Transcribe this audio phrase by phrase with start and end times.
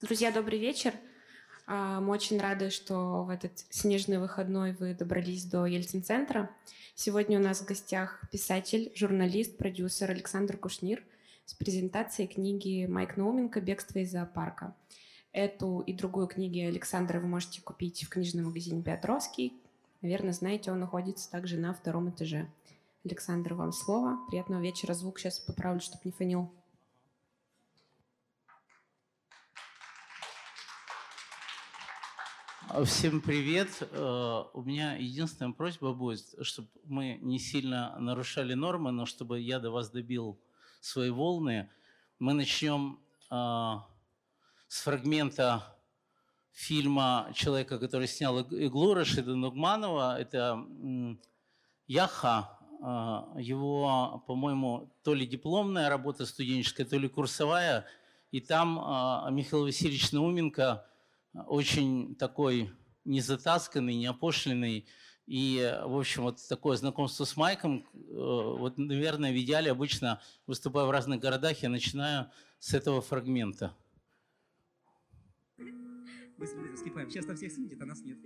[0.00, 0.94] Друзья, добрый вечер.
[1.66, 6.50] Мы очень рады, что в этот снежный выходной вы добрались до Ельцин-центра.
[6.94, 11.02] Сегодня у нас в гостях писатель, журналист, продюсер Александр Кушнир
[11.46, 14.72] с презентацией книги Майк Науменко «Бегство из зоопарка».
[15.32, 19.52] Эту и другую книги Александра вы можете купить в книжном магазине «Петровский».
[20.00, 22.48] Наверное, знаете, он находится также на втором этаже.
[23.04, 24.20] Александр, вам слово.
[24.28, 24.94] Приятного вечера.
[24.94, 26.52] Звук сейчас поправлю, чтобы не фонил.
[32.84, 33.70] Всем привет.
[33.92, 39.58] Э, у меня единственная просьба будет, чтобы мы не сильно нарушали нормы, но чтобы я
[39.58, 40.38] до вас добил
[40.80, 41.70] свои волны.
[42.18, 43.00] Мы начнем
[43.30, 43.34] э,
[44.68, 45.78] с фрагмента
[46.52, 50.20] фильма человека, который снял «Иглу» Рашида Нугманова.
[50.20, 50.62] Это
[51.86, 52.58] Яха.
[52.82, 57.86] Э, его, по-моему, то ли дипломная работа студенческая, то ли курсовая.
[58.30, 58.74] И там
[59.34, 60.84] Михаил Васильевич Науменко–
[61.34, 62.70] очень такой
[63.04, 64.86] незатасканный, неопошленный.
[65.26, 70.86] И, в общем, вот такое знакомство с Майком, э, вот, наверное, в идеале обычно, выступая
[70.86, 73.76] в разных городах, я начинаю с этого фрагмента.
[76.38, 77.10] Быстро, быстро скипаем.
[77.10, 78.18] Сейчас там всех светит, а нас нет.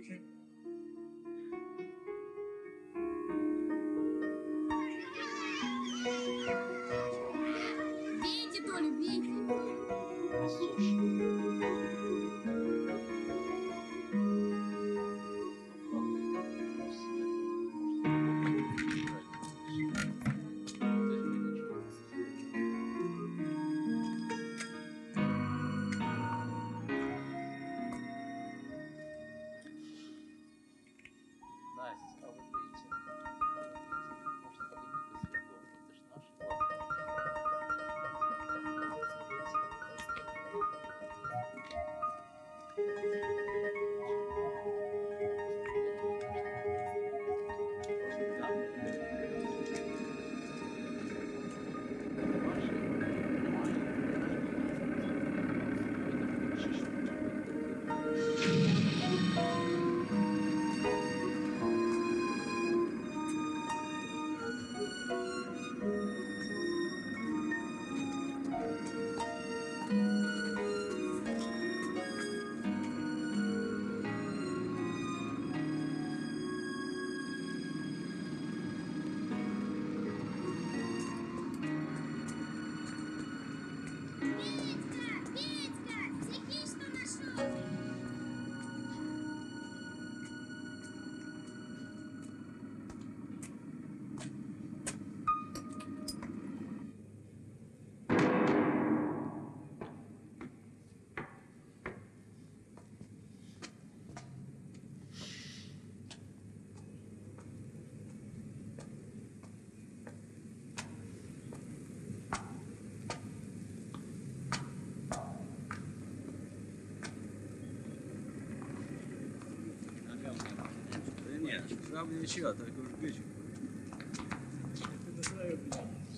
[121.93, 123.23] Нет, сам ничего, только уж печень.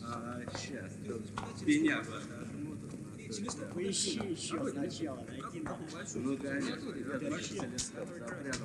[0.03, 0.91] А, сейчас.
[1.65, 2.79] Меня подожмут.
[3.73, 5.79] Поищи еще сначала, найди надо.
[6.15, 7.23] Ну, конечно, ребят,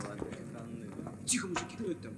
[0.09, 1.27] от.
[1.27, 2.15] Тихо, мужики, кто это там?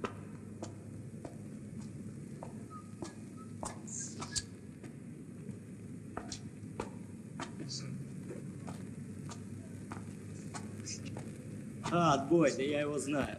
[11.91, 13.37] А, отбой, да я его знаю.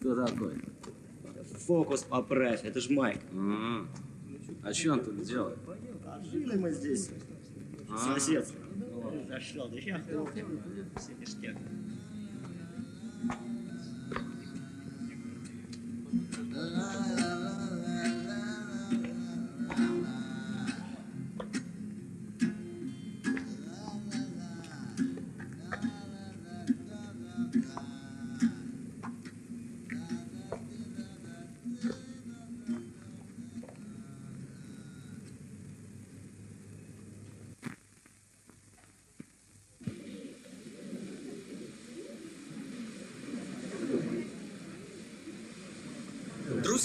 [0.00, 0.63] Кто такой?
[1.66, 3.20] Фокус поправь, это ж Майк.
[3.32, 3.86] А,
[4.64, 5.58] а что он тут делает?
[6.06, 7.10] А жили мы здесь.
[7.88, 7.96] А.
[7.96, 8.60] Соседство.
[9.28, 9.98] Зашел, да я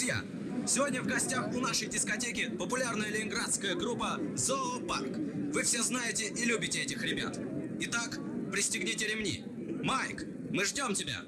[0.00, 0.24] Друзья,
[0.66, 5.14] сегодня в гостях у нашей дискотеки популярная ленинградская группа «Зоопарк».
[5.52, 7.38] Вы все знаете и любите этих ребят.
[7.80, 8.18] Итак,
[8.50, 9.44] пристегните ремни.
[9.84, 11.20] Майк, мы ждем тебя.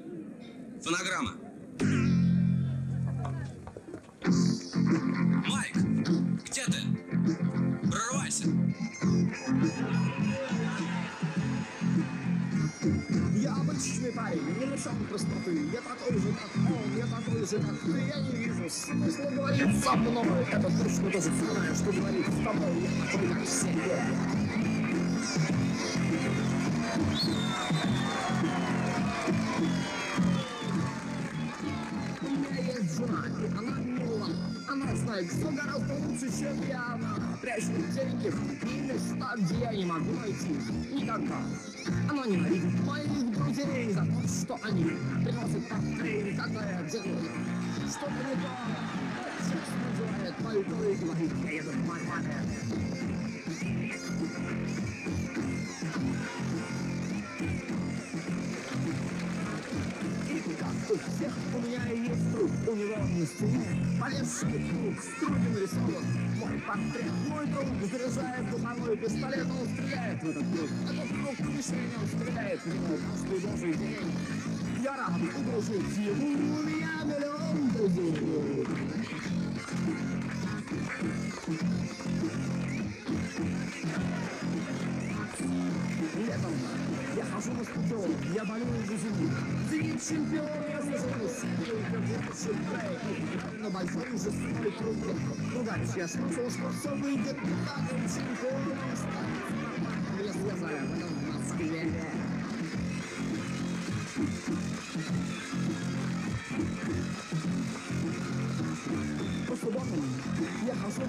[0.82, 1.41] Фонограмма.
[19.82, 20.24] Со мной.
[20.50, 22.88] Это точно то же самое, что говорить с тобой.
[23.12, 23.66] Я как все.
[32.20, 34.28] У меня есть жена, и она мила.
[34.68, 36.94] Она знает все гораздо лучше, чем я.
[36.94, 40.56] Она прячет деньги в места, где я не могу найти.
[40.92, 41.36] Никогда.
[42.08, 44.84] Она ненавидит моих друзей за то, что они
[45.24, 47.18] приносят коктейли, когда я делаю
[47.88, 49.01] что-то не то.
[60.92, 66.04] У всех у меня есть друг, у него на стене полезший круг, в струне нарисован
[66.38, 67.12] мой портрет.
[67.28, 70.70] Мой друг заряжает духовой пистолет, он стреляет в этот круг.
[70.90, 74.12] Этот круг в мишень, он стреляет в него каждый божий день.
[74.82, 78.51] Я рад удружить ему, у меня миллион друзей.
[86.14, 86.52] Летом
[87.16, 89.30] я хожу на стадион, я болею за зиму.
[89.68, 93.00] Ты чемпион, я сажусь, только больше брейк.
[93.60, 95.12] На большой жесткой круге.
[95.52, 99.42] Ругаюсь, я слышал, что все выйдет не так, чемпион останется
[100.52, 101.82] об этом в Москве.
[107.42, 107.51] По
[111.02, 111.08] Я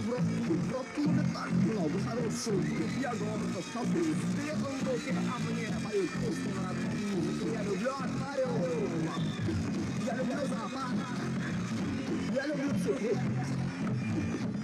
[7.64, 8.62] люблю аквариум.
[10.06, 10.98] Я люблю зоопарк.
[12.34, 13.18] Я люблю цветы.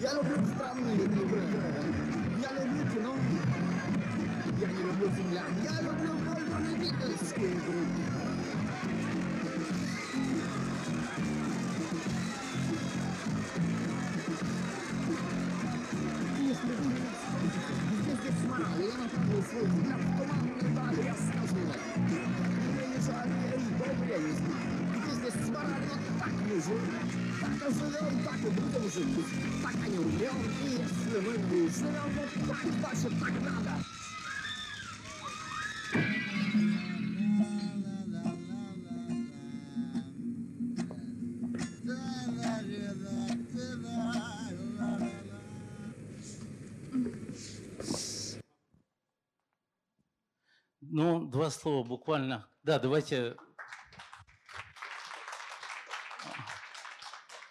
[0.02, 1.42] Я люблю странные игры.
[2.42, 3.14] Я люблю кино.
[4.60, 5.52] Я не люблю землян.
[5.64, 7.99] Я люблю только любительские игры.
[51.40, 52.50] Два слова буквально.
[52.64, 53.38] Да, давайте.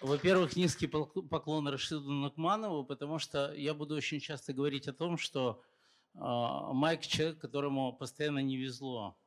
[0.03, 5.63] Во-первых, низкий поклон Рашиду Нукманову, потому что я буду очень часто говорить о том, что
[6.15, 9.19] а, Майк человек, которому постоянно не везло.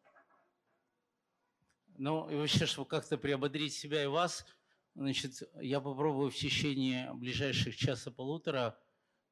[1.98, 4.46] Ну и вообще, чтобы как-то приободрить себя и вас,
[4.94, 8.78] значит, я попробую в течение ближайших часа-полутора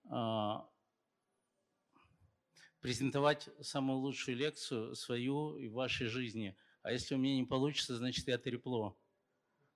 [0.09, 0.67] а,
[2.81, 6.55] презентовать самую лучшую лекцию свою и вашей жизни.
[6.81, 8.97] А если у меня не получится, значит, я трепло.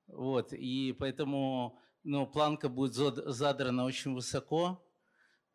[0.07, 4.85] Вот, и поэтому, ну, планка будет зад- задрана очень высоко,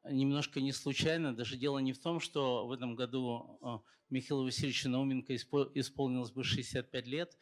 [0.04, 1.34] немножко не случайно.
[1.34, 3.78] Даже дело не в том, что в этом году э,
[4.10, 7.36] Михаилу Васильевичу Науменко испо- исполнилось бы 65 лет,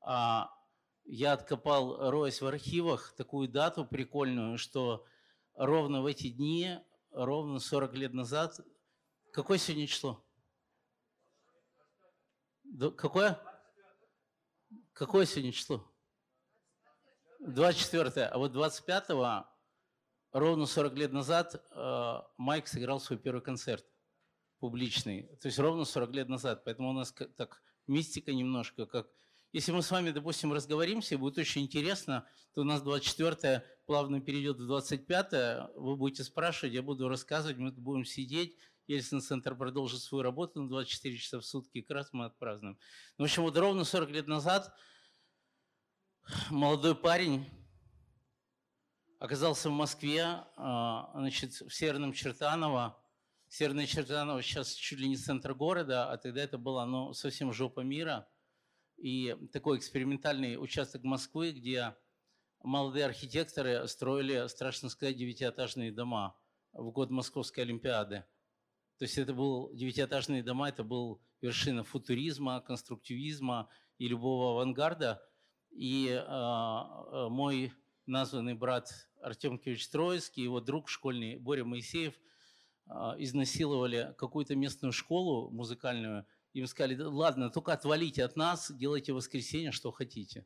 [0.00, 0.50] а
[1.04, 5.04] я откопал, роясь в архивах, такую дату прикольную, что
[5.54, 6.78] ровно в эти дни,
[7.10, 8.60] ровно 40 лет назад,
[9.38, 10.20] какое сегодня число?
[12.96, 13.40] Какое?
[14.92, 15.88] Какое сегодня число?
[17.38, 19.46] 24 А вот 25-го,
[20.32, 23.86] ровно 40 лет назад, э, Майк сыграл свой первый концерт
[24.58, 25.28] публичный.
[25.40, 26.64] То есть ровно 40 лет назад.
[26.64, 29.06] Поэтому у нас так мистика немножко, как...
[29.52, 34.56] Если мы с вами, допустим, разговоримся, будет очень интересно, то у нас 24 плавно перейдет
[34.56, 40.62] в 25 вы будете спрашивать, я буду рассказывать, мы будем сидеть, Ельцин-центр продолжит свою работу
[40.62, 42.78] на 24 часа в сутки, как раз мы отпразднуем.
[43.18, 44.74] Ну, в общем, вот ровно 40 лет назад
[46.50, 47.46] молодой парень
[49.18, 50.22] оказался в Москве,
[50.56, 52.98] а, значит, в Северном Чертаново.
[53.48, 57.80] Северное Чертаново сейчас чуть ли не центр города, а тогда это было ну, совсем жопа
[57.80, 58.26] мира.
[58.96, 61.94] И такой экспериментальный участок Москвы, где
[62.62, 66.36] молодые архитекторы строили, страшно сказать, девятиэтажные дома
[66.72, 68.24] в год Московской Олимпиады.
[68.98, 75.22] То есть это был девятиэтажные дома, это был вершина футуризма, конструктивизма и любого авангарда.
[75.70, 77.72] И э, мой
[78.06, 78.90] названный брат
[79.22, 82.14] Артем Киевич Троицкий, его друг школьный Боря Моисеев
[82.86, 89.12] э, изнасиловали какую-то местную школу музыкальную Им сказали, «Да ладно, только отвалите от нас, делайте
[89.12, 90.44] воскресенье, что хотите.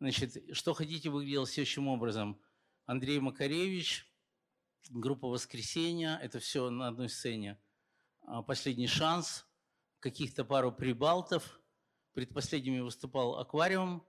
[0.00, 2.40] Значит, что хотите выглядело следующим образом.
[2.86, 4.07] Андрей Макаревич,
[4.90, 7.58] группа «Воскресенье», это все на одной сцене.
[8.22, 9.46] А, «Последний шанс»,
[10.00, 11.60] каких-то пару прибалтов.
[12.14, 14.06] Предпоследними выступал «Аквариум».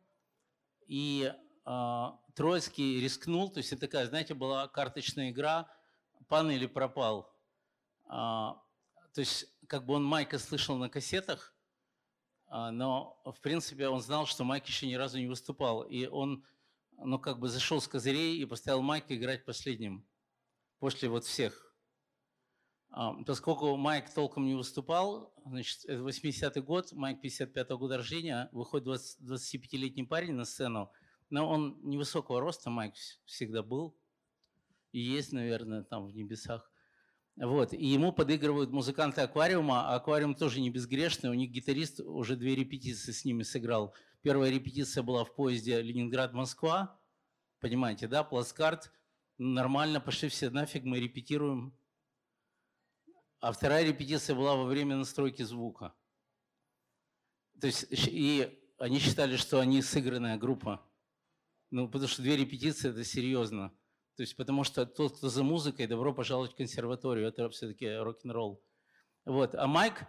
[0.87, 1.33] И
[1.65, 5.71] а, Троицкий рискнул, то есть это такая, знаете, была карточная игра
[6.27, 7.35] «Пан или пропал».
[8.07, 8.61] А,
[9.13, 11.53] то есть как бы он Майка слышал на кассетах,
[12.49, 15.83] но в принципе он знал, что Майк еще ни разу не выступал.
[15.83, 16.43] И он,
[16.97, 20.08] ну как бы зашел с козырей и поставил Майка играть последним,
[20.79, 21.69] после вот всех.
[22.91, 28.87] А, поскольку Майк толком не выступал, значит, это 80-й год, Майк 55-го года рождения, выходит
[29.21, 30.91] 25-летний парень на сцену,
[31.29, 32.95] но он невысокого роста, Майк
[33.25, 33.95] всегда был,
[34.91, 36.71] и есть, наверное, там в небесах.
[37.35, 42.35] Вот, и ему подыгрывают музыканты аквариума, а аквариум тоже не безгрешный, у них гитарист уже
[42.35, 43.93] две репетиции с ними сыграл.
[44.21, 46.99] Первая репетиция была в поезде Ленинград-Москва,
[47.61, 48.91] понимаете, да, плацкарт,
[49.39, 51.73] нормально, пошли все нафиг, мы репетируем.
[53.39, 55.95] А вторая репетиция была во время настройки звука.
[57.59, 60.85] То есть, и они считали, что они сыгранная группа.
[61.71, 63.73] Ну, потому что две репетиции– это серьезно.
[64.15, 67.27] То есть потому что тот, кто за музыкой, добро пожаловать в консерваторию.
[67.27, 68.61] Это все-таки рок-н-ролл.
[69.23, 69.55] Вот.
[69.55, 70.05] А Майк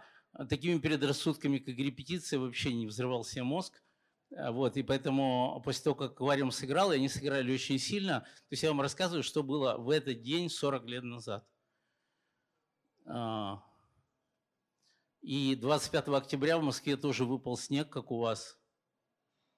[0.49, 3.81] такими предрассудками, как репетиция, вообще не взрывал себе мозг.
[4.37, 8.51] А, вот, и поэтому после того, как аквариум сыграл, и они сыграли очень сильно, то
[8.51, 11.45] есть я вам рассказываю, что было в этот день 40 лет назад.
[13.05, 13.63] А,
[15.21, 18.57] и 25 октября в Москве тоже выпал снег, как у вас.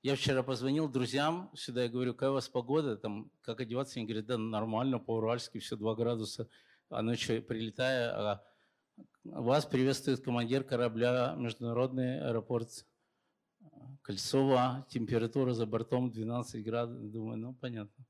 [0.02, 4.00] Я вчера позвонил друзьям сюда, я говорю, какая у вас погода, там, как одеваться?
[4.00, 6.50] Они говорят, да нормально, по-уральски, все 2 градуса.
[6.90, 8.44] А ночью прилетая, а
[9.24, 12.86] вас приветствует командир корабля Международный аэропорт
[14.02, 17.12] Кольцова, температура за бортом 12 градусов.
[17.12, 18.06] Думаю, ну, понятно.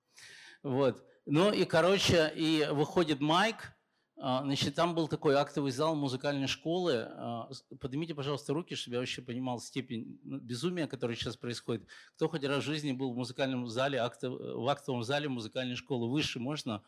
[0.63, 1.03] Вот.
[1.25, 3.73] Ну и, короче, и выходит Майк,
[4.17, 7.07] а, значит, там был такой актовый зал музыкальной школы.
[7.09, 11.87] А, поднимите, пожалуйста, руки, чтобы я вообще понимал степень ну, безумия, которое сейчас происходит.
[12.15, 16.09] Кто хоть раз в жизни был в музыкальном зале, актов, в актовом зале музыкальной школы?
[16.09, 16.83] Выше можно?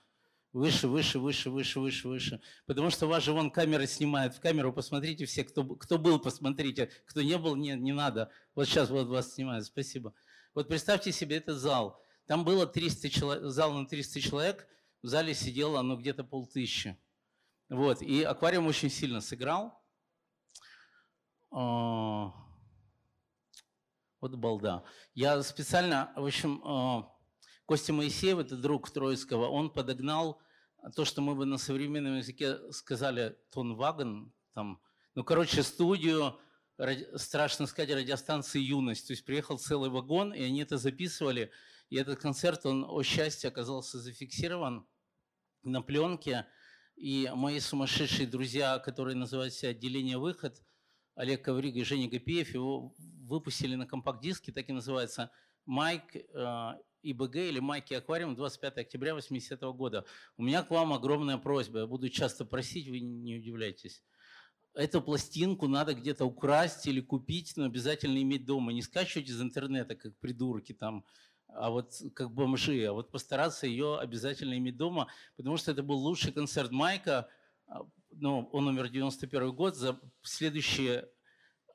[0.56, 2.42] Выше, выше, выше, выше, выше, выше.
[2.66, 4.34] Потому что вас же вон камера снимает.
[4.34, 6.90] В камеру посмотрите все, кто, кто был, посмотрите.
[7.08, 8.32] Кто не был, нет, не надо.
[8.56, 9.66] Вот сейчас вот вас снимают.
[9.66, 10.14] Спасибо.
[10.54, 12.02] Вот представьте себе этот зал.
[12.26, 14.66] Там было 300 человек, зал на 300 человек.
[15.02, 16.98] В зале сидело ну, где-то полтыщи.
[17.68, 19.78] Вот, и аквариум очень сильно сыграл.
[21.52, 22.32] А,
[24.22, 24.86] вот балда.
[25.16, 27.14] Я специально, в общем, а,
[27.66, 30.40] Костя Моисеев, это друг Троицкого, он подогнал
[30.92, 34.82] то, что мы бы на современном языке сказали тонваген, там,
[35.16, 36.40] ну, короче, студию,
[37.16, 39.08] страшно сказать, радиостанции «Юность».
[39.08, 41.52] То есть приехал целый вагон, и они это записывали.
[41.90, 44.88] И этот концерт, он, о счастье, оказался зафиксирован
[45.64, 46.46] на пленке.
[46.96, 50.62] И мои сумасшедшие друзья, которые называют себя «Отделение Выход»,
[51.16, 55.32] Олег Ковриг и Женя Гапеев, его выпустили на компакт-диске, так и называется
[55.66, 56.74] «Майк э,
[57.12, 60.06] ИБГ» или «Майки Аквариум» 25 октября 80 -го года.
[60.38, 64.04] У меня к вам огромная просьба, я буду часто просить, вы не удивляйтесь.
[64.74, 68.74] Эту пластинку надо где-то украсть или купить, но обязательно иметь дома.
[68.74, 71.06] Не скачивать из интернета, как придурки там,
[71.48, 75.08] а вот как бомжи, а вот постараться ее обязательно иметь дома,
[75.38, 77.30] потому что это был лучший концерт Майка,
[77.68, 81.10] а, ну, он умер в 91 год, за следующие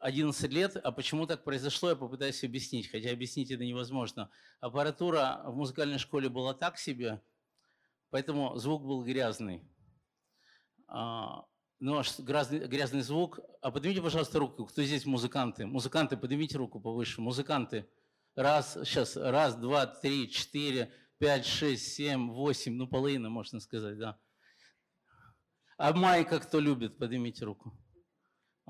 [0.01, 4.31] 11 лет, а почему так произошло, я попытаюсь объяснить, хотя объяснить это невозможно.
[4.61, 7.23] Аппаратура в музыкальной школе была так себе,
[8.09, 9.63] поэтому звук был грязный.
[10.89, 11.45] А,
[11.81, 13.41] ну, аж грязный, грязный звук.
[13.61, 15.67] А поднимите, пожалуйста, руку, кто здесь музыканты?
[15.67, 17.21] Музыканты, поднимите руку повыше.
[17.21, 17.87] Музыканты.
[18.35, 24.19] Раз, сейчас, раз, два, три, четыре, пять, шесть, семь, восемь, ну, половина, можно сказать, да.
[25.77, 26.97] А майка кто любит?
[26.97, 27.75] Поднимите руку.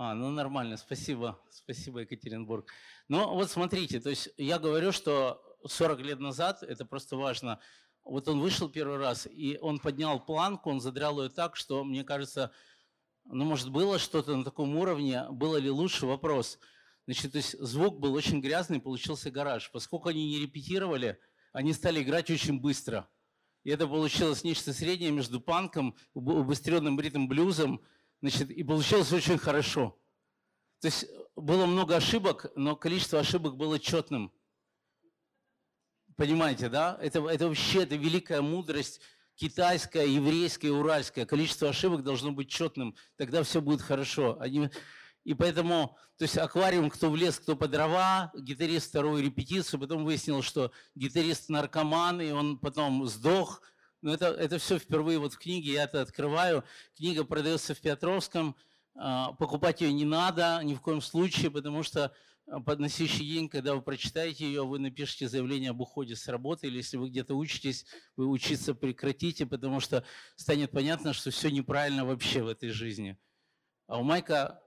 [0.02, 2.72] А, ну нормально, спасибо, спасибо, Екатеринбург.
[3.08, 7.60] Ну вот смотрите, то есть я говорю, что 40 лет назад, это просто важно,
[8.02, 12.02] вот он вышел первый раз, и он поднял планку, он задрал ее так, что, мне
[12.02, 12.50] кажется,
[13.26, 16.58] ну может было что-то на таком уровне, было ли лучше, вопрос–
[17.06, 19.72] Значит, то есть звук был очень грязный, получился гараж.
[19.72, 21.18] Поскольку они не репетировали,
[21.52, 23.08] они стали играть очень быстро.
[23.64, 27.80] И это получилось нечто среднее между панком, убыстренным ритм-блюзом,
[28.20, 29.98] значит, и получилось очень хорошо.
[30.80, 34.32] То есть было много ошибок, но количество ошибок было четным.
[36.16, 36.98] Понимаете, да?
[37.00, 39.00] Это, это вообще это великая мудрость
[39.36, 41.24] китайская, еврейская, уральская.
[41.24, 44.36] Количество ошибок должно быть четным, тогда все будет хорошо.
[44.38, 44.68] Они,
[45.24, 50.04] И поэтому, то есть аквариум, кто в лес, кто по дрова, гитарист вторую репетицию, потом
[50.04, 53.62] выяснилось, что гитарист наркоман, и он потом сдох.
[54.02, 56.64] Но это, это все впервые вот в книге, я это открываю.
[56.96, 58.56] Книга продается в Петровском,
[58.94, 62.12] а, покупать ее не надо ни в коем случае, потому что
[62.46, 66.66] а, под следующий день, когда вы прочитаете ее, вы напишите заявление об уходе с работы,
[66.66, 67.84] или если вы где-то учитесь,
[68.16, 70.04] вы учиться прекратите, потому что
[70.36, 73.18] станет понятно, что все неправильно вообще в этой жизни.
[73.86, 74.62] А у Майка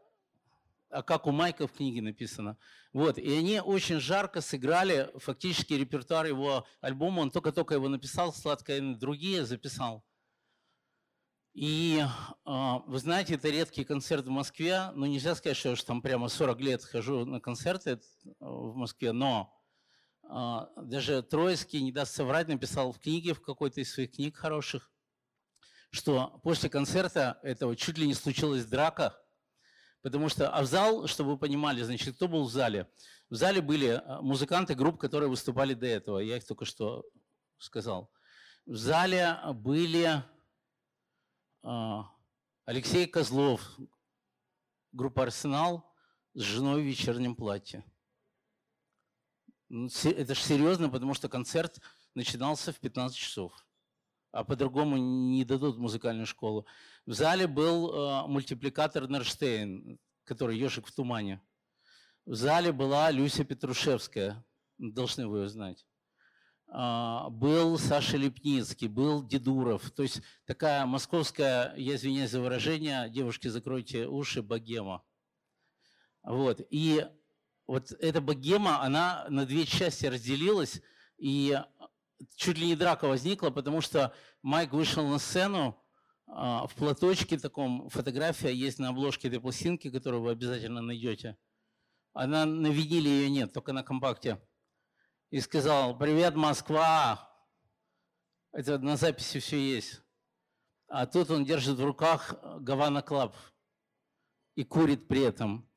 [1.02, 2.58] как у Майка в книге написано.
[2.94, 7.22] Вот, и они очень жарко сыграли фактически репертуар его альбома.
[7.22, 10.06] Он только-только его написал, «Сладкое другие» записал.
[11.54, 12.04] И
[12.46, 14.92] а, вы знаете, это редкий концерт в Москве.
[14.96, 18.00] Ну, нельзя сказать, что я уж там прямо 40 лет хожу на концерты э,
[18.40, 19.54] в Москве, но
[20.24, 24.92] а, даже Троицкий, не даст соврать, написал в книге, в какой-то из своих книг хороших,
[25.92, 29.16] что после концерта этого чуть ли не случилась драка,
[30.04, 32.90] Потому что, а в зал, чтобы вы понимали, значит, кто был в зале?
[33.30, 36.20] В зале были э, музыканты групп, которые выступали до этого.
[36.20, 37.06] Я их только что
[37.58, 38.12] сказал.
[38.66, 40.22] В зале были
[41.64, 42.06] а,
[42.66, 43.62] Алексей Козлов,
[44.92, 45.90] группа «Арсенал»
[46.34, 47.86] с женой в вечернем платье.
[49.70, 51.80] Это же серьезно, потому что концерт
[52.14, 53.66] начинался в 15 часов
[54.34, 56.66] а по-другому не дадут музыкальную школу.
[57.06, 61.40] В зале был э, мультипликатор Нерштейн, который «Ежик в тумане».
[62.26, 64.44] В зале была Люся Петрушевская,
[64.80, 65.86] должны вы ее знать.
[66.68, 69.92] А, был Саша Лепницкий, был Дедуров.
[69.92, 75.04] То есть такая московская, я извиняюсь за выражение, девушки, закройте уши, богема.
[76.24, 76.60] Вот.
[76.72, 77.06] И
[77.68, 80.82] вот эта богема, она на две части разделилась,
[81.20, 81.62] и
[82.36, 85.82] чуть ли не драка возникла, потому что Майк вышел на сцену
[86.28, 91.38] а, в платочке таком, фотография есть на обложке этой пластинки, которую вы обязательно найдете.
[92.14, 94.42] Она на виниле ее нет, только на компакте.
[95.32, 97.30] И сказал, привет, Москва.
[98.52, 100.02] Это на записи все есть.
[100.88, 103.36] А тут он держит в руках Havana Club
[104.56, 105.68] и курит при этом.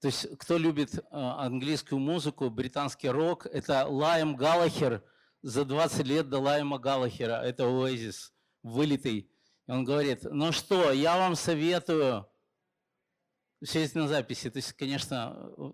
[0.00, 5.02] То есть, кто любит а, английскую музыку, британский рок, это Лайм Галлахер–
[5.46, 9.30] за 20 лет до Лайма Галлахера, это Оазис, вылитый.
[9.68, 12.28] И он говорит, ну что, я вам советую,
[13.62, 15.72] все есть на записи, то есть, конечно,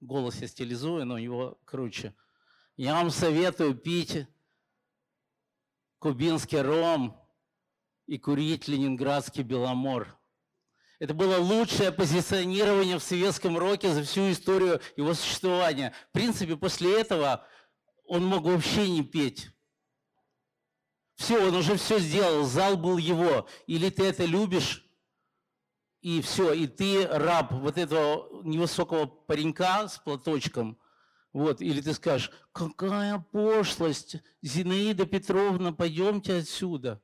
[0.00, 2.16] голос я стилизую, но его круче.
[2.76, 4.26] Я вам советую пить
[6.00, 7.16] кубинский ром
[8.08, 10.18] и курить ленинградский беломор.
[10.98, 15.94] Это было лучшее позиционирование в советском роке за всю историю его существования.
[16.08, 17.46] В принципе, после этого
[18.12, 19.48] он мог вообще не петь.
[21.14, 23.48] Все, он уже все сделал, зал был его.
[23.66, 24.86] Или ты это любишь,
[26.02, 30.78] и все, и ты раб вот этого невысокого паренька с платочком.
[31.32, 37.00] Вот, или ты скажешь, какая пошлость, Зинаида Петровна, пойдемте отсюда.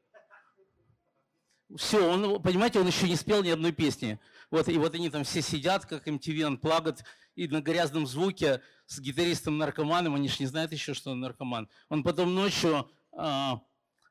[1.75, 4.21] Все, он, понимаете, он еще не спел ни одной песни.
[4.51, 6.99] Вот, и вот они там все сидят, как MTV Unplugged,
[7.35, 11.69] и на грязном звуке с гитаристом-наркоманом, они же не знают еще, что он наркоман.
[11.91, 13.61] Он потом ночью, а,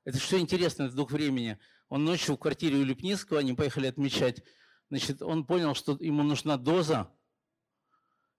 [0.06, 1.58] это что интересно, это дух времени,
[1.90, 4.44] он ночью в квартире у Лепницкого, они поехали отмечать,
[4.90, 7.12] значит, он понял, что ему нужна доза,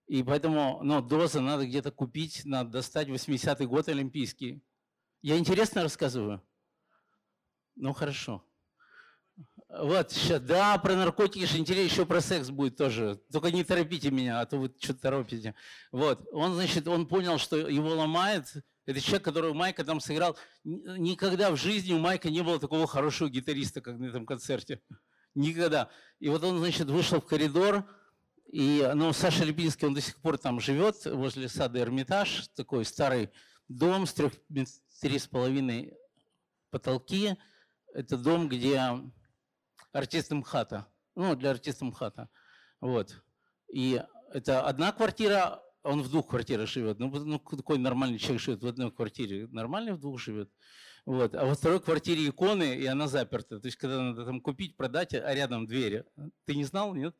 [0.07, 4.63] и поэтому, ну, доза надо где-то купить, надо достать 80-й год олимпийский.
[5.21, 6.41] Я интересно рассказываю?
[7.75, 8.48] Ну, хорошо.
[9.69, 13.21] Вот, сейчас, да, про наркотики же интересно, еще про секс будет тоже.
[13.31, 15.53] Только не торопите меня, а то вы что-то торопите.
[15.91, 18.51] Вот, он, значит, он понял, что его ломает.
[18.87, 20.35] Это человек, который у Майка там сыграл.
[20.63, 24.81] Никогда в жизни у Майка не было такого хорошего гитариста, как на этом концерте.
[25.35, 25.89] Никогда.
[26.19, 27.85] И вот он, значит, вышел в коридор,
[28.51, 33.29] и, ну, Саша Липинский, он до сих пор там живет, возле сада Эрмитаж, такой старый
[33.67, 34.33] дом с трех,
[34.99, 35.93] три с половиной
[36.71, 37.37] потолки.
[37.93, 38.81] Это дом, где
[39.91, 40.87] артист МХАТа.
[41.15, 42.29] Ну, для артиста МХАТа.
[42.81, 43.21] Вот.
[43.71, 46.99] И это одна квартира, он в двух квартирах живет.
[46.99, 49.47] Ну, ну какой нормальный человек живет в одной квартире?
[49.47, 50.49] Нормальный в двух живет.
[51.05, 51.35] Вот.
[51.35, 53.59] А во второй квартире иконы, и она заперта.
[53.59, 56.05] То есть, когда надо там купить, продать, а рядом двери.
[56.45, 57.15] Ты не знал, нет?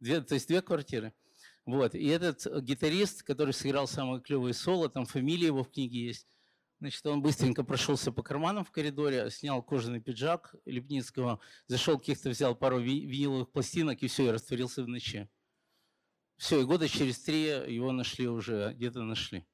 [0.00, 1.12] Две, то есть, две квартиры.
[1.64, 1.94] Вот.
[1.94, 6.26] И этот гитарист, который сыграл самое клевое соло, там фамилия его в книге есть,
[6.82, 12.56] Значит, он быстренько прошелся по карманам в коридоре, снял кожаный пиджак Лепницкого, зашел каких-то, взял
[12.56, 15.30] пару виниловых пластинок и все, и растворился в ночи.
[16.38, 19.46] Все, и года через три его нашли уже, где-то нашли.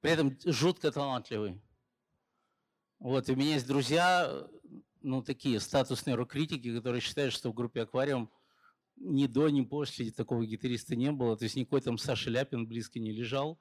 [0.00, 1.62] При этом жутко талантливый.
[2.98, 4.44] Вот, и у меня есть друзья,
[5.00, 8.32] ну, такие статусные рок-критики, которые считают, что в группе «Аквариум»
[8.96, 11.36] ни до, ни после такого гитариста не было.
[11.36, 13.60] То есть никакой там Саша Ляпин близко не лежал.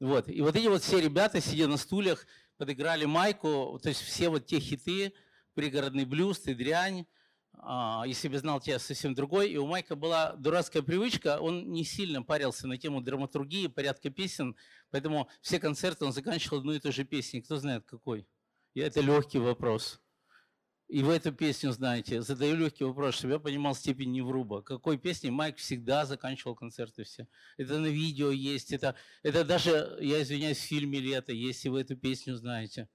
[0.00, 0.28] Вот.
[0.28, 3.78] И вот эти вот все ребята, сидя на стульях, подыграли Майку.
[3.82, 5.12] То есть все вот те хиты,
[5.54, 7.06] «Пригородный блюз», «Ты дрянь»,
[7.52, 9.50] а, «Если бы знал тебя совсем другой».
[9.50, 14.56] И у Майка была дурацкая привычка, он не сильно парился на тему драматургии, порядка песен,
[14.90, 17.42] поэтому все концерты он заканчивал одной и той же песней.
[17.42, 18.26] Кто знает, какой?
[18.72, 20.00] И это легкий вопрос.
[20.90, 22.20] И вы эту песню знаете.
[22.20, 24.60] Задаю легкий вопрос, чтобы я понимал степень невруба.
[24.60, 27.28] Какой песни Майк всегда заканчивал концерты все.
[27.56, 31.82] Это на видео есть, это, это даже, я извиняюсь, в фильме «Лето» есть, если вы
[31.82, 32.88] эту песню знаете.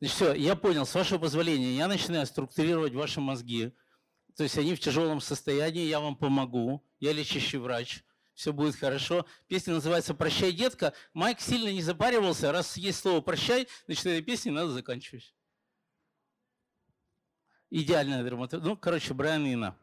[0.00, 3.72] Значит, все, я понял, с вашего позволения, я начинаю структурировать ваши мозги.
[4.36, 8.02] То есть они в тяжелом состоянии, я вам помогу, я лечащий врач,
[8.34, 9.26] все будет хорошо.
[9.46, 10.92] Песня называется «Прощай, детка».
[11.14, 15.35] Майк сильно не запаривался, раз есть слово «прощай», значит, этой песни надо заканчивать.
[17.70, 18.68] Идеальная драматургия.
[18.68, 19.76] Ну, короче, Брайан Ина.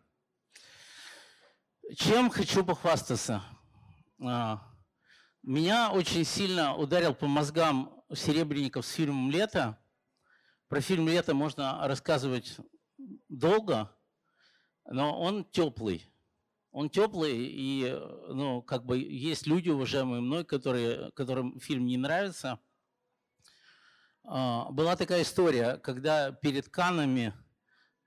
[1.97, 3.43] Чем хочу похвастаться?
[4.21, 4.61] А,
[5.41, 9.77] меня очень сильно ударил по мозгам Серебренников с фильмом «Лето».
[10.69, 12.55] Про фильм «Лето» можно рассказывать
[13.27, 13.93] долго,
[14.85, 16.09] но он теплый.
[16.71, 17.91] Он теплый, и
[18.29, 22.59] ну, как бы есть люди, уважаемые мной, которые, которым фильм не нравится.
[24.23, 27.33] А, была такая история, когда перед Канами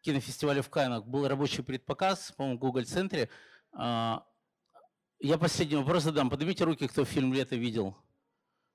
[0.07, 3.29] кинофестиваля в Каннах был рабочий предпоказ, по-моему, в Google-центре.
[3.73, 4.25] А,
[5.19, 6.31] я последний вопрос задам.
[6.31, 7.97] Поднимите руки, кто фильм «Лето» видел.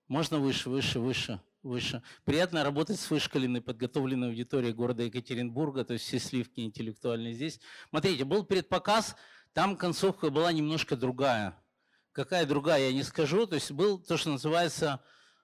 [0.10, 2.04] Можно выше, выше, выше, выше.
[2.26, 7.62] Приятно работать с вышкаленной, подготовленной аудиторией города Екатеринбурга, то есть все сливки интеллектуальные здесь.
[7.89, 9.15] Смотрите, был предпоказ,
[9.54, 11.56] там концовка была немножко другая.
[12.12, 13.48] Какая другая, я не скажу.
[13.48, 15.02] То есть был то, что называется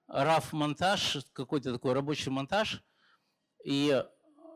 [0.10, 2.84] RAF-монтаж, какой-то такой рабочий монтаж.
[3.64, 4.04] И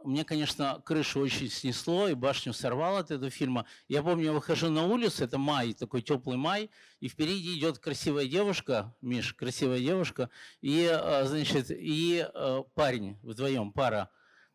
[0.04, 3.66] мне, конечно, крышу очень снесло, и башню сорвало от этого фильма.
[3.88, 8.28] Я помню, я выхожу на улицу, это май, такой теплый май, и впереди идет красивая
[8.28, 10.30] девушка, Миш, красивая девушка,
[10.62, 14.10] и, а, значит, и а, парень вдвоем, пара.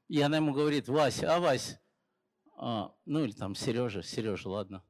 [0.08, 1.78] И она ему говорит, Вася, а Вась,
[2.56, 4.84] а, ну или там Сережа, Сережа, ладно.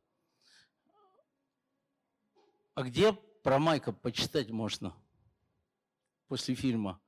[2.75, 4.95] А где про Майка почитать можно
[6.29, 7.01] после фильма?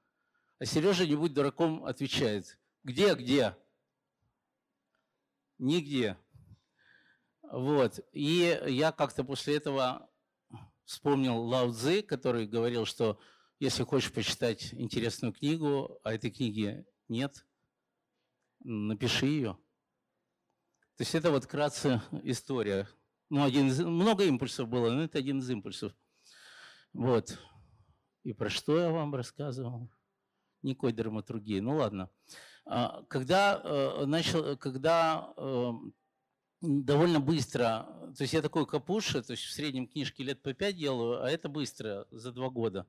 [0.59, 2.59] А Сережа, не будь дураком, отвечает–
[2.89, 3.57] где, где?
[5.59, 6.17] Нигде.
[7.43, 8.01] Вот.
[8.13, 10.11] И я как-то после этого
[10.85, 13.21] вспомнил Лао Цзы, который говорил, что
[13.61, 17.47] если хочешь почитать интересную книгу, а этой книги нет,
[18.61, 19.59] напиши ее.
[20.97, 22.89] То есть это вот вкратце история.
[23.29, 25.95] Ну, один из, много импульсов было, но это один из импульсов.
[26.95, 27.39] Вот.
[28.25, 29.91] И про что я вам рассказывал?
[30.63, 31.61] Никакой драматургии.
[31.61, 32.11] Ну ладно.
[32.71, 35.95] А, когда э, начал, когда эм,
[36.61, 40.77] довольно быстро, то есть я такой капуша, то есть в среднем книжки лет по пять
[40.77, 42.87] делаю, а это быстро, за два года.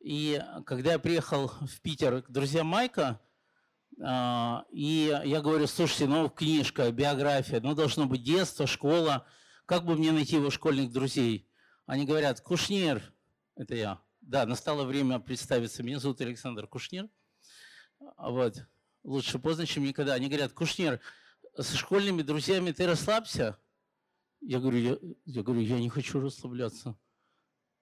[0.00, 3.20] И когда я приехал в Питер к друзьям Майка,
[4.02, 9.24] а, и я говорю, слушайте, ну книжка, биография, ну должно быть детство, школа,
[9.66, 11.48] как бы мне найти его школьных друзей?
[11.86, 13.14] Они говорят, Кушнир,
[13.54, 14.00] это я.
[14.20, 15.84] Да, настало время представиться.
[15.84, 17.08] Меня зовут Александр Кушнир.
[18.16, 18.66] Вот
[19.02, 20.14] лучше поздно, чем никогда.
[20.14, 21.00] Они говорят, Кушнер,
[21.58, 23.58] со школьными друзьями ты расслабься.
[24.40, 26.96] Я говорю, я, я говорю, я не хочу расслабляться.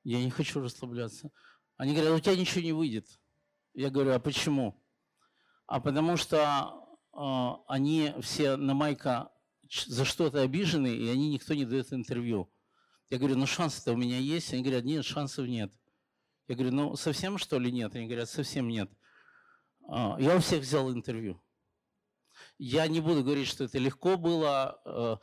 [0.04, 1.31] Я не хочу расслабляться.
[1.76, 3.07] Они говорят, у тебя ничего не выйдет.
[3.74, 4.83] Я говорю, а почему?
[5.66, 9.31] А потому что э, они все на Майка
[9.70, 12.50] за что-то обижены, и они никто не дает интервью.
[13.11, 14.52] Я говорю, ну шансы-то у меня есть.
[14.52, 15.72] Они говорят, нет, шансов нет.
[16.48, 17.94] Я говорю, ну совсем что ли нет?
[17.94, 18.90] Они говорят, совсем нет.
[19.88, 21.40] А, я у всех взял интервью.
[22.59, 24.81] Я не буду говорить, что это легко было.
[24.85, 25.16] Э,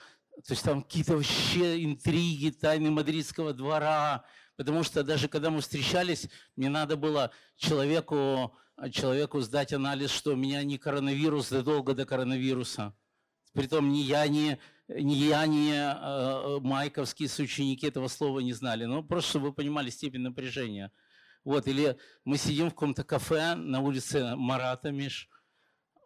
[0.43, 4.25] то есть там какие-то вообще интриги, тайны мадридского двора.
[4.58, 8.56] Потому что даже когда мы встречались, мне надо было человеку,
[8.91, 12.95] человеку сдать анализ, что у меня не коронавирус задолго до коронавируса.
[13.54, 18.86] Притом ни я, ни, ни я, ни э, майковские соученики этого слова не знали.
[18.86, 20.91] Ну, просто чтобы вы понимали степень напряжения.
[21.45, 25.29] Вот, или мы сидим в каком-то кафе на улице Марата, Миш,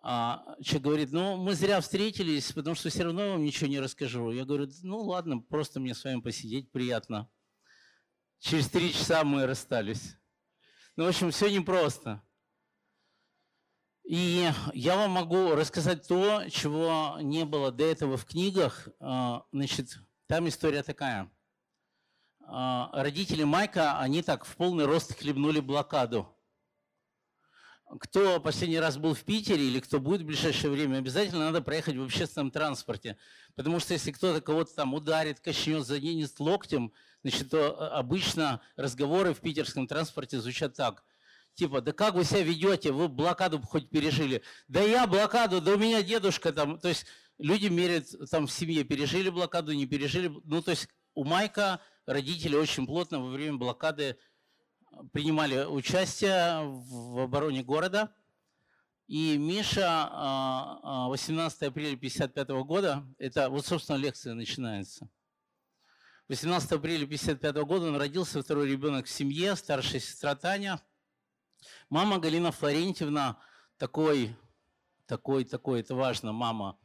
[0.01, 4.31] а человек говорит, ну, мы зря встретились, потому что все равно вам ничего не расскажу.
[4.31, 7.29] Я говорю, ну, ладно, просто мне с вами посидеть приятно.
[8.39, 10.15] Через три часа мы расстались.
[10.97, 12.21] Ну, в общем, все непросто.
[14.03, 18.89] И я вам могу рассказать то, чего не было до этого в книгах.
[18.99, 21.31] А, значит, там история такая–
[22.93, 26.27] родители Майка, они так в полный рост хлебнули блокаду.
[27.99, 31.95] кто последний раз был в Питере или кто будет в ближайшее время, обязательно надо проехать
[31.95, 33.17] в общественном транспорте.
[33.55, 36.91] Потому что если кто-то кого-то там ударит, качнет, заденет локтем,
[37.23, 41.03] значит, то э, обычно разговоры в питерском транспорте звучат так.
[41.55, 44.41] Типа, да как вы себя ведете, вы блокаду хоть пережили.
[44.67, 46.79] Да я блокаду, да у меня дедушка там.
[46.79, 47.05] То есть
[47.37, 50.31] люди меряют, там в семье пережили блокаду, не пережили.
[50.45, 54.17] Ну, то есть у Майка родители очень плотно во время блокады
[55.11, 58.13] принимали участие в обороне города.
[59.07, 60.09] И Миша
[61.09, 65.07] 18 апреля 1955 года, это вот, собственно, лекция начинается.
[66.27, 70.81] 18 апреля 1955 года он родился, второй ребенок в семье, старшая сестра Таня.
[71.89, 73.39] Мама Галина Флорентьевна
[73.77, 74.35] такой,
[75.05, 76.79] такой, такой, это важно, мама,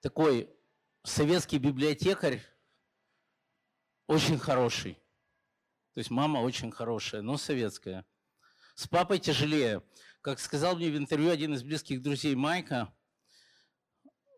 [0.00, 0.50] такой
[1.02, 2.42] советский библиотекарь,
[4.08, 4.94] очень хороший.
[5.92, 8.04] То есть мама очень хорошая, но советская.
[8.74, 9.82] С папой тяжелее.
[10.22, 12.92] Как сказал мне в интервью один из близких друзей Майка,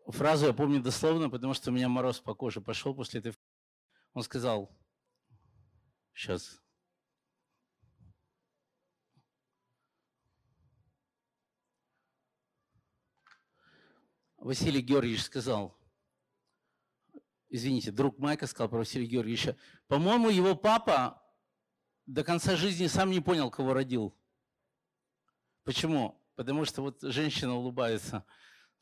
[0.07, 3.33] фразу я помню дословно, потому что у меня мороз по коже пошел после этой
[4.13, 4.69] Он сказал,
[6.13, 6.61] сейчас.
[14.37, 15.80] Василий Георгиевич сказал,
[17.51, 19.55] извините, друг Майка сказал про Василия Георгиевича,
[19.87, 21.21] по-моему, его папа
[22.07, 24.17] до конца жизни сам не понял, кого родил.
[25.63, 26.19] Почему?
[26.35, 28.25] Потому что вот женщина улыбается.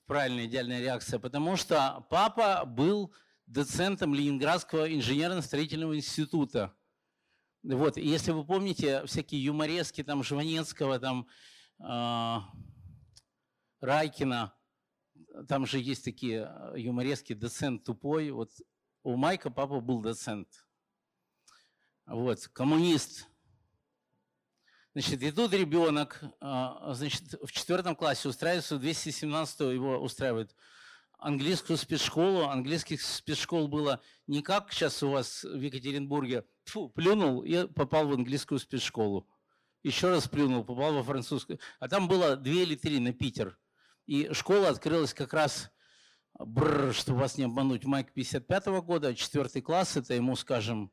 [0.05, 1.19] Правильная, идеальная реакция.
[1.19, 3.13] Потому что папа был
[3.45, 6.73] доцентом Ленинградского инженерно-строительного института.
[7.63, 11.27] Вот, и если вы помните всякие юморески там Жванецкого, там
[11.79, 12.37] э,
[13.81, 14.53] Райкина,
[15.47, 18.31] там же есть такие юморески «Доцент тупой».
[18.31, 18.51] Вот
[19.03, 20.47] у Майка папа был доцент.
[22.05, 23.27] Вот, коммунист.
[24.93, 30.55] Значит, и тут ребенок, а, значит, в четвертом классе устраивается, в 217 его устраивают
[31.19, 32.45] английскую спецшколу.
[32.45, 36.45] Английских спецшкол было не как сейчас у вас в Екатеринбурге.
[36.65, 39.29] Фу, плюнул и попал в английскую спецшколу.
[39.83, 41.59] Еще раз плюнул, попал во французскую.
[41.79, 43.57] А там было две или три на Питер.
[44.09, 45.69] И школа открылась как раз,
[46.39, 50.91] бррр, чтобы вас не обмануть, майк 55 -го года, четвертый класс, это ему, скажем,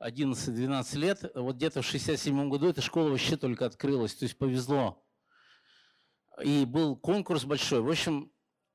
[0.00, 5.00] 11-12 лет, вот где-то в 67 году эта школа вообще только открылась, то есть повезло.
[6.42, 7.82] И был конкурс большой.
[7.82, 8.32] В общем,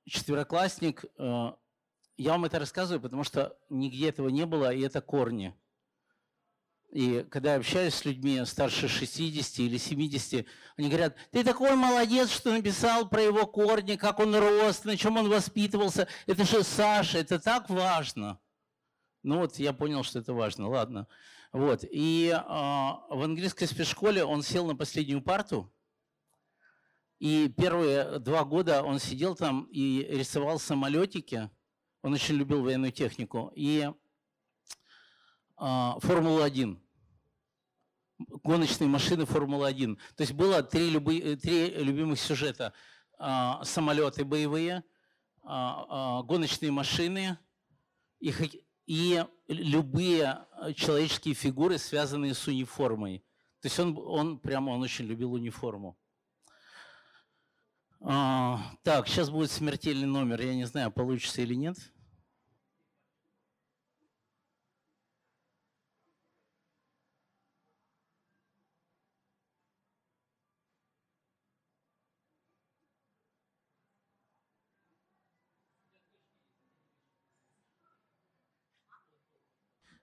[0.08, 1.52] четвероклассник, э,
[2.16, 5.54] я вам это рассказываю, потому что нигде этого не было, и это корни.
[6.96, 10.46] И когда я общаюсь с людьми старше 60 или 70,
[10.78, 15.18] они говорят, ты такой молодец, что написал про его корни, как он рос, на чем
[15.18, 16.08] он воспитывался.
[16.26, 18.40] Это же Саша, это так важно.
[19.24, 20.70] Ну вот я понял, что это важно.
[20.70, 21.10] Ладно.
[21.52, 21.84] Вот.
[21.84, 25.70] И э, в английской спецшколе он сел на последнюю парту.
[27.20, 31.50] И первые два года он сидел там и рисовал самолетики.
[32.04, 33.52] Он очень любил военную технику.
[33.54, 33.92] И
[35.60, 36.85] э, Формулу-1
[38.18, 39.98] гоночные машины Формулы-1.
[40.16, 42.74] То есть было три, люби, три любимых сюжета.
[43.18, 44.84] А, самолеты боевые,
[45.44, 47.38] а, а, гоночные машины
[48.20, 48.34] и,
[48.86, 53.24] и любые э, человеческие фигуры, связанные с униформой.
[53.62, 55.98] То есть он, он прямо он очень любил униформу.
[58.02, 60.42] А, так, сейчас будет смертельный номер.
[60.42, 61.78] Я не знаю, получится или нет.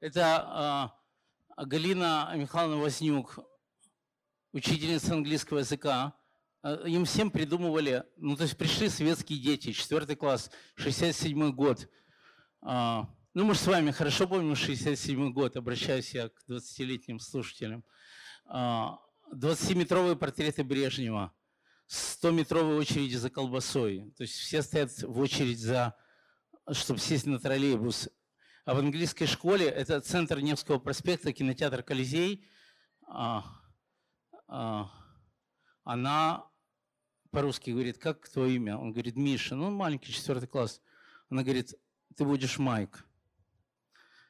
[0.03, 0.91] Это
[1.57, 3.39] э, Галина Михайловна Вознюк,
[4.53, 6.19] учительница английского языка.
[6.65, 11.89] Э, им всем придумывали, ну то есть пришли советские дети, четвертый класс, 67 год.
[12.67, 17.85] Э, ну мы же с вами хорошо помним 67 год, обращаюсь я к 20-летним слушателям.
[18.51, 21.33] 20-метровые портреты Брежнева,
[21.89, 24.13] 100-метровые очереди за колбасой.
[24.17, 25.95] То есть все стоят в очередь за,
[26.73, 28.09] чтобы сесть на троллейбус.
[28.65, 32.47] А в английской школе это центр Невского проспекта, кинотеатр Колизей.
[33.09, 33.45] А,
[34.47, 34.89] а,
[35.83, 36.47] она
[37.33, 38.79] по-русски говорит, как твое имя?
[38.79, 39.57] Он говорит, Миша.
[39.57, 40.81] Ну, маленький, четвертый класс.
[41.29, 41.75] Она говорит,
[42.17, 43.05] ты будешь Майк.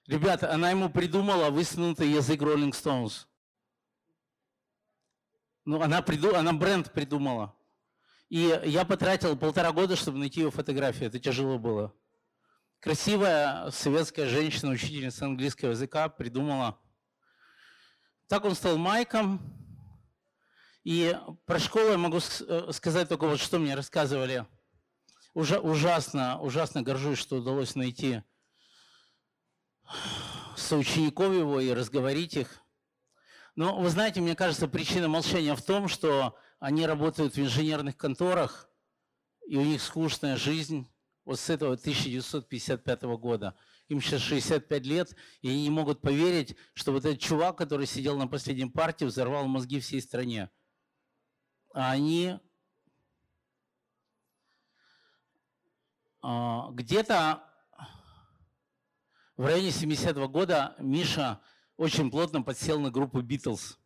[0.07, 3.27] Ребята, она ему придумала высунутый язык Rolling Stones.
[5.67, 7.55] Ну, она, приду, она бренд придумала.
[8.31, 11.09] И я потратил полтора года, чтобы найти ее фотографию.
[11.09, 11.95] Это тяжело было.
[12.83, 16.81] Красивая советская женщина, учительница английского языка, придумала.
[18.27, 19.41] Так он стал Майком.
[20.83, 21.17] И
[21.47, 24.49] про школу я могу э, сказать только вот, что мне рассказывали.
[25.33, 28.25] Ужа- ужасно, ужасно горжусь, что удалось найти
[30.57, 32.65] соучеников его и разговорить их.
[33.55, 38.69] Но вы знаете, мне кажется, причина молчания в том, что они работают в инженерных конторах,
[39.47, 40.92] и у них скучная жизнь
[41.25, 43.55] вот с этого 1955 года.
[43.89, 48.17] Им сейчас 65 лет, и они не могут поверить, что вот этот чувак, который сидел
[48.17, 50.51] на последнем партии, взорвал мозги всей стране.
[51.75, 52.39] А они
[56.21, 57.45] а, где-то
[59.37, 61.41] в районе 70-го года Миша
[61.77, 63.79] очень плотно подсел на группу Битлз.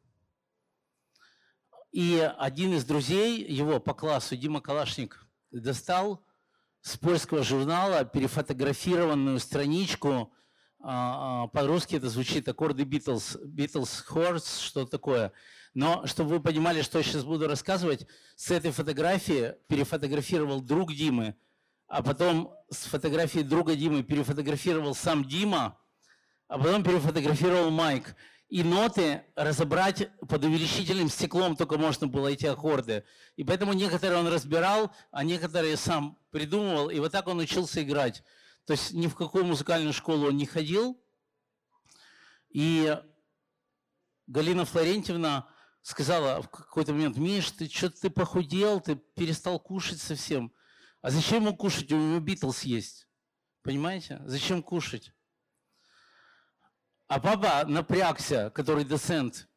[1.93, 6.26] И один из друзей его по классу, Дима Калашник, достал
[6.87, 10.33] с польского журнала перефотографированную страничку,
[10.79, 15.33] а, а, по-русски это звучит аккорды Битлз, Битлз Horse, что такое.
[15.75, 21.35] Но, чтобы вы понимали, что я сейчас буду рассказывать, с этой фотографии перефотографировал друг Димы,
[21.89, 25.81] а потом с фотографии друга Димы перефотографировал сам Дима,
[26.47, 28.15] а потом перефотографировал Майк.
[28.49, 33.05] И ноты разобрать под увеличительным стеклом только можно было эти аккорды.
[33.35, 36.91] И поэтому некоторые он разбирал, а некоторые сам придумывал.
[36.91, 38.23] И вот так он учился играть.
[38.65, 41.01] То есть ни в какую музыкальную школу он не ходил.
[42.51, 42.97] И
[44.29, 45.49] Галина Флорентьевна
[45.83, 50.53] сказала в какой-то момент, Миш, ты что-то ты похудел, ты перестал кушать совсем.
[51.03, 51.91] А зачем ему кушать?
[51.93, 53.09] У него Битлз есть.
[53.63, 54.21] Понимаете?
[54.25, 55.13] Зачем кушать?
[57.09, 59.49] А папа напрягся, который доцент.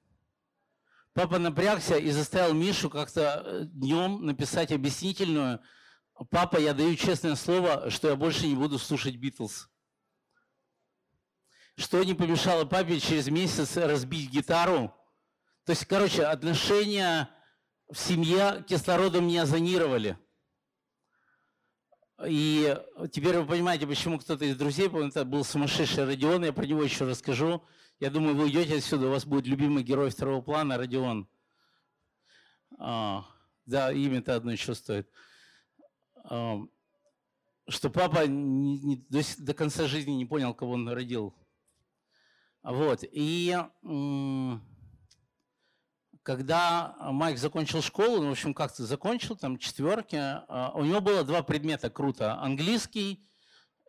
[1.14, 5.60] Папа напрягся и заставил Мишу как-то днем написать объяснительную.
[6.30, 9.68] Папа, я даю честное слово, что я больше не буду слушать Битлз.
[11.76, 14.94] Что не помешало папе через месяц разбить гитару.
[15.66, 17.30] То есть, короче, отношения
[17.90, 20.20] в семье кислородом не озонировали.
[22.28, 22.78] И
[23.12, 26.84] теперь вы понимаете, почему кто-то из друзей, помню, это был сумасшедший Родион, я про него
[26.84, 27.64] еще расскажу.
[28.00, 31.30] Я думаю, вы уйдете отсюда, у вас будет любимый герой второго плана Родион.
[32.78, 33.26] А,
[33.66, 35.10] да, имя-то одно еще стоит.
[36.24, 36.58] А,
[37.70, 41.36] что папа не- не- до, до конца жизни не понял, кого он родил.
[42.64, 43.04] Вот.
[43.04, 44.62] И м,
[46.30, 51.24] когда Майк закончил школу, ну, в общем, как-то закончил, там, четверки, а, у него было
[51.24, 52.36] два предмета круто.
[52.40, 53.26] Английский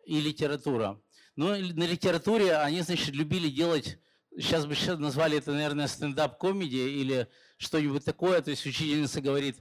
[0.07, 0.99] и литература.
[1.35, 3.99] Ну, на литературе они, значит, любили делать,
[4.35, 7.27] сейчас бы сейчас назвали это, наверное, стендап-комедия или
[7.57, 8.41] что-нибудь такое.
[8.41, 9.57] То есть учительница говорит,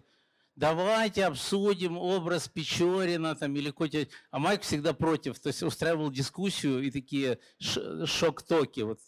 [0.57, 4.07] давайте обсудим образ Печорина там, или какой-то...
[4.31, 8.81] А Майк всегда против, то есть устраивал дискуссию и такие шок-токи.
[8.81, 9.01] Вот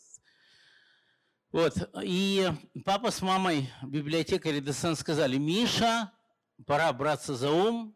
[1.52, 2.50] вот, и
[2.84, 6.10] папа с мамой, библиотекарь и доцент сказали, Миша,
[6.66, 7.94] пора браться за ум,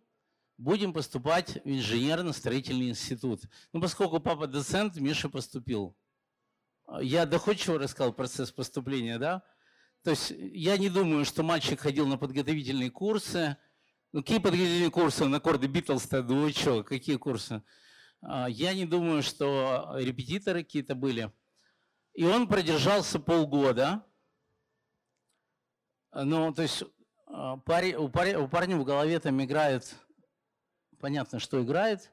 [0.59, 3.42] будем поступать в инженерно-строительный институт.
[3.73, 5.97] Ну, поскольку папа доцент, Миша поступил.
[7.01, 9.42] Я доходчиво рассказал процесс поступления, да?
[10.03, 13.57] То есть я не думаю, что мальчик ходил на подготовительные курсы.
[14.12, 15.25] Ну, какие подготовительные курсы?
[15.25, 17.62] На аккорды Битлз-то, ну вы что, какие курсы?
[18.21, 21.33] А, Я не думаю, что репетиторы какие-то были.
[22.16, 24.02] И он продержался полгода.
[26.12, 26.83] Ну, то есть
[27.26, 29.94] а, пари- у, пари- у парня в голове там играет,
[30.98, 32.11] понятно, что играет.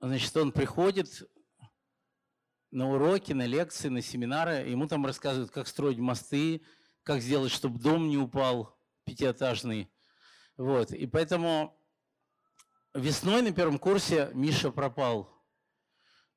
[0.00, 1.30] Значит, он приходит
[2.70, 6.64] на уроки, на лекции, на семинары, ему там рассказывают, как строить мосты,
[7.02, 8.74] как сделать, чтобы дом не упал
[9.04, 9.92] пятиэтажный.
[10.56, 10.92] Вот.
[10.92, 11.78] И поэтому
[12.94, 15.39] весной на первом курсе Миша пропал.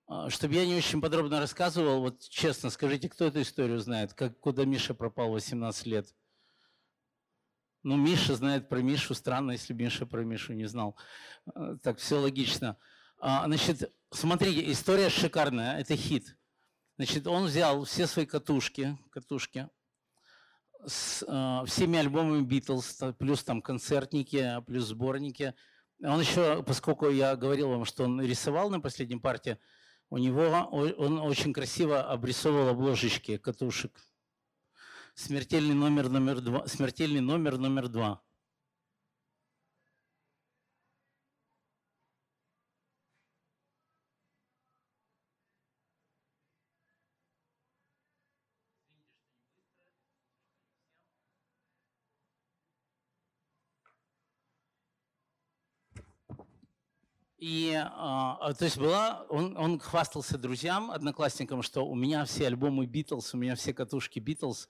[0.07, 4.13] А, Чтобы я не очень подробно рассказывал, вот честно, скажите, кто эту историю знает?
[4.13, 6.13] Как, куда Миша пропал в 18 лет?
[7.83, 9.13] Ну, Миша знает про Мишу.
[9.13, 10.95] Странно, если Миша про Мишу не знал.
[11.53, 12.77] А, Так, все логично.
[13.19, 15.79] А, Значит, смотрите, история шикарная.
[15.79, 16.37] Это хит.
[16.97, 19.69] Значит, он взял все свои катушки, катушки
[20.85, 25.53] с а, всеми альбомами Битлз, плюс там концертники, плюс сборники.
[26.01, 29.57] Он еще, поскольку я говорил вам, что он рисовал на последней партии,
[30.13, 34.07] у него он очень красиво обрисовывал обложечки катушек.
[35.15, 36.67] Смертельный номер номер два.
[36.67, 38.21] Смертельный номер номер два.
[57.37, 62.47] И, а, а, то есть была, он, он хвастался друзьям, одноклассникам, что у меня все
[62.47, 64.69] альбомы Битлз, у меня все катушки Битлз.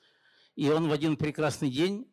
[0.56, 2.12] И он в один прекрасный день,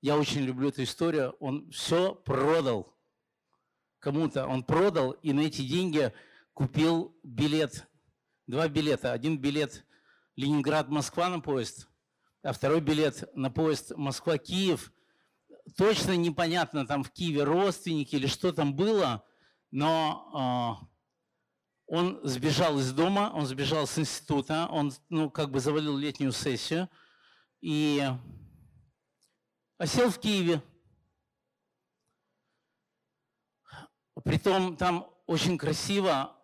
[0.00, 2.92] я очень люблю эту историю, он все продал
[4.02, 4.46] кому-то.
[4.46, 6.12] Он продал и на эти деньги
[6.52, 7.86] купил билет,
[8.46, 9.12] два билета.
[9.12, 9.86] Один билет
[10.36, 11.88] Ленинград-Москва на поезд,
[12.42, 14.92] а второй билет на поезд Москва-Киев.
[15.76, 19.24] Точно непонятно, там в Киеве родственники или что там было,
[19.72, 20.86] но э,
[21.86, 26.88] он сбежал из дома, он сбежал с института, он ну, как бы завалил летнюю сессию
[27.60, 28.06] и
[29.78, 30.62] осел в Киеве.
[34.24, 36.36] Притом там очень красиво,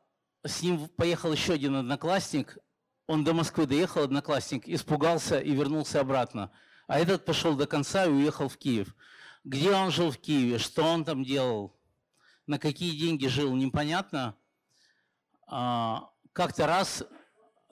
[0.45, 2.59] с ним поехал еще один одноклассник,
[3.07, 6.51] он до Москвы доехал, одноклассник, испугался и вернулся обратно.
[6.87, 8.95] А этот пошел до конца и уехал в Киев.
[9.45, 11.78] Где он жил в Киеве, что он там делал,
[12.49, 14.35] на какие деньги жил, непонятно.
[15.47, 17.05] А, как-то раз,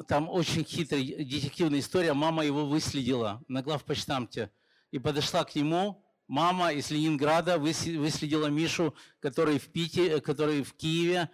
[0.06, 4.52] там очень хитрая детективная история, мама его выследила на главпочтамте
[4.90, 11.30] и подошла к нему, мама из Ленинграда выследила Мишу, который в Пите, который в Киеве,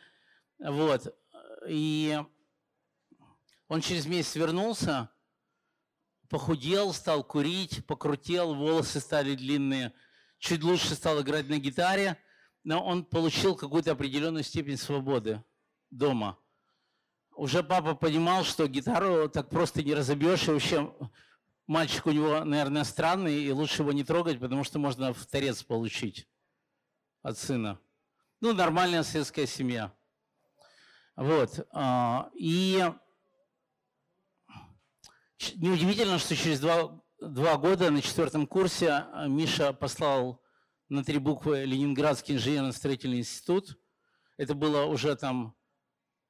[0.61, 1.13] вот,
[1.69, 2.23] и
[3.67, 5.11] он через месяц вернулся,
[6.29, 9.93] похудел, стал курить, покрутел, волосы стали длинные,
[10.39, 12.19] чуть лучше стал играть на гитаре,
[12.65, 15.43] но он получил какую-то определенную степень свободы
[15.91, 16.39] дома.
[17.35, 20.95] Уже папа понимал, что гитару так просто не разобьешь, и вообще
[21.67, 25.63] мальчик у него, наверное, странный, и лучше его не трогать, потому что можно в торец
[25.63, 26.29] получить
[27.23, 27.79] от сына.
[28.41, 29.93] Ну, нормальная советская семья.
[31.17, 31.67] Вот.
[31.73, 32.85] А, и
[35.57, 40.41] Неудивительно, что через два, два года на четвертом курсе а, Миша послал
[40.93, 43.79] на три буквы Ленинградский инженерно-строительный институт.
[44.37, 45.57] Это было уже там,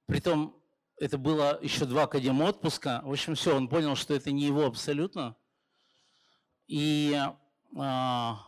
[0.06, 0.56] притом
[0.98, 3.00] это было еще два академ отпуска.
[3.04, 5.36] В общем, все, он понял, что это не его абсолютно.
[6.68, 7.20] И
[7.76, 8.38] а,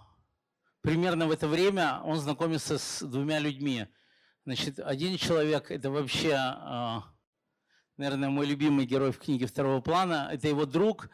[0.83, 3.89] примерно в это время он знакомится с двумя людьми.
[4.45, 7.13] Значит, один человек– это вообще а,
[7.97, 10.29] наверное, мой любимый герой в книге второго плана.
[10.31, 11.11] Это его друг,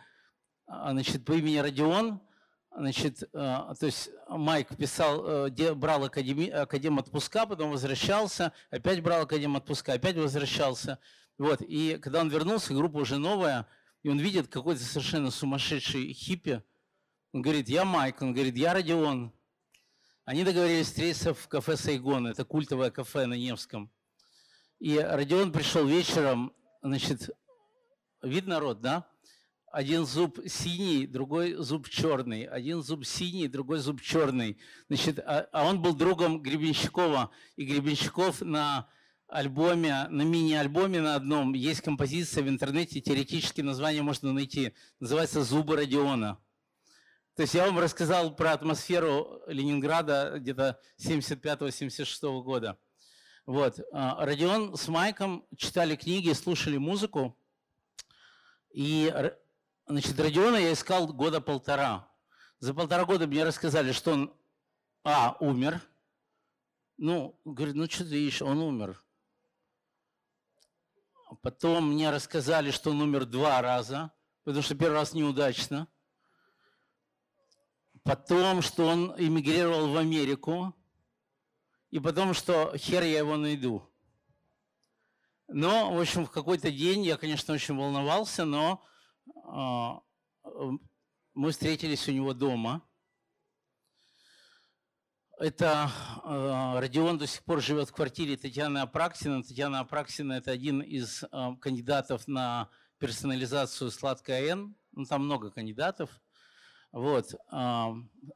[0.67, 2.21] а, значит, по имени Родион.
[2.75, 9.23] Значит, а, то есть Майк писал, э, брал академи, академ отпуска, потом возвращался, опять брал
[9.23, 10.99] академ отпуска, опять возвращался.
[11.37, 13.66] Вот, и когда он вернулся, группа уже новая,
[14.03, 16.62] и он видит какой-то совершенно сумасшедший хиппи.
[17.33, 19.33] Он говорит, я Майк, он говорит, я Родион.
[20.25, 23.91] Они договорились встретиться в кафе Сайгон, это культовое кафе на Невском.
[24.79, 27.29] И Родион пришел вечером, Значит,
[28.23, 29.10] видно рот, да?
[29.71, 32.45] Один зуб синий, другой зуб черный.
[32.45, 34.59] Один зуб синий, другой зуб черный.
[34.89, 37.31] Значит, а, а он был другом Гребенщикова.
[37.55, 38.89] И Гребенщиков на
[39.29, 44.75] альбоме, на мини-альбоме на одном есть композиция в интернете, теоретически название можно найти.
[44.99, 46.39] Называется «Зубы Родиона».
[47.37, 52.77] То есть я вам рассказал про атмосферу Ленинграда где-то 75-76 года.
[53.47, 53.79] Вот.
[53.93, 57.37] А, Родион с Майком читали книги, слушали музыку.
[58.73, 59.12] И,
[59.91, 62.09] значит, Родиона я искал года полтора.
[62.61, 64.34] За полтора года мне рассказали, что он,
[65.03, 65.80] а, умер.
[66.97, 69.03] Ну, говорит, ну что ты видишь, он умер.
[71.43, 74.12] Потом мне рассказали, что он умер два раза,
[74.45, 75.88] потому что первый раз неудачно.
[78.03, 80.74] Потом, что он эмигрировал в Америку,
[81.91, 83.82] и потом, что хер я его найду.
[85.49, 88.84] Но, в общем, в какой-то день я, конечно, очень волновался, но
[91.35, 92.83] мы встретились у него дома.
[95.39, 95.91] Это
[96.23, 99.43] э, Родион до сих пор живет в квартире Татьяны Апраксина.
[99.43, 101.29] Татьяна Апраксина– это один из э,
[101.61, 104.77] кандидатов на персонализацию сладкой Н.
[104.93, 106.11] Ну, там много кандидатов.
[106.93, 107.35] Вот.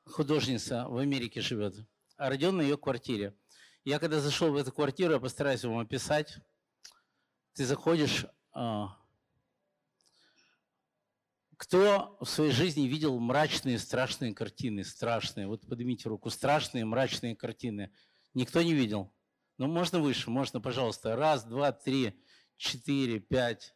[0.07, 1.75] Художница в Америке живет.
[2.17, 3.37] А Родион на ее квартире.
[3.85, 6.39] Я когда зашел в эту квартиру, я постараюсь вам описать.
[7.53, 8.97] Ты заходишь, а,
[11.65, 14.85] кто в своей жизни видел мрачные, страшные картины?
[14.85, 15.47] Страшные.
[15.47, 16.29] Вот поднимите руку.
[16.29, 17.91] Страшные, мрачные картины.
[18.35, 19.15] Никто не видел?
[19.57, 21.17] Ну, можно выше, можно, пожалуйста.
[21.17, 22.21] Раз, два, три,
[22.59, 23.75] четыре, пять,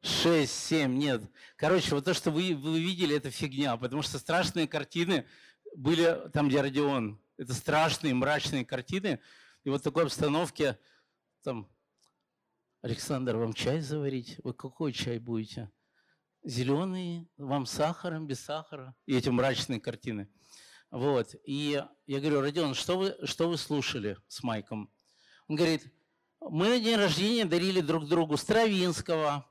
[0.00, 0.96] шесть, семь.
[0.96, 1.22] Нет.
[1.56, 3.76] Короче, вот то, что вы, вы видели, это фигня.
[3.76, 5.26] Потому что страшные картины
[5.74, 7.20] были там, где Родион.
[7.36, 9.18] Это страшные, мрачные картины.
[9.64, 10.78] И вот в такой обстановке
[11.42, 11.68] там,
[12.80, 14.36] Александр, вам чай заварить?
[14.44, 15.68] Вы какой чай будете?
[16.44, 18.96] Зеленый, вам сахаром, без сахара?
[19.06, 20.28] И эти мрачные картины.
[20.90, 21.36] Вот.
[21.46, 24.90] И я говорю, Родион, что вы, что вы слушали с Майком?
[25.46, 25.84] Он говорит,
[26.40, 29.46] мы на день рождения дарили друг другу Стравинского,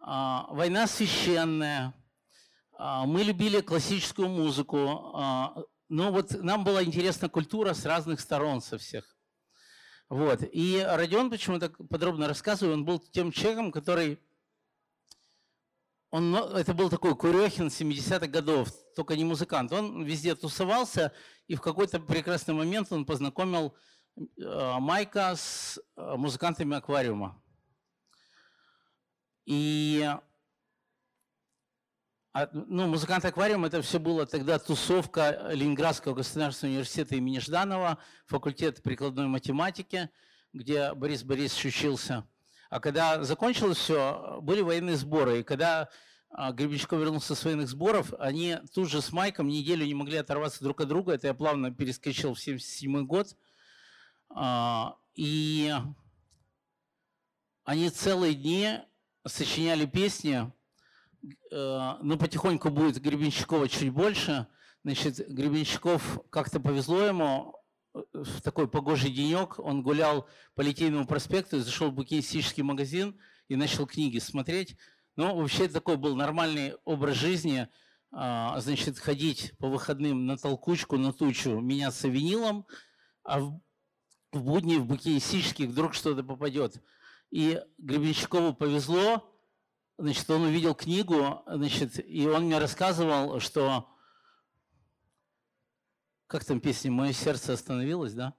[0.00, 1.92] А, Война священная.
[2.78, 5.12] А, Мы любили классическую музыку.
[5.14, 5.56] А,
[5.88, 9.18] Ну вот нам была интересна культура с разных сторон, со всех.
[10.08, 10.40] Вот.
[10.52, 14.20] И Родион, почему так подробно рассказываю, он был тем человеком, который...
[16.10, 19.72] Он, ну, это был такой Курехин 70-х годов, только не музыкант.
[19.72, 21.12] Он везде тусовался,
[21.46, 23.76] и в какой-то прекрасный момент он познакомил
[24.16, 27.42] э, Майка с э, музыкантами аквариума.
[29.44, 30.06] И
[32.32, 38.82] а, ну, музыкант аквариум это все было тогда тусовка Ленинградского государственного университета имени Жданова, факультет
[38.82, 40.08] прикладной математики,
[40.52, 42.28] где Борис Борисович учился.
[42.70, 45.40] А когда закончилось все, были военные сборы.
[45.40, 45.88] И когда
[46.30, 50.62] а, Гребенщиков вернулся с военных сборов, они тут же с Майком неделю не могли оторваться
[50.62, 51.14] друг от друга.
[51.14, 53.36] Это я плавно перескочил в 77 год.
[54.30, 55.72] А, И
[57.64, 58.80] они целые дни
[59.26, 60.50] сочиняли песни,
[61.50, 64.46] э, ну, потихоньку будет Гребенщикова чуть больше.
[64.84, 67.57] Значит, Гребенщиков как-то повезло ему,
[68.12, 73.18] в такой погожий денек он гулял по Литейному проспекту, зашел в букинистический магазин
[73.48, 74.76] и начал книги смотреть.
[75.16, 77.68] Ну, вообще такой был нормальный образ жизни,
[78.12, 82.66] а, значит, ходить по выходным на толкучку, на тучу, меняться винилом,
[83.24, 83.60] а в,
[84.32, 86.82] в будни в букинистический вдруг что-то попадет.
[87.30, 89.28] И Гребенщикову повезло,
[89.98, 93.88] значит, он увидел книгу, значит, и он мне рассказывал, что
[96.28, 98.34] как там песня «Мое сердце остановилось», да?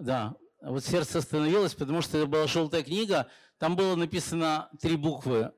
[0.00, 5.52] Да, вот сердце остановилось, потому что это была желтая книга, там было написано три буквы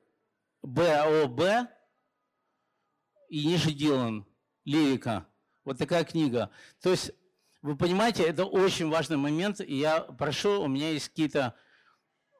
[0.63, 1.67] Б, О, Б
[3.29, 4.25] и ниже Дилан,
[4.65, 5.27] лирика.
[5.63, 6.49] Вот такая книга.
[6.81, 7.11] То есть,
[7.61, 11.55] вы понимаете, это очень важный момент, и я прошу, у меня есть какие-то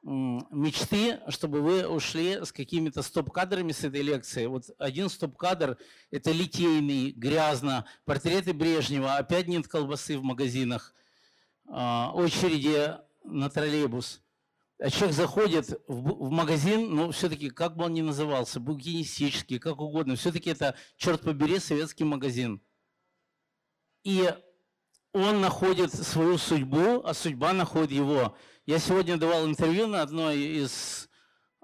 [0.04, 4.46] мечты, чтобы вы ушли с какими-то стоп-кадрами с этой лекции.
[4.46, 5.78] Вот один стоп-кадр–
[6.10, 10.94] это литейный, грязно, портреты Брежнева, опять нет колбасы в магазинах,
[11.66, 14.20] а, очереди на троллейбус.
[14.78, 20.16] А человек заходит в, магазин, ну, все-таки, как бы он ни назывался, букинистический, как угодно,
[20.16, 22.60] все-таки это, черт побери, советский магазин.
[24.02, 24.30] И
[25.14, 28.36] он находит свою судьбу, а судьба находит его.
[28.66, 31.10] Я сегодня давал интервью на одной из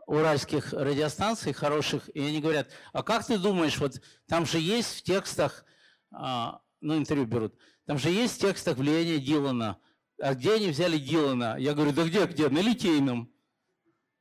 [0.06, 5.02] уральских радиостанций хороших, и они говорят, а как ты думаешь, вот там же есть в
[5.02, 5.64] текстах,
[6.10, 7.54] а, ну интервью берут,
[7.86, 9.78] там же есть в текстах влияние Дилана,
[10.18, 11.56] а где они взяли Дилана?
[11.58, 12.50] Я говорю, да где, где?
[12.50, 13.32] На Литейном.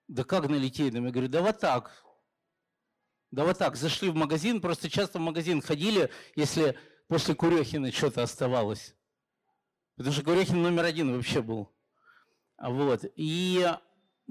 [0.08, 1.06] Да как на Литейном?
[1.06, 2.06] Я говорю, да вот так.
[3.32, 6.78] Да вот так, зашли в магазин, просто часто в магазин ходили, если
[7.10, 8.96] после Курехина что-то оставалось.
[9.98, 11.70] Потому что Курехин номер один вообще был.
[12.62, 13.06] Вот.
[13.16, 13.68] И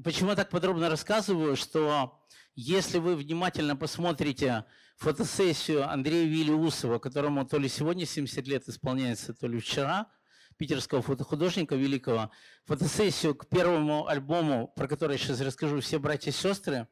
[0.02, 2.20] почему я так подробно рассказываю, что
[2.54, 4.64] если вы внимательно посмотрите
[4.96, 10.10] фотосессию Андрея Виллиусова, которому то ли сегодня 70 лет исполняется, то ли вчера,
[10.56, 12.30] питерского фотохудожника великого,
[12.64, 16.88] фотосессию к первому альбому, про который я сейчас расскажу, «Все братья и сестры»,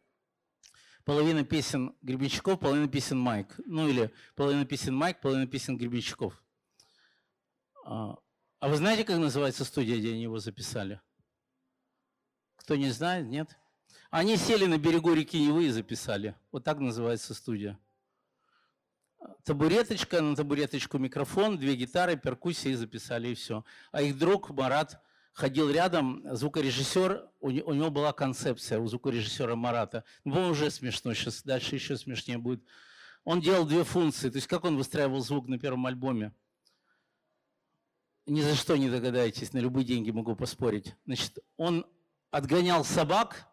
[1.05, 3.59] половина песен Гребенщиков, половина песен Майк.
[3.67, 6.41] Ну или половина песен Майк, половина песен Гребенщиков.
[7.85, 8.17] А,
[8.61, 11.01] а вы знаете, как называется студия, где они его записали?
[12.67, 13.57] Кто не знает, нет?
[14.11, 16.35] Они сели на берегу реки Невы и записали.
[16.51, 17.79] Вот так называется студия.
[19.45, 23.65] Табуреточка, на табуреточку микрофон, две гитары, перкуссия и записали, и все.
[23.93, 25.01] А их друг Марат
[25.33, 30.03] ходил рядом, звукорежиссер, у, у него была концепция у звукорежиссера Марата.
[30.25, 32.65] Ну, уже смешно, сейчас дальше еще смешнее будет.
[33.23, 36.35] Он делал две функции, то есть как он выстраивал звук на первом альбоме.
[38.27, 40.97] Ни за что не догадаетесь, на любые деньги могу поспорить.
[41.07, 41.87] Значит, он
[42.37, 43.49] отгонял собак,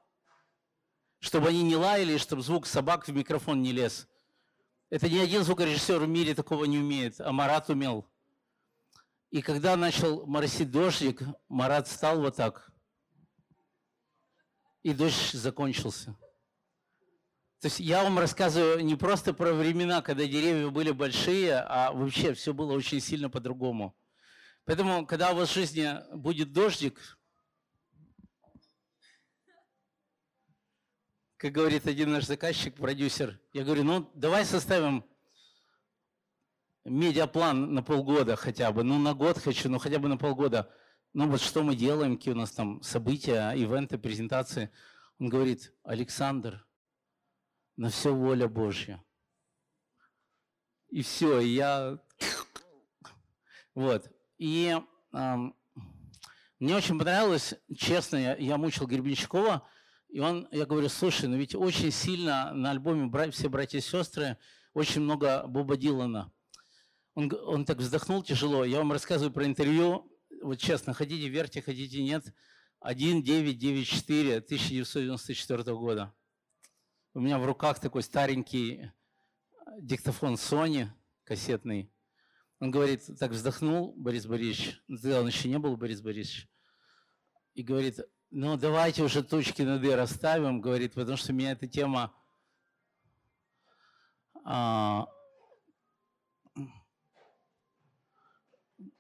[1.19, 4.09] чтобы они не лаяли, чтобы звук собак в микрофон не лез.
[4.89, 8.05] Это ни один звукорежиссер в мире такого не умеет, а Марат умел.
[9.31, 12.69] И когда начал моросить дождик, Марат стал вот так.
[14.81, 16.17] И дождь закончился.
[17.61, 22.33] То есть я вам рассказываю не просто про времена, когда деревья были большие, а вообще
[22.33, 23.95] все было очень сильно по-другому.
[24.65, 26.99] Поэтому, когда у вас в жизни будет дождик,
[31.43, 35.03] как говорит один наш заказчик, продюсер, я говорю, ну давай составим
[36.85, 40.73] медиаплан на полгода хотя бы, ну на год хочу, ну хотя бы на полгода.
[41.11, 44.71] Ну вот что мы делаем, какие у нас там события, ивенты, презентации.
[45.19, 46.65] Он говорит, Александр,
[47.75, 49.03] на все воля Божья.
[50.87, 51.99] И все, и я...
[53.75, 54.09] Вот.
[54.37, 54.79] И
[55.11, 55.55] эм,
[56.59, 59.67] мне очень понравилось, честно, я, я мучил Гребенщикова,
[60.13, 63.81] И он, я говорю, слушай, ну ведь очень сильно на альбоме «Бра- «Все братья и
[63.81, 64.37] сестры»
[64.75, 66.31] очень много Боба Дилана.
[67.15, 68.63] Он, он так вздохнул тяжело.
[68.63, 70.07] Я вам рассказываю про интервью.
[70.43, 72.31] Вот честно, хотите верьте, хотите нет.
[72.81, 76.13] 1994 1994 года.
[77.15, 78.91] У меня в руках такой старенький э,
[79.79, 80.89] диктофон Sony
[81.23, 81.91] кассетный.
[82.59, 86.47] Он говорит, так вздохнул Борис Борисович, тогда он еще не был Борис Борисович,
[87.55, 87.99] и говорит,
[88.35, 92.11] ну давайте уже точки над «и» расставим, говорит, потому что меня эта тема
[94.43, 95.07] а,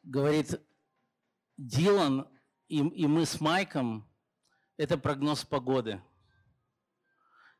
[0.03, 0.61] говорит,
[1.57, 2.27] Дилан
[2.67, 4.07] и, и мы с Майком–
[4.77, 5.99] это прогноз погоды.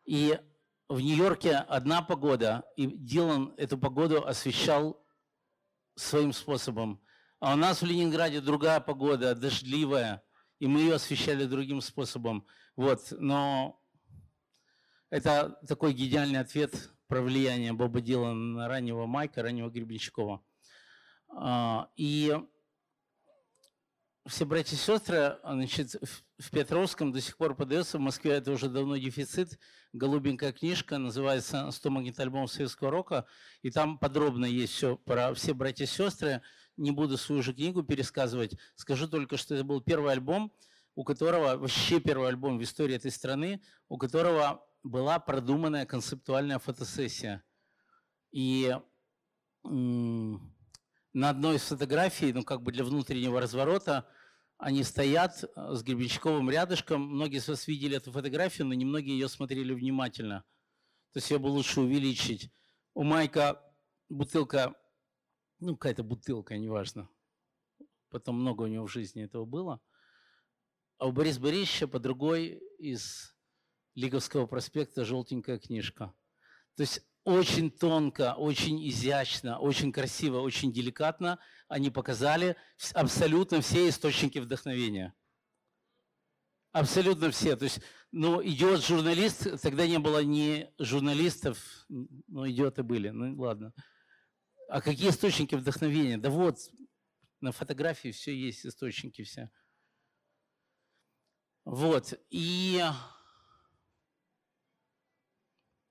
[0.06, 0.40] И
[0.88, 5.04] в Нью-Йорке одна погода, и Дилан эту погоду освещал
[5.96, 7.02] своим способом.
[7.40, 10.24] А у нас в Ленинграде другая погода, дождливая,
[10.64, 12.48] и мы ее освещали другим способом.
[12.78, 13.82] Вот, но
[15.10, 20.42] это такой гениальный ответ про влияние Боба Дилана на раннего Майка, раннего Гребенщикова.
[21.36, 22.34] А, И
[24.26, 28.70] все братья и сестры, значит, в- Петровском до сих пор подается, в Москве это уже
[28.70, 29.60] давно дефицит.
[29.92, 33.26] Голубенькая книжка, называется «100 магнитоальбомов советского рока»,
[33.64, 36.42] и там подробно есть все про все братья и сестры.
[36.78, 40.52] Не буду свою же книгу пересказывать, скажу только, что это был первый альбом,
[40.96, 47.44] у которого, вообще первый альбом в истории этой страны, у которого была продуманная концептуальная фотосессия.
[48.32, 48.76] И
[49.64, 50.40] на
[51.30, 54.08] одной из фотографий, ну как бы для внутреннего разворота,
[54.58, 57.02] они стоят э, с Гребенщиковым рядышком.
[57.02, 60.44] Многие из вас видели эту фотографию, но немногие ее смотрели внимательно.
[61.12, 62.50] То есть ее бы лучше увеличить.
[62.94, 63.62] У Майка
[64.10, 64.74] бутылка,
[65.64, 67.10] ну какая-то бутылка, неважно.
[68.10, 69.82] Потом много у него в жизни этого было.
[70.98, 73.36] А у Бориса Борисовича по другой из
[73.96, 76.14] Лиговского проспекта желтенькая книжка.
[76.76, 82.56] То есть очень тонко, очень изящно, очень красиво, очень деликатно они показали
[82.94, 85.14] абсолютно все источники вдохновения.
[86.72, 87.56] Абсолютно все.
[87.56, 91.58] То есть, ну, идет журналист, тогда не было ни журналистов,
[91.90, 93.74] ну, идиоты были, ну, ладно.
[94.74, 96.18] А какие источники вдохновения?
[96.18, 96.58] Да вот,
[97.42, 99.52] на фотографии все есть, источники все.
[101.64, 102.84] Вот, и...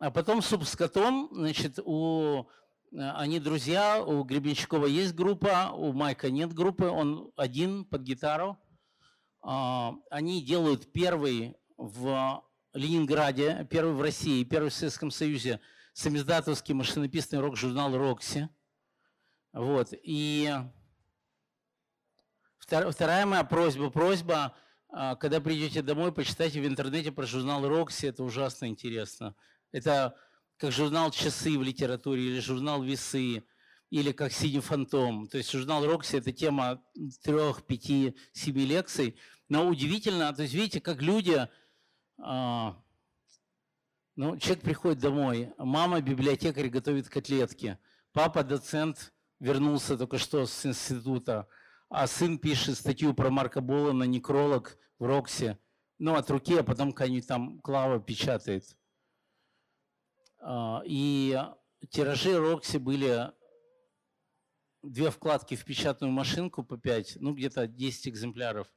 [0.01, 2.49] А потом суп с котом, значит, у
[2.91, 8.59] они друзья, у Гребенщикова есть группа, у Майка нет группы, он один под гитару.
[9.43, 15.61] А, Они делают первый в Ленинграде, первый в России, первый в Советском Союзе
[15.93, 18.49] самиздатовский машинописный рок-журнал «Рокси».
[19.53, 20.51] Вот, и
[22.59, 24.57] втор- вторая моя просьба, просьба,
[24.89, 29.35] а, когда придете домой, почитайте в интернете про журнал «Рокси», это ужасно интересно.
[29.71, 30.17] Это
[30.57, 33.45] как журнал «Часы» в литературе или журнал «Весы»,
[33.91, 35.27] или как «Синий фантом».
[35.29, 36.83] То есть журнал «Рокси»– это тема
[37.23, 39.19] трех, пяти, семи лекций.
[39.51, 41.47] Но удивительно, то есть видите, как люди…
[42.19, 42.83] а,
[44.17, 47.79] ну, человек приходит домой, мама библиотекарь готовит котлетки,
[48.13, 49.13] папа доцент
[49.43, 51.49] вернулся только что с института,
[51.89, 55.59] а сын пишет статью про Марка Болана, некролог в Роксе,
[55.99, 58.65] ну, от руки, а потом какая-нибудь там Клава печатает.
[60.39, 61.37] А, И
[61.91, 63.33] тиражи Рокси были
[64.83, 68.69] две вкладки в печатную машинку по 5, ну где-то 10 экземпляров.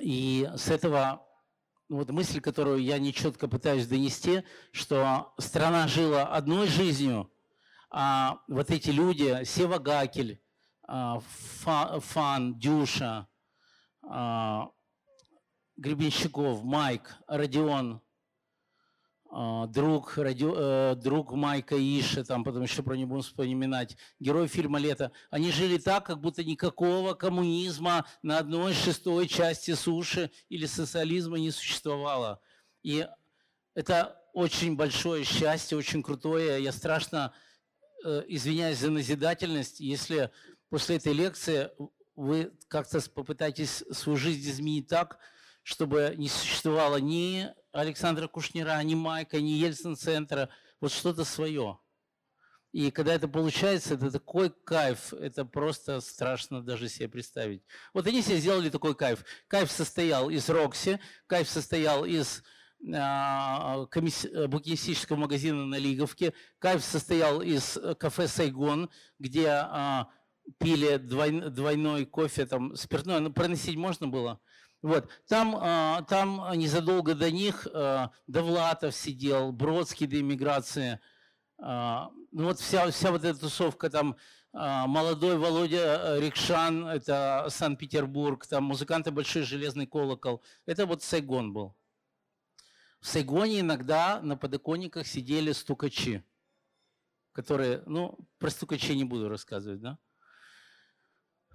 [0.00, 1.24] И с этого
[1.88, 4.42] ну, вот мысль, которую я нечетко пытаюсь донести,
[4.72, 7.32] что страна жила одной жизнью,
[7.90, 10.42] а вот эти люди, Сева Гакель,
[10.86, 13.28] а, Фа- Фан, Дюша,
[14.02, 14.70] а,
[15.76, 18.00] Гребенщиков, Майк, Родион,
[19.30, 24.48] а, друг, Ради- э, друг Майка Иша, там потом еще про него будем вспоминать, герой
[24.48, 30.64] фильма «Лето», они жили так, как будто никакого коммунизма на одной шестой части суши или
[30.66, 32.40] социализма не существовало.
[32.82, 33.06] И
[33.74, 36.62] это очень большое счастье, очень крутое.
[36.62, 37.34] Я страшно
[38.04, 40.30] извиняюсь за назидательность, если
[40.70, 41.70] после этой лекции
[42.16, 45.18] вы как-то попытаетесь свою жизнь изменить так,
[45.62, 50.48] чтобы не существовало ни Александра Кушнира, ни Майка, ни Ельцин-центра,
[50.80, 51.78] вот что-то свое.
[52.72, 57.62] И когда это получается, это такой кайф, это просто страшно даже себе представить.
[57.94, 59.24] Вот они себе сделали такой кайф.
[59.46, 62.42] Кайф состоял из Рокси, кайф состоял из э,
[62.80, 70.08] букинистического магазина на Лиговке, кайф состоял из э, кафе «Сайгон», где а,
[70.58, 74.40] пили двойн- двойной кофе, там спиртное, ну, проносить можно было.
[74.80, 75.08] Вот.
[75.26, 81.00] Там, а, там незадолго до них а, Довлатов сидел, Бродский до иммиграции.
[81.60, 84.16] А, ну вот вся, вся вот эта тусовка там,
[84.52, 90.42] а, молодой Володя э, Рикшан, это Санкт-Петербург, там музыканты Большой Железный Колокол.
[90.66, 91.74] Это вот Сайгон был.
[93.00, 96.24] В Сайгоне иногда на подоконниках сидели стукачи,
[97.32, 99.98] которые, ну, про стукачей не буду рассказывать, да?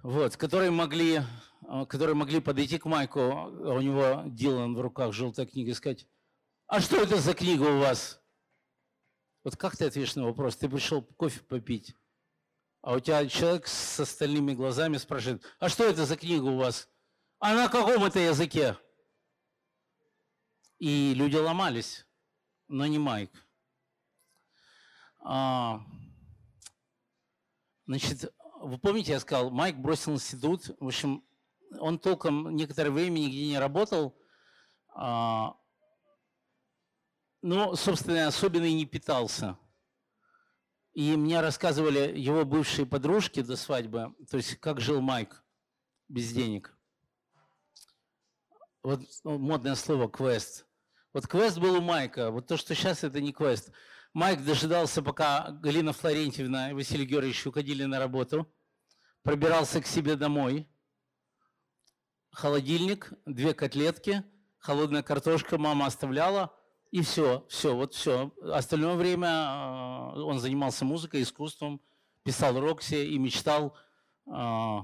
[0.02, 1.22] Вот, которые могли,
[1.66, 5.74] а, которые могли подойти к Майку, а у него Дилан в руках, желтая книга, и
[5.74, 6.06] сказать,
[6.66, 8.20] а что это за книга у вас?
[9.44, 10.56] Вот как ты ответишь на вопрос?
[10.56, 11.94] Ты пришел кофе попить,
[12.80, 16.88] а у тебя человек с остальными глазами спрашивает, а что это за книга у вас?
[17.38, 18.76] А на каком это языке?
[20.84, 22.06] И люди ломались,
[22.68, 23.30] но не Майк.
[25.20, 25.80] А,
[27.86, 28.30] значит,
[28.60, 30.68] вы помните, я сказал, Майк бросил институт.
[30.78, 31.24] В общем,
[31.80, 34.14] он толком некоторое время нигде не работал.
[34.88, 35.56] А,
[37.40, 39.58] но, собственно, особенно и не питался.
[40.92, 45.42] И мне рассказывали его бывшие подружки до свадьбы, то есть как жил Майк
[46.08, 46.76] без денег.
[48.82, 50.66] Вот ну, модное слово «квест».
[51.14, 52.32] Вот квест был у Майка.
[52.32, 53.70] Вот то, что сейчас, это не квест.
[54.14, 58.52] Майк дожидался, пока Галина Флорентьевна и Василий Георгиевич уходили на работу.
[59.22, 60.68] Пробирался к себе домой.
[62.32, 64.24] Холодильник, две котлетки,
[64.58, 66.52] холодная картошка мама оставляла.
[66.90, 68.32] И все, все, вот все.
[68.52, 71.80] Остальное время э, он занимался музыкой, искусством,
[72.24, 73.76] писал Рокси и мечтал.
[74.26, 74.80] Э,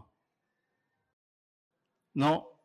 [2.15, 2.60] но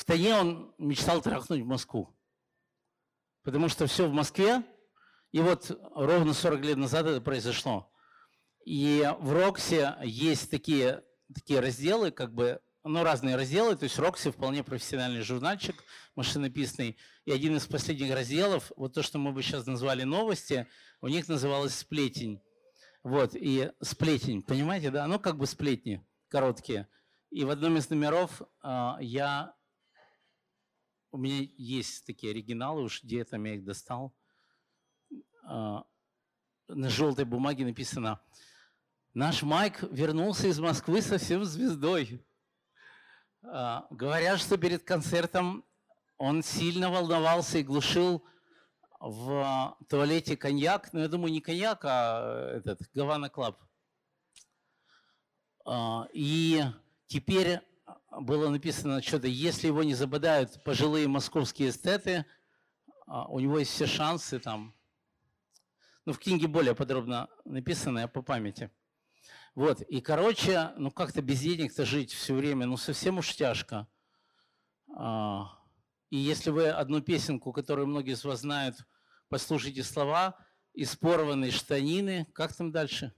[0.00, 2.16] в Тане он мечтал трахнуть Москву.
[3.42, 4.62] Потому что все в Москве,
[5.30, 7.92] и вот ровно 40 лет назад это произошло.
[8.64, 14.30] И в Роксе есть такие, такие разделы, как бы, ну, разные разделы, то есть Рокси
[14.30, 15.76] вполне профессиональный журнальчик,
[16.16, 16.96] машинописный.
[17.26, 20.66] И один из последних разделов, вот то, что мы бы сейчас назвали новости,
[21.02, 22.40] у них называлось «Сплетень».
[23.02, 25.06] Вот, и «Сплетень», понимаете, да?
[25.06, 26.88] Ну, как бы сплетни короткие.
[27.28, 29.59] И в одном из номеров э, я
[31.10, 34.14] у меня есть такие оригиналы, уж где там я их достал.
[35.44, 35.84] А,
[36.68, 38.20] на желтой бумаге написано
[39.14, 42.24] «Наш Майк вернулся из Москвы совсем звездой».
[43.42, 45.64] А, говорят, что перед концертом
[46.18, 48.24] он сильно волновался и глушил
[49.00, 50.92] в туалете коньяк.
[50.92, 53.58] Ну, я думаю, не коньяк, а этот Havana Club.
[55.64, 56.62] А, и
[57.06, 57.60] теперь
[58.10, 62.26] было написано что-то, если его не забодают пожилые московские эстеты,
[63.06, 64.74] а, у него есть все шансы там.
[66.04, 68.70] Ну, в книге более подробно написано, я по памяти.
[69.54, 73.88] Вот, и, короче, ну, как-то без денег-то жить все время, ну, совсем уж тяжко.
[74.94, 75.58] А,
[76.08, 78.76] и если вы одну песенку, которую многие из вас знают,
[79.28, 80.36] послушайте слова,
[80.72, 83.12] из порванной штанины, как там дальше?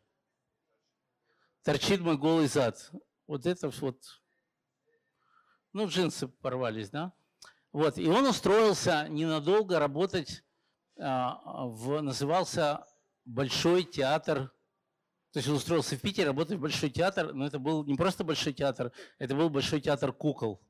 [1.62, 2.90] Торчит мой голый зад.
[3.26, 4.21] Вот это вот
[5.72, 7.12] ну, джинсы порвались, да?
[7.72, 10.44] Вот, и он устроился ненадолго работать,
[10.98, 12.86] а, в, назывался
[13.24, 14.52] Большой театр,
[15.32, 18.24] то есть он устроился в Питере, работать в Большой театр, но это был не просто
[18.24, 20.60] Большой театр, это был Большой театр кукол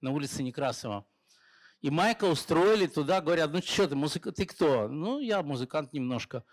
[0.00, 1.06] на улице Некрасова.
[1.80, 4.88] И Майка устроили туда, говорят, ну что ты, музыка, ты кто?
[4.88, 6.44] Ну, я музыкант немножко.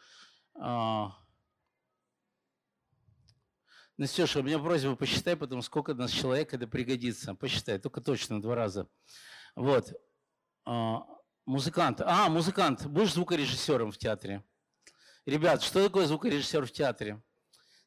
[3.98, 7.34] Настюша, у меня просьба, посчитай потом, сколько нас человек это пригодится.
[7.34, 8.88] Посчитай, только точно два раза.
[9.56, 9.91] Вот.
[10.66, 11.04] А,
[11.48, 12.02] музыкант.
[12.02, 12.86] А, музыкант.
[12.86, 14.43] Будешь звукорежиссером в театре?
[15.26, 17.24] Ребят, что такое звукорежиссер в театре?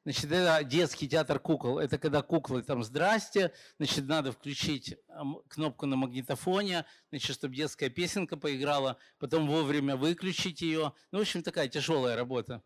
[0.05, 1.79] Значит, это детский театр кукол.
[1.79, 4.97] Это когда куклы там «Здрасте», значит, надо включить
[5.47, 10.93] кнопку на магнитофоне, значит, чтобы детская песенка поиграла, потом вовремя выключить ее.
[11.13, 12.65] Ну, в общем, такая тяжелая работа.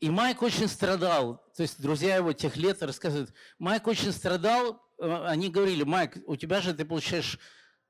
[0.00, 1.42] И Майк очень страдал.
[1.56, 4.82] То есть друзья его тех лет рассказывают, Майк очень страдал.
[4.98, 7.38] Э, они говорили, Майк, у тебя же ты получаешь,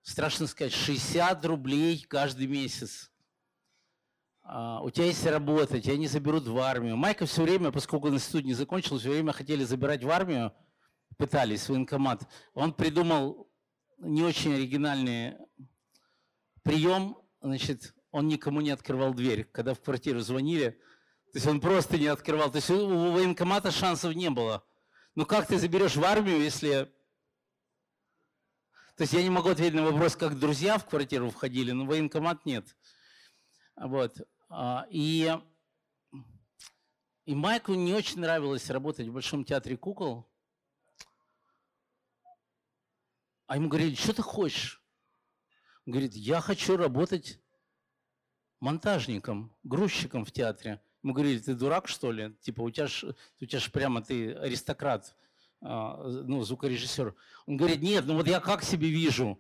[0.03, 3.11] страшно сказать, 60 рублей каждый месяц.
[4.47, 6.97] А, у тебя есть работа, тебя не заберут в армию.
[6.97, 10.53] Майка все время, поскольку он институт не закончил, все время хотели забирать в армию,
[11.17, 12.29] пытались в военкомат.
[12.53, 13.51] Он придумал
[13.99, 15.37] не очень оригинальный
[16.63, 17.17] прием.
[17.41, 19.45] Значит, он никому не открывал дверь.
[19.45, 20.79] Когда в квартиру звонили,
[21.35, 22.49] то есть он просто не открывал.
[22.49, 24.65] То есть у военкомата шансов не было.
[25.17, 26.95] Ну как ты заберешь в армию, если...
[28.95, 32.47] То есть я не могу ответить на вопрос, как друзья в квартиру входили, но военкомат
[32.47, 32.77] нет.
[33.75, 34.17] Вот.
[34.49, 35.37] А, и,
[37.25, 40.31] и Майку не очень нравилось работать в Большом театре кукол.
[43.49, 44.81] А ему говорили, что ты хочешь?
[45.85, 47.41] Он говорит, я хочу работать
[48.61, 50.81] монтажником, грузчиком в театре.
[51.05, 52.35] Ему говорили, ты дурак, что ли?
[52.41, 53.05] Типа, у тебя ж,
[53.39, 55.15] у тебя ж прямо ты аристократ,
[55.61, 57.15] а, ну, звукорежиссер.
[57.45, 59.39] Он говорит, нет, ну вот я как себе вижу.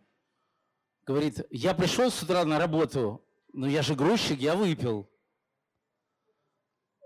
[1.06, 5.10] Говорит, я пришел с утра на работу, но я же грузчик, я выпил.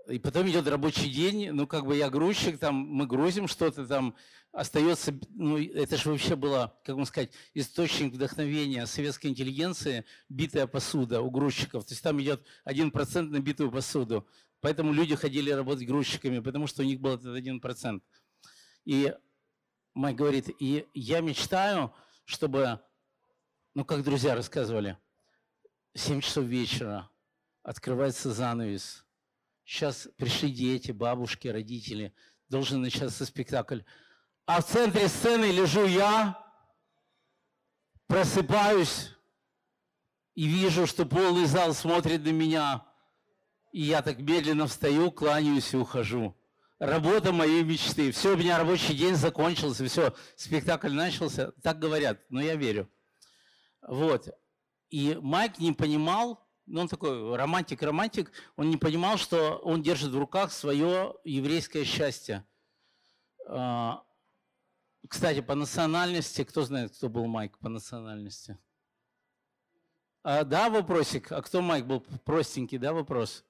[0.09, 4.13] И потом идет рабочий день, ну, как бы я грузчик, там, мы грузим что-то, там,
[4.51, 11.21] остается, ну, это же вообще было, как вам сказать, источник вдохновения советской интеллигенции, битая посуда
[11.21, 11.85] у грузчиков.
[11.85, 14.27] То есть там идет один процент на битую посуду.
[14.61, 18.03] Поэтому люди ходили работать грузчиками, потому что у них был этот один процент.
[18.85, 19.13] И
[19.93, 21.93] Майк говорит, и я мечтаю,
[22.25, 22.79] чтобы,
[23.73, 24.97] ну, как друзья рассказывали,
[25.93, 27.09] 7 часов вечера
[27.63, 29.05] открывается занавес.
[29.65, 32.13] Сейчас пришли дети, бабушки, родители.
[32.47, 33.81] Должен начаться спектакль.
[34.45, 36.43] А в центре сцены лежу я,
[38.07, 39.11] просыпаюсь
[40.33, 42.88] и вижу, что полный зал смотрит на меня.
[43.71, 46.35] И я так медленно встаю, кланяюсь и ухожу.
[46.79, 48.11] Работа моей мечты.
[48.11, 51.51] Все, у меня рабочий день закончился, все, спектакль начался.
[51.61, 52.89] Так говорят, но я верю.
[53.81, 54.29] Вот.
[54.89, 60.17] И Майк не понимал, ну он такой романтик-романтик, он не понимал, что он держит в
[60.17, 62.45] руках свое еврейское счастье.
[63.47, 64.03] А,
[65.07, 68.57] кстати, по национальности, кто знает, кто был Майк по национальности?
[70.23, 71.31] А, да, вопросик.
[71.31, 72.01] А кто Майк был?
[72.23, 73.43] Простенький, да, вопрос?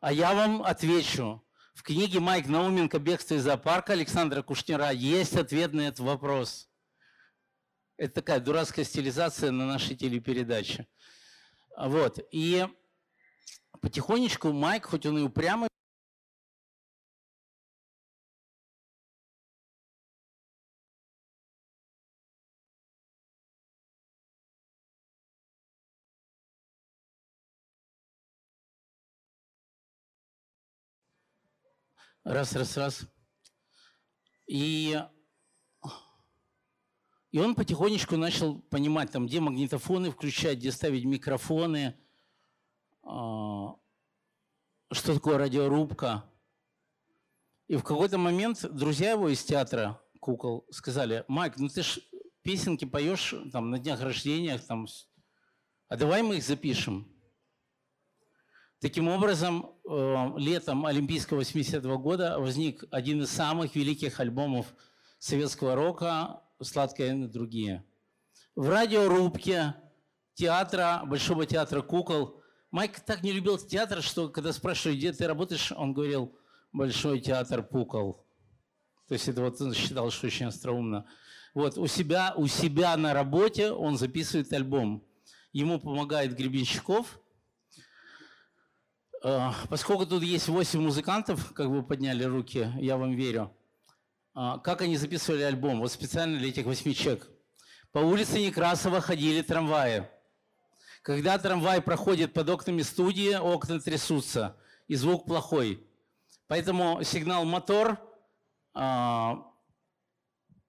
[0.00, 1.44] А я вам отвечу.
[1.74, 6.70] В книге Майк Науменко «Бегство из зоопарка» Александра Кушнера есть ответ на этот вопрос.
[7.98, 10.86] Это такая дурацкая стилизация на нашей телепередаче.
[11.76, 12.18] Вот.
[12.32, 12.66] И
[13.82, 15.68] потихонечку Майк, хоть он и упрямый,
[32.24, 33.06] Раз, раз, раз.
[34.46, 35.00] И,
[37.30, 41.98] и он потихонечку начал понимать, там, где магнитофоны включать, где ставить микрофоны,
[43.02, 43.74] а,
[44.92, 46.30] что такое радиорубка.
[47.68, 52.00] И в какой-то момент друзья его из театра кукол сказали, Майк, ну ты ж
[52.42, 54.86] песенки поешь там, на днях рождения, там,
[55.88, 57.10] а давай мы их запишем.
[58.80, 64.74] Таким образом, э, летом Олимпийского 80 -го года возник один из самых великих альбомов
[65.18, 67.84] советского рока «Сладкая и другие».
[68.56, 69.74] В радиорубке
[70.32, 72.40] театра, Большого театра кукол.
[72.70, 76.34] Майк так не любил театр, что когда спрашивали, где ты работаешь, он говорил
[76.72, 78.24] «Большой театр кукол».
[79.08, 81.04] То есть это вот он считал, что очень остроумно.
[81.52, 85.04] Вот у себя, у себя на работе он записывает альбом.
[85.52, 87.19] Ему помогает Гребенщиков–
[89.68, 93.54] поскольку тут есть 8 музыкантов, как вы подняли руки, я вам верю.
[94.34, 95.80] А, как они записывали альбом?
[95.80, 97.28] Вот специально для этих восьми человек.
[97.92, 100.08] По улице Некрасова ходили трамваи.
[101.02, 104.56] Когда трамвай проходит под окнами студии, окна трясутся,
[104.86, 105.86] и звук плохой.
[106.46, 107.98] Поэтому сигнал «мотор»
[108.74, 109.46] а,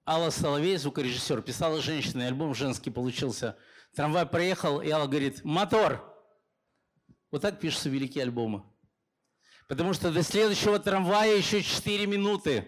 [0.06, 3.58] Алла Соловей, звукорежиссер, писала женщина, альбом женский получился.
[3.96, 6.11] Трамвай проехал, и Алла говорит «мотор».
[7.32, 8.64] Вот так пишутся великие альбомы.
[9.68, 12.68] Потому что до следующего трамвая еще 4 минуты.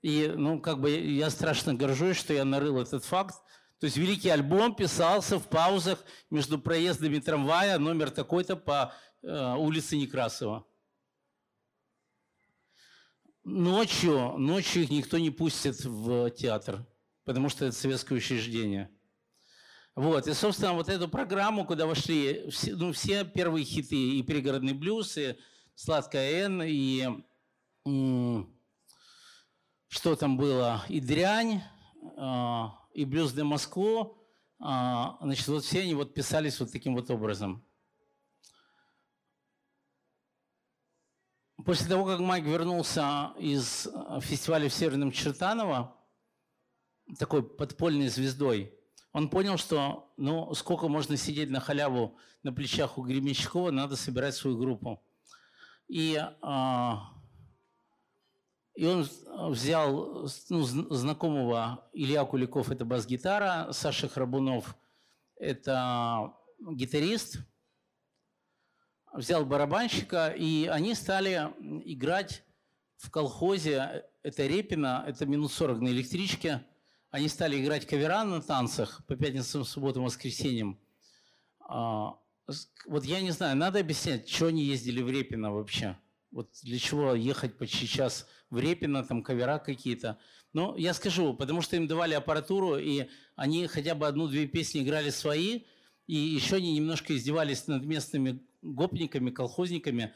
[0.00, 3.34] И, ну, как бы я страшно горжусь, что я нарыл этот факт.
[3.80, 9.96] То есть великий альбом писался в паузах между проездами трамвая, номер такой-то по э, улице
[9.96, 10.66] Некрасова.
[13.42, 16.86] Ночью, ночью их никто не пустит в театр,
[17.24, 18.93] потому что это советское учреждение.
[19.94, 24.72] Вот, и, собственно, вот эту программу, куда вошли все, ну, все первые хиты, и «Пригородный
[24.72, 25.38] блюз», и
[25.76, 27.08] «Сладкая Н», и
[29.88, 31.62] что там было, и «Дрянь»,
[32.16, 34.18] э, и «Блюз для Москву»,
[34.58, 34.64] э,
[35.20, 37.64] значит, вот все они вот писались вот таким вот образом.
[41.64, 43.86] После того, как Майк вернулся из
[44.22, 45.96] фестиваля в Северном Чертаново,
[47.16, 48.76] такой подпольной звездой,
[49.14, 54.34] он понял, что ну, сколько можно сидеть на халяву на плечах у Гремячкова, надо собирать
[54.34, 55.00] свою группу.
[55.86, 57.12] И, а,
[58.74, 59.08] и он
[59.50, 64.74] взял ну, знакомого Илья Куликов, это бас-гитара, Саша Храбунов,
[65.36, 67.38] это гитарист,
[69.12, 71.52] взял барабанщика, и они стали
[71.84, 72.42] играть
[72.96, 76.66] в колхозе, это Репина, это минус 40 на электричке–
[77.14, 80.80] они стали играть кавера на танцах по пятницам, субботам, воскресеньям.
[81.60, 82.18] А,
[82.86, 85.96] Вот я не знаю, надо объяснять, что они ездили в Репино вообще.
[86.32, 90.18] Вот для чего ехать почти час в Репино, там кавера какие-то.
[90.52, 93.06] Ну, я скажу, потому что им давали аппаратуру, и
[93.36, 95.62] они хотя бы одну-две песни играли свои,
[96.08, 100.12] и еще они немножко издевались над местными гопниками, колхозниками.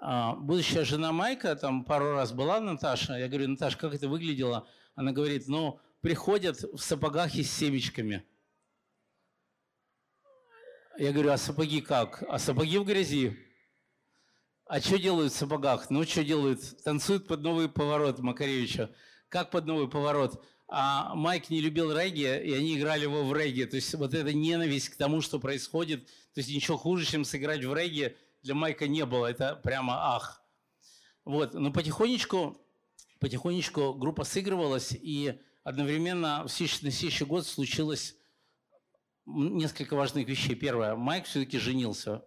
[0.00, 4.66] А, будущая жена Майка, там пару раз была Наташа, я говорю, Наташа, как это выглядело?
[4.96, 8.22] Она говорит, ну, приходят в сапогах и с семечками.
[10.98, 12.22] Я говорю, а сапоги как?
[12.28, 13.38] А сапоги в грязи.
[14.66, 15.88] А что делают в сапогах?
[15.88, 16.60] Ну, что делают?
[16.84, 18.94] Танцуют под новый поворот Макаревича.
[19.30, 20.44] Как под новый поворот?
[20.68, 23.64] А Майк не любил регги, и они играли его в регги.
[23.64, 27.64] То есть вот эта ненависть к тому, что происходит, то есть ничего хуже, чем сыграть
[27.64, 29.24] в регги, для Майка не было.
[29.24, 30.44] Это прямо ах.
[31.24, 32.60] Вот, но потихонечку,
[33.20, 38.16] потихонечку группа сыгрывалась, и одновременно в следующий- на следующий год случилось
[39.26, 40.54] несколько важных вещей.
[40.54, 42.24] Первое, Майк все-таки женился.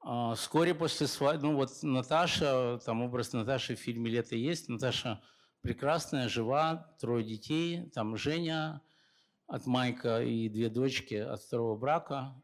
[0.00, 4.68] А, Вскоре после свадьбы, ну вот Наташа, там образ Наташи в фильме «Лето» есть.
[4.68, 5.22] Наташа
[5.60, 7.88] прекрасная, жива, трое детей.
[7.90, 8.82] Там Женя
[9.46, 12.42] от Майка и две дочки от второго брака.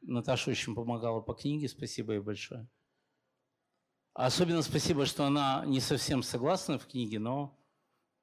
[0.00, 2.68] Наташа очень помогала по книге, спасибо ей большое.
[4.14, 7.57] Особенно спасибо, что она не совсем согласна в книге, но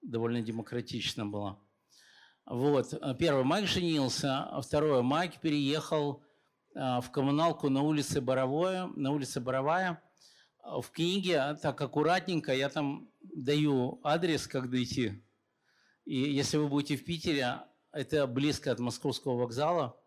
[0.05, 1.59] довольно демократично была.
[2.45, 2.93] Вот.
[3.01, 4.43] а Первое, Майк женился.
[4.43, 6.23] А Второе, Майк переехал
[6.75, 10.01] а, в коммуналку на улице Боровое, на улице Боровая.
[10.59, 15.23] А В книге так аккуратненько я там даю адрес, как дойти.
[16.05, 19.99] И если вы будете в Питере, это близко от московского вокзала,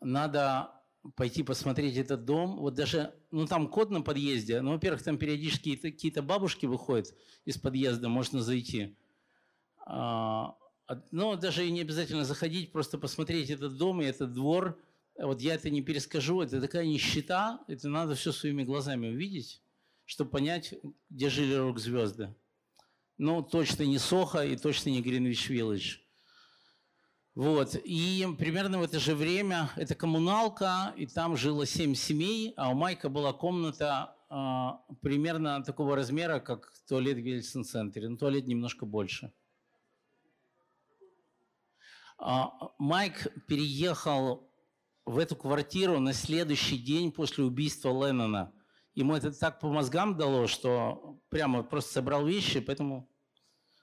[0.00, 0.77] надо
[1.16, 2.58] пойти посмотреть этот дом.
[2.58, 7.58] Вот даже, ну там код на подъезде, ну, во-первых, там периодически какие-то- бабушки выходят из
[7.58, 8.96] подъезда, можно зайти.
[9.86, 10.54] А,
[10.86, 14.80] от- Ну, даже не обязательно заходить, просто посмотреть этот дом и этот двор.
[15.18, 19.60] Вот я это не перескажу, это такая нищета, это надо все своими глазами увидеть,
[20.04, 20.74] чтобы понять,
[21.10, 22.34] где жили рок-звезды.
[23.16, 25.98] Ну, точно не Сохо и точно не Гринвич Виллидж.
[27.38, 27.76] Вот.
[27.84, 32.74] И примерно в это же время это коммуналка, и там жило семь семей, а у
[32.74, 38.08] Майка была комната а, примерно такого размера, как туалет в Ельцин-центре.
[38.08, 39.32] Но туалет немножко больше.
[42.18, 44.50] А, Майк переехал
[45.06, 48.52] в эту квартиру на следующий день после убийства Леннона.
[48.94, 53.08] Ему это так по мозгам дало, что прямо просто собрал вещи, поэтому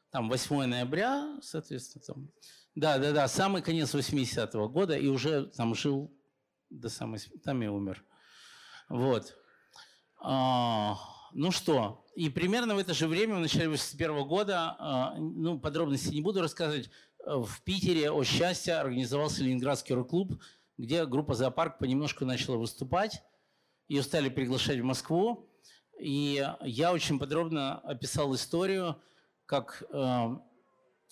[0.10, 2.30] там 8 ноября, соответственно, там.
[2.76, 6.14] Да, да, да, самый конец 80-го года, и уже там жил
[6.70, 8.04] до самой, там и умер.
[8.90, 9.34] Вот.
[10.20, 10.98] А,
[11.34, 16.14] ну что, и примерно в это же время, в начале 81 года, а, ну, подробности
[16.14, 16.90] не буду рассказывать,
[17.26, 20.34] э, в Питере о счастье организовался Ленинградский рок-клуб,
[20.78, 23.24] где группа «Зоопарк» понемножку начала выступать.
[23.88, 25.50] Ее стали приглашать в Москву.
[25.98, 29.02] И я очень подробно описал историю,
[29.46, 30.38] как э,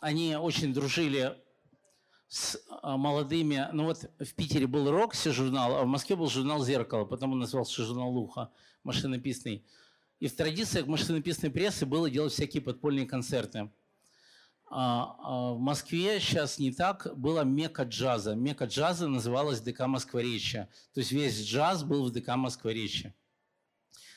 [0.02, 1.38] они очень дружили
[2.34, 3.70] с а, молодыми.
[3.74, 7.40] Ну вот в Питере был «Рокси» журнал, а в Москве был журнал «Зеркало», потом он
[7.40, 8.50] назывался журнал «Луха»,
[8.84, 9.64] машинописный.
[10.20, 13.70] И в традициях машинописной прессы было делать всякие подпольные концерты.
[14.66, 18.34] А, а в Москве сейчас не так, была мека джаза.
[18.34, 20.70] Мека джаза называлась ДК Москворечья.
[20.96, 23.14] То есть весь джаз был в ДК Москворечья.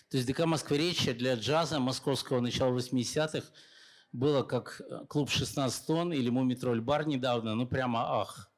[0.09, 3.47] То есть ДК Москворечья для джаза московского начала 80-х
[4.13, 8.51] было как э, клуб 16 тонн или Мумитроль бар недавно, ну прямо ах.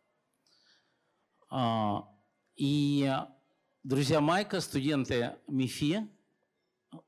[1.51, 2.09] А,
[2.57, 3.13] и
[3.83, 6.09] друзья Майка, студенты МИФИ,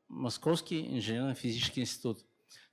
[0.08, 2.24] Московский инженерно-физический институт,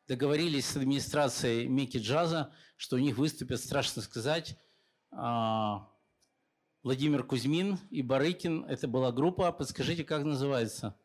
[0.07, 4.57] договорились с администрацией Мекки Джаза, что у них выступят, страшно сказать,
[5.11, 5.89] а,
[6.83, 8.65] Владимир Кузьмин и Барыкин.
[8.65, 10.97] Это была группа, подскажите, как называется?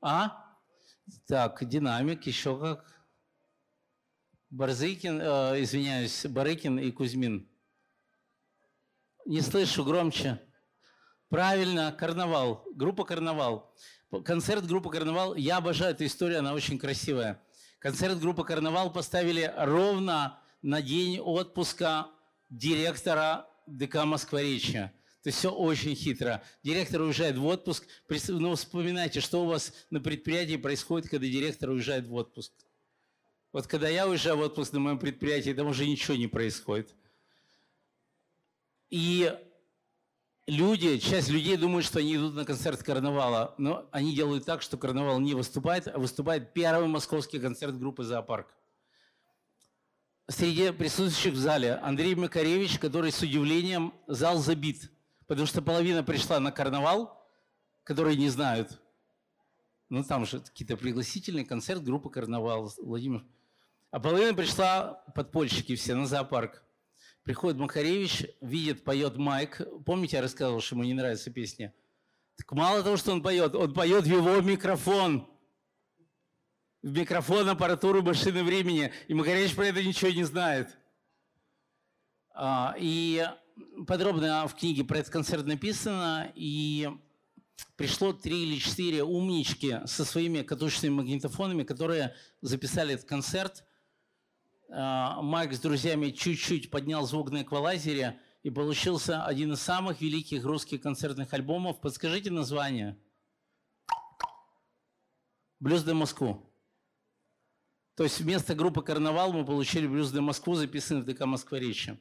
[0.00, 0.44] А?
[1.26, 2.99] Так, динамик, еще как?
[4.50, 7.48] Барзыкин, э, извиняюсь, Барыкин и Кузьмин.
[9.26, 10.40] Не слышу, громче.
[11.28, 13.72] Правильно, карнавал, группа карнавал.
[14.24, 17.40] Концерт группы карнавал, я обожаю эту историю, она очень красивая.
[17.78, 22.08] Концерт группы карнавал поставили ровно на день отпуска
[22.48, 24.92] директора ДК Москворечья.
[25.22, 26.42] То есть все очень хитро.
[26.64, 27.86] Директор уезжает в отпуск.
[28.08, 32.52] Прис- Ну, вспоминайте, что у вас на предприятии происходит, когда директор уезжает в отпуск.
[33.52, 36.94] Вот когда я уезжаю в отпуск на моем предприятии, там уже ничего не происходит.
[38.90, 39.36] И
[40.46, 44.76] люди, часть людей думают, что они идут на концерт карнавала, но они делают так, что
[44.76, 48.54] карнавал не выступает, а выступает первый московский концерт группы «Зоопарк».
[50.28, 54.90] среди присутствующих в зале Андрей Макаревич, который с удивлением зал забит,
[55.26, 57.20] потому что половина пришла на карнавал,
[57.82, 58.80] которые не знают.
[59.88, 63.24] Ну, там же какие-то пригласительные концерт группы «Карнавал», Владимир.
[63.90, 66.62] А половина пришла подпольщики все на зоопарк.
[67.24, 69.60] Приходит Макаревич, видит, поет Майк.
[69.84, 71.74] Помните, я рассказывал, что ему не нравится песня?
[72.36, 75.28] Так мало того, что он поет, он поет в его микрофон.
[76.82, 78.92] В микрофон аппаратуру машины времени.
[79.08, 80.78] И Макаревич про это ничего не знает.
[82.32, 83.28] А, И
[83.88, 86.32] подробно в книге про этот концерт написано.
[86.36, 86.88] И
[87.74, 93.64] пришло три или четыре умнички со своими катушечными магнитофонами, которые записали этот концерт.
[94.72, 100.44] А, Майк с друзьями чуть-чуть поднял звук на эквалайзере, и получился один из самых великих
[100.44, 101.80] русских концертных альбомов.
[101.80, 102.98] Подскажите название.
[105.58, 106.46] «Блюз де Москву».
[107.96, 112.00] То есть вместо группы «Карнавал» мы получили «Блюз де Москву», записанный в ДК «Москворечье».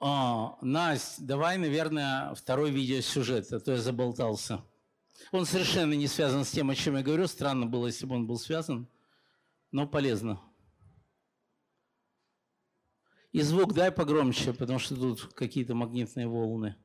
[0.00, 4.64] А, Настя, давай, наверное, второй видеосюжет, а то я заболтался.
[5.30, 7.28] Он совершенно не связан с тем, о чем я говорю.
[7.28, 8.88] Странно было, если бы он был связан,
[9.70, 10.40] но полезно.
[13.31, 16.75] И звук дай погромче, потому что тут какие-то магнитные волны.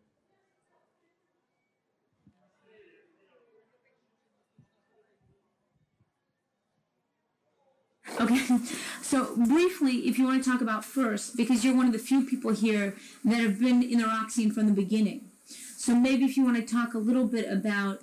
[8.19, 8.39] Okay,
[9.01, 12.25] so briefly, if you want to talk about first, because you're one of the few
[12.25, 12.95] people here
[13.25, 15.31] that have been in the rock scene from the beginning.
[15.77, 18.03] So maybe if you want to talk a little bit about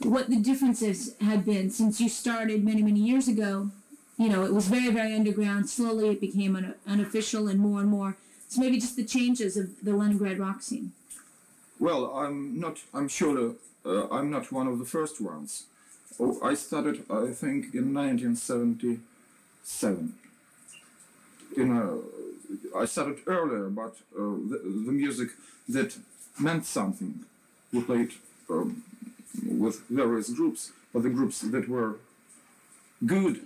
[0.00, 3.70] what the differences have been since you started many, many years ago.
[4.17, 5.69] you know, it was very, very underground.
[5.69, 8.17] Slowly it became un- unofficial and more and more.
[8.49, 10.93] So maybe just the changes of the Leningrad rock scene.
[11.79, 12.79] Well, I'm not.
[12.93, 13.53] I'm sure
[13.85, 15.65] uh, I'm not one of the first ones.
[16.19, 20.13] Oh, I started, I think, in 1977.
[21.55, 22.03] You know,
[22.75, 25.29] I started earlier, but uh, the, the music
[25.69, 25.95] that
[26.39, 27.23] meant something.
[27.71, 28.13] We played
[28.49, 28.81] um,
[29.45, 31.97] with various groups, but the groups that were
[33.05, 33.41] good,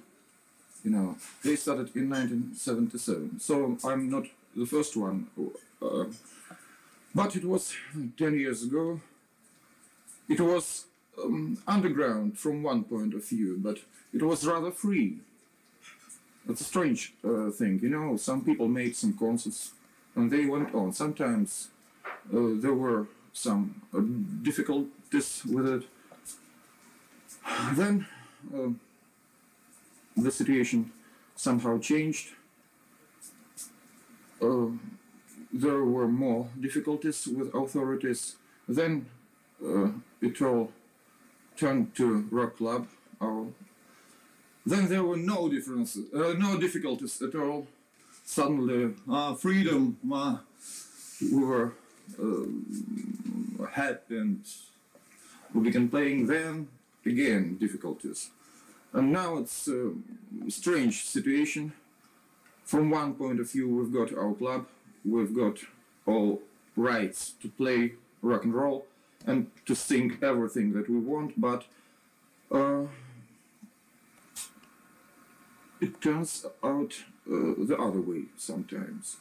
[0.84, 3.40] you know, they started in 1977.
[3.40, 4.26] So I'm not
[4.56, 5.28] the first one.
[5.82, 6.06] Uh,
[7.14, 7.74] but it was
[8.18, 9.00] 10 years ago.
[10.30, 10.86] It was
[11.22, 13.80] um, underground from one point of view, but
[14.14, 15.18] it was rather free.
[16.50, 18.18] It's a strange uh, thing, you know.
[18.18, 19.72] Some people made some concerts
[20.16, 20.94] and they went on.
[20.94, 21.70] Sometimes
[22.34, 24.02] uh, there were some uh,
[24.42, 25.84] difficulties with it.
[27.74, 28.08] Then
[28.54, 28.70] uh,
[30.16, 30.92] the situation
[31.36, 32.30] somehow changed.
[34.42, 34.68] Uh,
[35.54, 38.36] there were more difficulties with authorities.
[38.68, 39.06] Then
[39.64, 39.90] uh,
[40.22, 40.72] it all
[41.58, 42.88] turned to rock club.
[43.22, 43.48] Our
[44.66, 47.68] then there were no differences, uh, no difficulties at all.
[48.26, 49.98] Suddenly, ah, freedom,
[51.20, 51.74] we were
[52.22, 54.46] uh, happy and
[55.54, 56.28] we began playing.
[56.28, 56.68] Then
[57.06, 58.30] again, difficulties,
[58.94, 59.92] and now it's a
[60.50, 61.74] strange situation.
[62.64, 64.66] From one point of view, we've got our club,
[65.04, 65.58] we've got
[66.06, 66.42] all
[66.76, 68.86] rights to play rock and roll
[69.26, 71.66] and to sing everything that we want, but
[72.52, 72.84] uh,
[75.80, 76.94] it turns out
[77.28, 79.18] uh, the other way sometimes.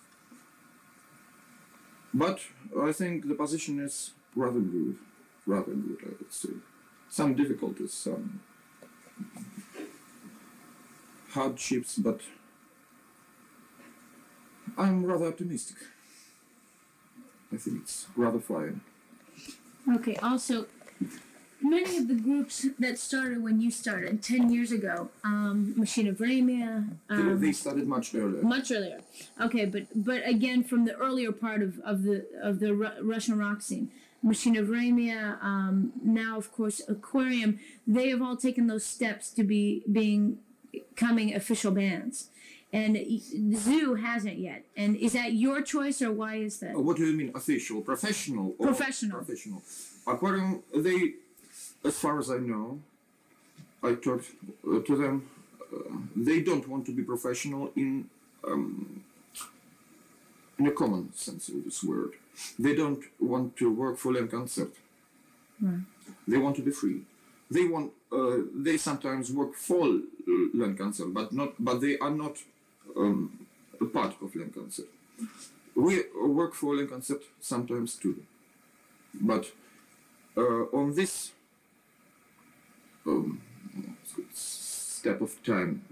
[2.12, 2.40] But
[2.78, 4.97] I think the position is rather good,
[5.47, 6.51] rather good, I would say.
[7.09, 8.40] Some difficulties, some
[11.31, 12.20] hardships, but
[14.77, 15.77] I'm rather optimistic.
[17.52, 18.81] I think it's rather fine.
[19.97, 20.66] Okay, also,
[21.61, 26.19] many of the groups that started when you started 10 years ago, um, Machine of
[26.19, 26.40] They-
[27.09, 28.43] um, they started much earlier.
[28.43, 29.01] much earlier.
[29.40, 33.36] Okay, but but again from the earlier part of, of the of the Ru- Russian
[33.39, 33.90] rock scene,
[34.23, 39.43] Machine of Vremia, um, now of course Aquarium, they have all taken those steps to
[39.43, 40.39] be being
[40.72, 42.28] becoming official bands.
[42.72, 42.97] And
[43.56, 44.64] Zoo hasn't yet.
[44.76, 46.76] And is that your choice or why is that?
[46.76, 47.80] Uh, What do you mean official?
[47.80, 48.55] Professional?
[48.59, 49.18] Or Professional.
[49.18, 49.62] Professional.
[50.06, 51.14] Aquarium, they,
[51.84, 52.80] as far as I know,
[53.82, 54.26] I talked
[54.66, 55.28] uh, to them,
[55.74, 58.09] uh, they don't want to be professional in,
[58.47, 59.02] um,
[60.59, 62.12] in a common sense of this word.
[62.59, 64.72] They don't want to work for Len Concert.
[65.60, 65.80] Right.
[66.28, 67.01] They want to be free.
[67.51, 67.92] They want.
[68.12, 70.01] Uh, they sometimes work for
[70.55, 71.55] lung cancer, but not.
[71.59, 72.39] But they are not
[72.97, 73.47] um,
[73.81, 74.85] a part of lung cancer.
[75.77, 78.24] We work for lung cancer sometimes too,
[79.15, 79.47] but
[80.37, 81.32] uh, on this
[83.07, 83.41] um,
[84.35, 85.82] step of time,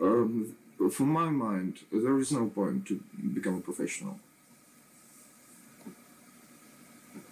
[0.00, 0.56] um,
[0.90, 3.00] from my mind, there is no point to
[3.34, 4.18] become a professional.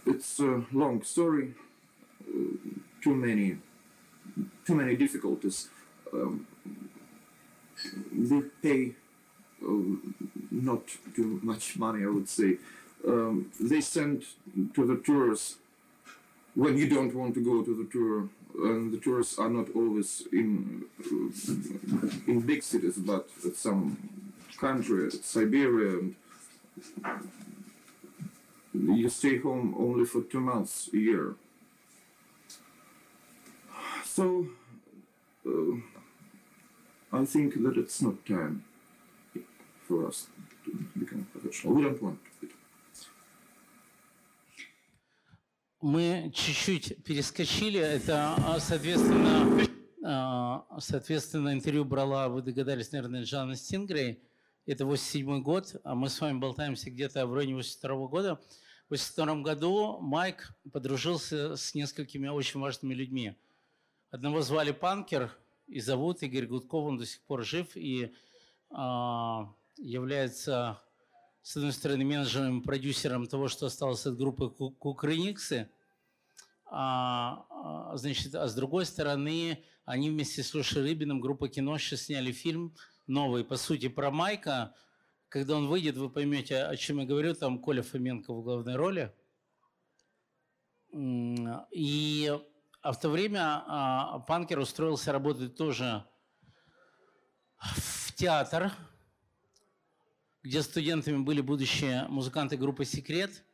[0.07, 1.55] It's a long story,
[2.23, 2.57] uh,
[3.03, 3.57] too many,
[4.67, 5.69] too many difficulties.
[6.13, 6.47] Um,
[8.13, 8.93] they pay
[9.63, 9.97] uh,
[10.51, 10.83] not
[11.15, 12.57] too much money, I would say.
[13.07, 14.25] Um, they send
[14.75, 15.57] to the tours
[16.55, 18.29] when you don't want to go to the tour,
[18.69, 20.85] and the tours are not always in
[22.27, 23.97] in big cities, but at some
[24.59, 26.15] country, Siberia, and
[28.75, 31.35] you stay home only for two months a year.
[34.21, 34.47] So,
[35.47, 35.77] uh,
[37.11, 38.63] I think that it's not time
[39.89, 40.27] for us
[40.65, 41.73] to become professional.
[41.75, 42.51] We don't want it.
[45.81, 47.81] Мы чуть-чуть перескочили.
[47.81, 49.67] Это, а, соответственно,
[50.05, 54.23] а, соответственно, интервью брала, вы догадались, наверное, Джана Стингрей.
[54.67, 58.39] Это 87 год, а мы с вами болтаемся где-то в районе 82 года.
[58.89, 63.35] В 82 году Майк подружился с несколькими очень важными людьми.
[64.11, 65.31] Одного звали Панкер,
[65.69, 68.13] и зовут Игорь Гудков, он до сих пор жив и
[68.71, 70.83] а, является,
[71.43, 75.71] с одной стороны, менеджером, продюсером того, что осталось от группы Ку- Кукрыниксы,
[76.65, 82.03] а, а, значит, а с другой стороны, они вместе с Лешей Рыбиным, группа кино, сейчас
[82.03, 82.75] сняли фильм
[83.07, 84.75] новый, по сути, про Майка.
[85.29, 87.35] Когда он выйдет, вы поймете, о чем я говорю.
[87.35, 89.15] Там Коля Фоменко в главной роли.
[90.93, 92.41] И
[92.83, 96.05] а в то время а, Панкер устроился работать тоже
[97.59, 98.73] в театр,
[100.43, 103.45] где студентами были будущие музыканты группы «Секрет».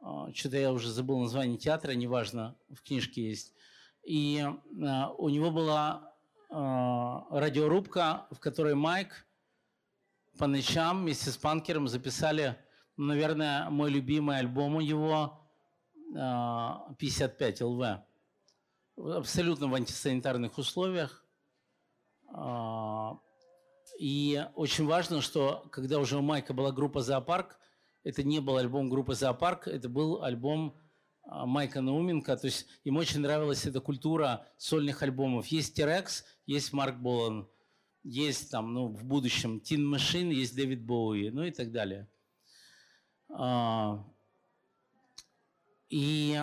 [0.00, 3.54] А, Что-то я уже забыл название театра, неважно, в книжке есть.
[4.04, 6.14] И а, у него была
[6.50, 9.26] а, радиорубка, в которой Майк
[10.38, 12.56] по ночам вместе с Панкером записали,
[12.98, 15.40] наверное, мой любимый альбом у него
[16.14, 18.07] а, 55 ЛВ.
[18.98, 21.24] Абсолютно в антисанитарных условиях.
[22.34, 23.16] А,
[24.00, 27.58] И очень важно, что когда уже у Майка была группа «Зоопарк»,
[28.02, 30.76] это не был альбом группы «Зоопарк», это был альбом
[31.22, 32.36] а, Майка Науменко.
[32.36, 35.46] То есть им очень нравилась эта культура сольных альбомов.
[35.46, 37.48] Есть Терекс, есть Марк Болан,
[38.02, 42.08] есть там, ну, в будущем Тин Машин, есть Дэвид Боуи, ну и так далее.
[43.30, 44.04] А,
[45.88, 46.40] И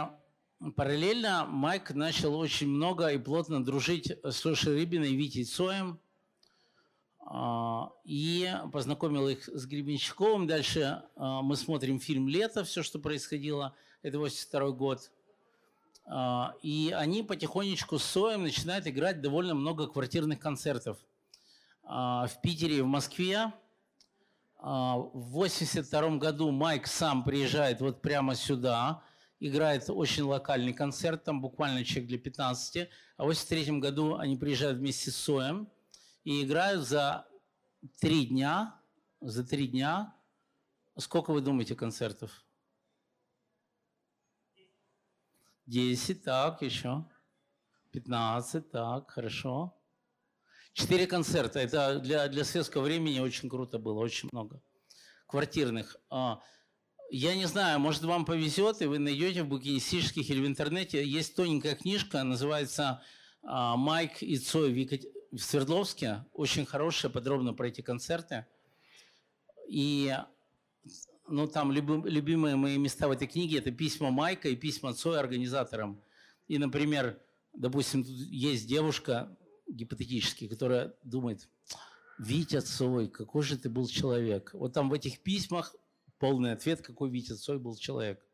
[0.71, 5.99] параллельно Майк начал очень много и плотно дружить с Лешей Рыбиной и Витей Цоем.
[7.19, 10.47] А, И познакомил их с Гребенщиковым.
[10.47, 13.75] Дальше а, мы смотрим фильм «Лето», все, что происходило.
[14.01, 15.11] Это 82 год.
[16.05, 20.97] А, И они потихонечку с Соем начинают играть довольно много квартирных концертов.
[21.83, 23.53] В Питере и в Москве.
[24.59, 29.03] В 82 году Майк сам приезжает вот прямо сюда,
[29.39, 32.89] играет очень локальный концерт, там буквально человек для 15.
[33.17, 35.69] А в 83 году они приезжают вместе с Соем
[36.23, 37.27] и играют за
[37.99, 38.79] три дня,
[39.21, 40.15] за три дня.
[40.97, 42.45] Сколько вы думаете концертов?
[45.65, 47.05] 10, так, еще.
[47.91, 49.75] 15, так, хорошо.
[50.73, 51.59] Четыре концерта.
[51.59, 54.61] Это для, для светского времени очень круто было, очень много.
[55.27, 55.95] Квартирных.
[57.11, 61.05] Я не знаю, может вам повезет, и вы найдете в букинистических или в интернете.
[61.05, 63.03] Есть тоненькая книжка, называется
[63.43, 64.71] а, «Майк и Цой
[65.31, 66.25] в, Свердловске».
[66.33, 68.47] Очень хорошая, подробно про эти концерты.
[69.69, 70.15] И
[71.27, 75.19] ну, там любим- любимые мои места в этой книге– это письма Майка и письма Цоя
[75.19, 76.01] организаторам.
[76.47, 77.19] И, например,
[77.53, 79.37] допустим, тут есть девушка,
[79.67, 81.47] гипотетически, которая думает,
[82.17, 84.51] Витя Цой, какой же ты был человек.
[84.53, 85.75] Вот там в этих письмах
[86.19, 88.25] полный ответ, какой Витя Цой был человек.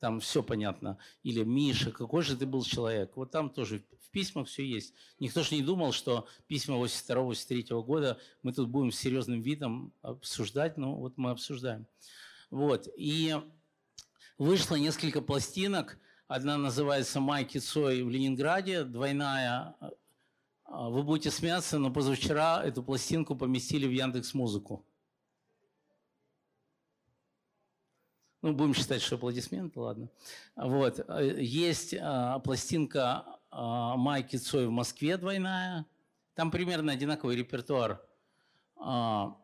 [0.00, 0.98] Там все понятно.
[1.22, 3.16] Или Миша, какой же ты был человек.
[3.16, 4.92] Вот там тоже в письмах все есть.
[5.18, 10.76] Никто же не думал, что письма 82-83 года мы тут будем с серьезным видом обсуждать.
[10.76, 11.86] Ну, вот мы обсуждаем.
[12.50, 12.86] Вот.
[12.96, 13.34] И
[14.36, 15.98] вышло несколько пластинок.
[16.26, 19.74] Одна называется «Майки Цой в Ленинграде», двойная.
[20.66, 24.84] Вы будете смеяться, но позавчера эту пластинку поместили в Яндекс Музыку.
[28.44, 30.10] Ну, будем считать, что аплодисменты, ладно.
[30.54, 31.00] Вот.
[31.08, 35.86] Э, Есть а, пластинка а, Майки Цой в Москве двойная.
[36.34, 38.06] Там примерно одинаковый репертуар.
[38.76, 39.34] А,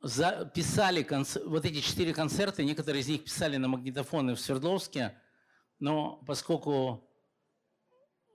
[0.00, 5.16] за- писали конц- вот эти четыре концерта, некоторые из них писали на магнитофоны в Свердловске,
[5.78, 7.08] но поскольку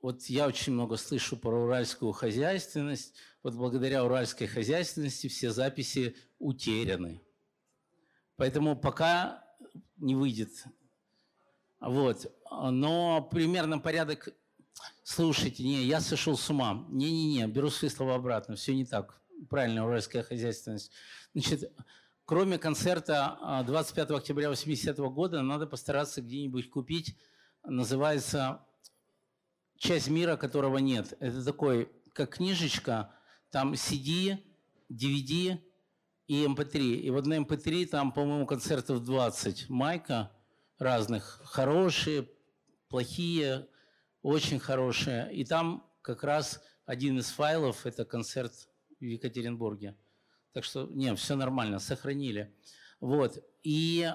[0.02, 3.14] вот я очень много слышу про уральскую хозяйственность.
[3.44, 7.22] Вот благодаря уральской хозяйственности все записи утеряны.
[8.38, 9.49] Поэтому пока
[10.00, 10.52] не выйдет.
[11.80, 12.32] Вот.
[12.52, 14.30] Но примерно порядок...
[15.04, 16.86] Слушайте, не, я сошел с ума.
[16.90, 18.56] Не-не-не, беру свои слова обратно.
[18.56, 19.22] Все не так.
[19.50, 20.92] Правильно, уральская хозяйственность.
[21.34, 21.72] Значит,
[22.26, 27.18] кроме концерта а, 25 октября 80 года, надо постараться где-нибудь купить.
[27.64, 28.66] Называется
[29.78, 31.14] «Часть мира, которого нет».
[31.20, 33.14] Это такой, как книжечка,
[33.50, 34.40] там CD,
[34.90, 35.60] DVD
[36.30, 36.78] и MP3.
[36.78, 39.68] И вот на MP3 там, по-моему, концертов 20.
[39.70, 40.32] Майка
[40.78, 41.42] разных.
[41.44, 42.30] Хорошие,
[42.88, 43.68] плохие,
[44.22, 45.34] очень хорошие.
[45.34, 48.54] И там как раз один из файлов– это концерт
[49.00, 49.98] в Екатеринбурге.
[50.54, 52.56] Так что, не, все нормально, сохранили.
[53.00, 53.44] Вот.
[53.64, 54.08] И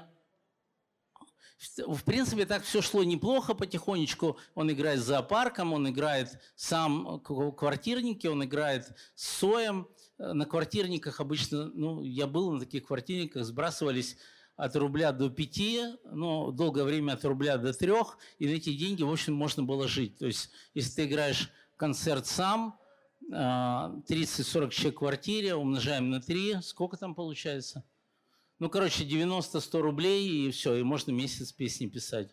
[1.79, 4.39] в принципе, так все шло неплохо потихонечку.
[4.55, 9.89] Он играет с зоопарком, он играет сам квартирники, он играет с соем.
[10.19, 14.17] На квартирниках обычно, ну, я был на таких квартирниках, сбрасывались
[14.57, 19.03] от рубля до пяти, ну, долгое время от рубля до трех, и на эти деньги,
[19.03, 20.17] в общем, можно было жить.
[20.19, 22.79] То есть, если ты играешь концерт сам,
[23.31, 27.85] 30-40 человек в квартире, умножаем на 3, сколько там получается?
[28.59, 32.31] Ну, короче, 90-100 рублей, и все, и можно месяц песни писать.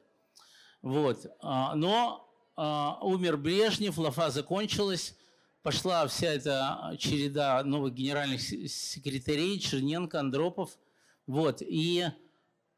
[0.81, 1.25] Вот.
[1.39, 5.15] А, но а, умер Брежнев, лафа закончилась,
[5.63, 10.77] пошла вся эта череда новых генеральных секретарей, Черненко, Андропов.
[11.27, 11.61] Вот.
[11.61, 12.05] И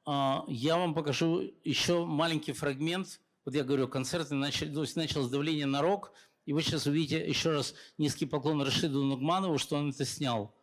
[0.05, 3.19] а, я вам покажу еще маленький фрагмент.
[3.45, 6.14] Вот я говорю, концерты начали, то есть началось давление на рок,
[6.45, 10.53] и вы сейчас увидите еще раз низкий поклон Рашиду Нугманову, что он это снял.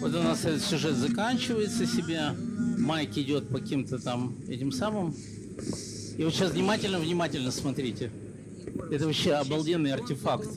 [0.00, 2.30] Вот у нас этот сюжет заканчивается себе.
[2.86, 5.12] Майк идет по каким-то там этим самым.
[6.16, 8.12] И вот сейчас внимательно-внимательно смотрите.
[8.90, 10.48] Это вообще обалденный артефакт.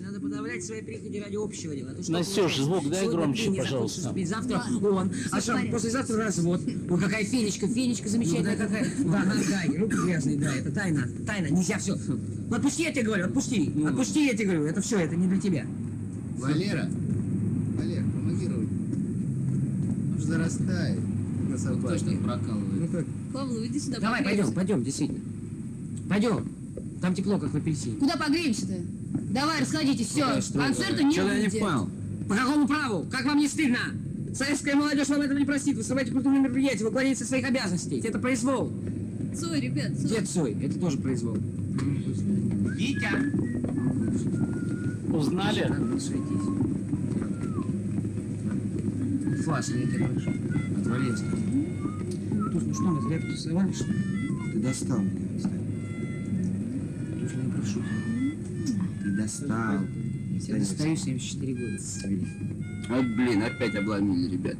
[0.00, 1.94] Надо подавлять свои приходи ради общего дела.
[2.08, 4.12] Настеж, звук дай громче, пожалуйста.
[4.24, 6.60] Завтра он, а что, послезавтра развод.
[6.90, 8.84] Ой, какая фенечка, фенечка замечательная какая.
[9.04, 11.94] Да, да, дай, руки грязные, да, это тайна, тайна, нельзя все.
[11.94, 15.40] Ну отпусти, я тебе говорю, отпусти, отпусти, я тебе говорю, это все, это не для
[15.40, 15.66] тебя.
[16.38, 16.88] Валера,
[17.76, 18.68] Валер, помоги руки.
[20.12, 21.07] Он же зарастает.
[21.58, 23.06] На собачке прокалывает.
[23.32, 23.98] Павлов, иди сюда.
[23.98, 25.20] Давай, пойдем, пойдем, действительно.
[26.08, 26.46] Пойдем.
[27.02, 27.96] Там тепло, как в апельсине.
[27.96, 28.74] Куда погреемся-то?
[29.30, 30.26] Давай, расходитесь, все.
[30.54, 31.90] Концерта не Что-то я не понял.
[32.28, 33.06] По какому праву?
[33.10, 33.78] Как вам не стыдно?
[34.34, 35.76] Советская молодежь вам этого не простит.
[35.76, 38.00] Вы срываете культурные мероприятия, вы уклоняетесь от своих обязанностей.
[38.04, 38.72] Это произвол.
[39.36, 40.08] Цой, ребят, Цой.
[40.08, 41.36] Дед Цой, это тоже произвол.
[42.76, 43.08] Витя!
[45.12, 45.72] Узнали?
[49.44, 50.38] Фас, я тебя прошу.
[52.52, 53.98] Туз, ну что, мы зря потусовали, что ли?
[54.52, 55.52] Ты достал меня, достал.
[57.20, 57.82] Туз, я прошу.
[59.02, 59.80] Ты достал.
[60.40, 61.82] Я достаю 74 года.
[62.88, 64.56] Вот блин, опять обломили, ребят.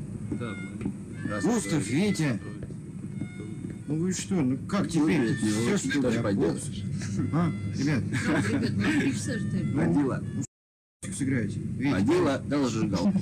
[1.43, 2.39] Густав, Витя.
[3.86, 5.35] Ну вы что, ну как теперь?
[5.36, 6.85] Все, что ли, поделаешь?
[7.32, 8.02] А, ребят,
[8.51, 9.65] Ребят, ну три часа же ты.
[9.74, 10.23] водила.
[11.10, 11.60] сыграете?
[11.90, 13.12] Водила, дал жигал.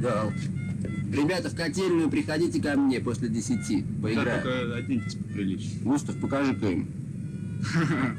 [0.00, 0.32] Дал.
[1.12, 3.84] Ребята, в котельную приходите ко мне после десяти.
[4.02, 4.42] Поиграем.
[4.42, 5.82] только оденьтесь поприличнее.
[5.82, 6.88] Густав, покажи-ка им.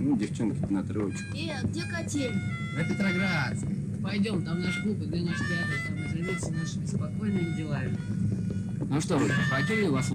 [0.00, 1.36] Ну, девчонки на троечку.
[1.36, 2.32] Э, а где котель?
[2.76, 3.76] На Петроградской.
[4.00, 7.98] Пойдем, там наш клуб, где наш театр, там мы займемся нашими спокойными делами.
[8.88, 10.12] Ну что вы, хватили вас?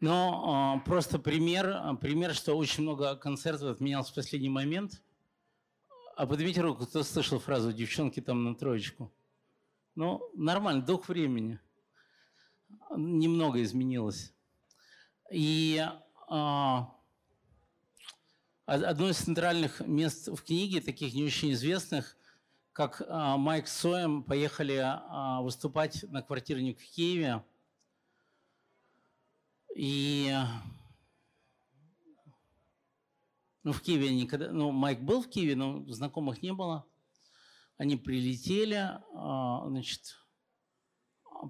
[0.00, 5.02] Но а, просто пример, а, пример, что очень много концертов отменялось в последний момент.
[6.18, 9.14] А поднимите руку, кто слышал фразу «девчонки там на троечку».
[9.94, 11.60] Ну, нормально, дух времени.
[12.96, 14.34] Немного изменилось.
[15.30, 15.80] И
[16.26, 16.92] а,
[18.66, 22.16] од- одно из центральных мест в книге, таких не очень известных,
[22.72, 27.44] как а, Майк с Соем поехали а, выступать на квартирник в Киеве.
[29.76, 30.34] И
[33.68, 34.50] ну, в Киеве никогда...
[34.50, 36.86] Ну, Майк был в Киеве, но знакомых не было.
[37.76, 40.16] Они прилетели, а, значит,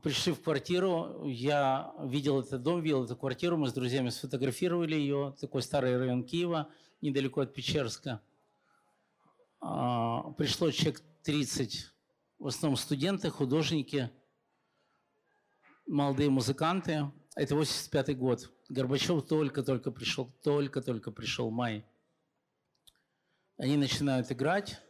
[0.03, 1.24] пришли в квартиру.
[1.27, 3.57] Я видел этот дом, видел эту квартиру.
[3.57, 5.36] Мы с друзьями сфотографировали ее.
[5.40, 6.69] Такой старый район Киева,
[7.01, 8.20] недалеко от Печерска.
[9.61, 11.86] А, Пришло человек 30,
[12.40, 14.11] в основном студенты, художники,
[15.86, 17.12] молодые музыканты.
[17.36, 18.51] Это 85 год.
[18.69, 21.88] Горбачев только-только пришел, только-только пришел, май.
[23.59, 24.81] Они начинают играть.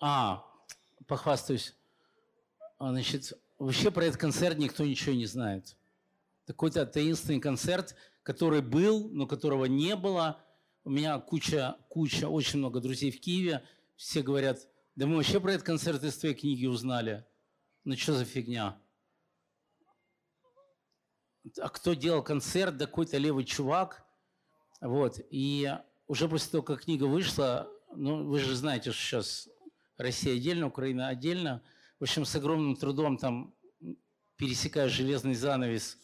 [0.00, 0.44] А,
[1.06, 1.74] похвастаюсь.
[2.78, 5.76] А, Значит, вообще про этот концерт никто ничего не знает.
[6.46, 10.44] Какой-то таинственный концерт, который был, но которого не было.
[10.84, 13.64] У меня куча, куча, очень много друзей в Киеве.
[13.96, 17.24] Все говорят, да мы вообще про этот концерт из твоей книги узнали.
[17.84, 18.78] Ну что за фигня?
[21.58, 22.76] А кто делал концерт?
[22.76, 24.04] Да какой-то левый чувак.
[24.82, 25.18] Вот.
[25.30, 25.70] И
[26.10, 29.48] уже после того, как книга вышла, ну, вы же знаете, что сейчас
[29.96, 31.62] Россия отдельно, Украина отдельно.
[32.00, 33.54] В общем, с огромным трудом там,
[34.34, 35.98] пересекая железный занавес,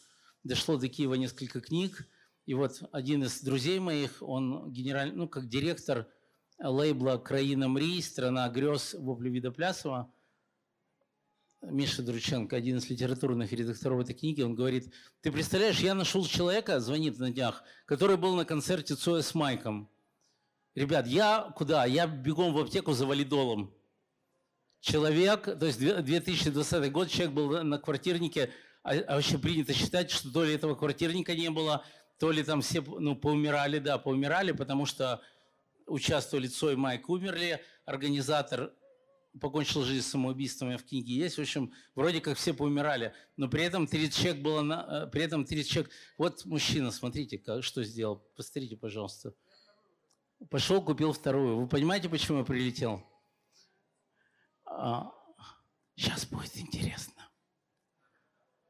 [0.45, 2.07] дошло до Киева несколько книг.
[2.45, 6.07] И вот один из друзей моих, он генераль, ну, как директор
[6.57, 10.09] лейбла «Краина мрій», «Страна грез» Вопли Видоплясова,
[11.61, 16.79] Миша Друченко, один из литературных редакторов этой книги, он говорит, ты представляешь, я нашел человека,
[16.79, 19.89] звонит на днях, который был на концерте Цоя с Майком.
[20.77, 21.85] Ребят, я куда?
[21.85, 23.73] Я бегом в аптеку за валидолом.
[24.79, 28.51] Человек, то есть 2020 год, человек был на квартирнике,
[28.83, 31.83] а, а вообще принято считать, что то ли этого квартирника не было,
[32.19, 35.19] то ли там все ну, поумирали, да, поумирали, потому что
[35.87, 38.71] участвовали и Майк умерли, организатор
[39.41, 41.39] покончил жизнь самоубийством, в книге есть.
[41.39, 43.13] В общем, вроде как все поумирали.
[43.35, 44.61] Но при этом 30 человек было...
[44.61, 45.91] На, э, при этом 30 человек...
[46.19, 48.17] Вот мужчина, смотрите, как, что сделал.
[48.35, 49.33] Посмотрите, пожалуйста.
[50.49, 51.57] Пошел, купил вторую.
[51.61, 53.03] Вы понимаете, почему я прилетел?
[54.65, 55.11] А,
[55.95, 57.29] сейчас будет интересно.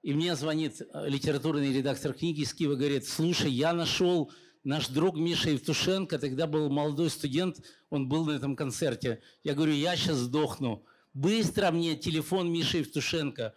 [0.02, 4.32] И мне звонит э, литературный редактор книги из Киева, говорит, слушай, я нашел
[4.64, 7.58] наш друг Миша Евтушенко, тогда был молодой студент,
[7.90, 9.22] он был на этом концерте.
[9.44, 10.86] Я говорю, я сейчас сдохну.
[11.14, 13.54] Быстро мне телефон Миши Евтушенко.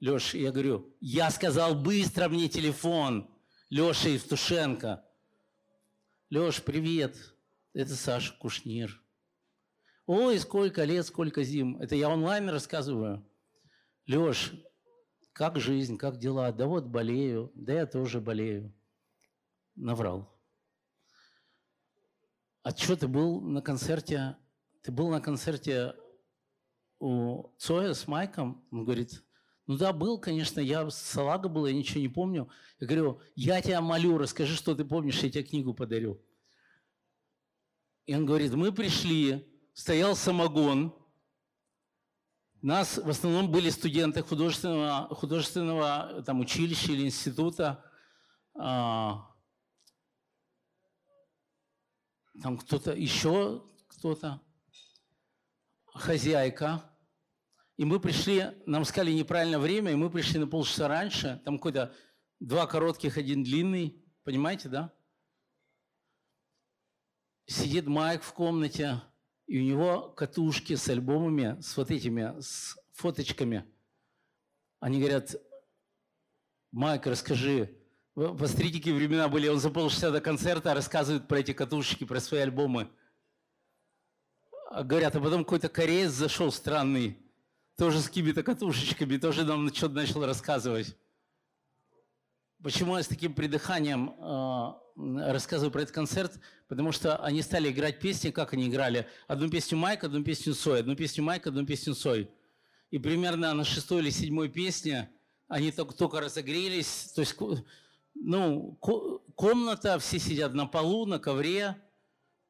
[0.00, 3.30] Леш, я говорю, я сказал, быстро мне телефон
[3.70, 5.04] Леша Евтушенко.
[6.34, 7.14] Леш, привет.
[7.74, 9.04] Это Саша Кушнир.
[10.06, 11.76] Ой, сколько лет, сколько зим.
[11.76, 13.30] Это я онлайн рассказываю.
[14.06, 14.54] Леш,
[15.34, 16.50] как жизнь, как дела?
[16.50, 18.74] Да вот болею, да я тоже болею
[19.74, 20.34] наврал.
[22.62, 24.38] А что ты был на концерте?
[24.80, 25.94] Ты был на концерте
[26.98, 28.66] у Цоя с Майком?
[28.70, 29.22] Он говорит,
[29.72, 32.50] ну да, был, конечно, я салага был, я ничего не помню.
[32.78, 36.22] Я говорю, я тебя молю, расскажи, что ты помнишь, я тебе книгу подарю.
[38.04, 40.94] И он говорит, мы пришли, стоял самогон,
[42.60, 47.82] нас в основном были студенты художественного, художественного там, училища или института,
[48.54, 49.26] а,
[52.42, 54.42] там кто-то еще, кто-то,
[55.86, 56.91] хозяйка.
[57.76, 61.40] И мы пришли, нам сказали неправильное время, и мы пришли на полчаса раньше.
[61.44, 61.94] Там какой-то
[62.40, 64.02] два коротких, один длинный.
[64.24, 64.92] Понимаете, да?
[67.46, 69.02] Сидит Майк в комнате,
[69.46, 73.64] и у него катушки с альбомами, с вот этими, с фоточками.
[74.80, 75.34] Они говорят,
[76.70, 77.82] Майк, расскажи,
[78.14, 79.48] Посмотрите, какие времена были.
[79.48, 82.90] Он за полчаса до концерта рассказывает про эти катушки, про свои альбомы.
[84.70, 87.18] А говорят, а потом какой-то кореец зашел странный,
[87.76, 90.96] тоже с какими-то катушечками, тоже нам что-то начал рассказывать.
[92.62, 96.38] Почему я с таким придыханием э, рассказываю про этот концерт?
[96.68, 99.08] Потому что они стали играть песни, как они играли.
[99.26, 102.30] Одну песню Майк, одну песню Сой, одну песню Майк, одну песню Сой.
[102.90, 105.10] И примерно на шестой или седьмой песне
[105.48, 107.12] они только, только разогрелись.
[107.14, 107.36] То есть
[108.14, 108.78] ну,
[109.34, 111.76] комната, все сидят на полу, на ковре,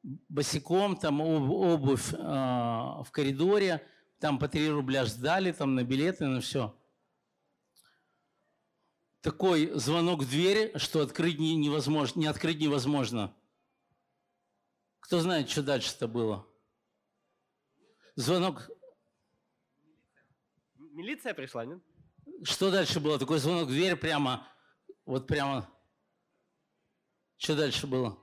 [0.03, 3.81] босиком, там обувь э, в коридоре,
[4.23, 6.73] там по 3 рубля сдали, там на билеты, на все.
[9.19, 13.35] Такой звонок в дверь, что открыть не, невозможно, не открыть невозможно.
[15.01, 16.47] Кто знает, что дальше-то было?
[18.15, 18.71] Звонок...
[20.77, 21.83] Милиция пришла, нет?
[22.43, 23.19] Что дальше было?
[23.19, 24.47] Такой звонок в дверь прямо
[25.03, 25.69] вот прямо.
[27.35, 28.17] Что дальше было?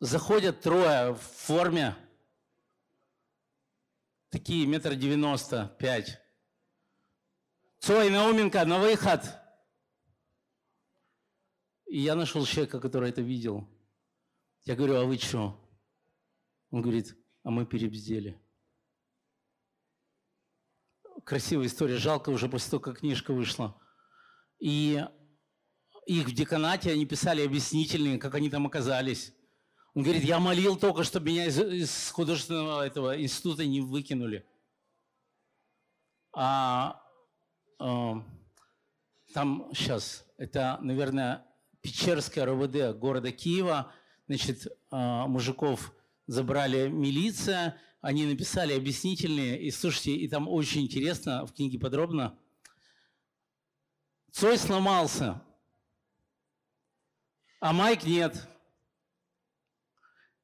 [0.00, 1.94] Заходят трое в форме.
[4.30, 6.20] Такие метр девяносто пять.
[7.78, 9.22] Цой, Науменко, на выход.
[11.86, 13.68] И я нашел человека, который это видел.
[14.64, 15.60] Я говорю, а вы что?
[16.70, 18.40] Он говорит, а мы перебздели.
[21.24, 21.96] Красивая история.
[21.96, 23.80] Жалко уже после того, как книжка вышла.
[24.58, 25.04] И
[26.06, 29.32] их в деканате, они писали объяснительные, как они там оказались.
[29.96, 34.46] Он говорит, я молил только, чтобы меня из, из художественного этого института не выкинули.
[36.34, 37.02] А
[37.80, 38.12] э,
[39.32, 41.46] там сейчас, это, наверное,
[41.80, 43.90] Печерская РОВД города Киева,
[44.26, 45.94] значит, э, мужиков
[46.26, 52.38] забрали милиция, они написали объяснительные, и слушайте, и там очень интересно, в книге подробно.
[54.30, 55.42] Цой сломался,
[57.60, 58.46] а Майк нет.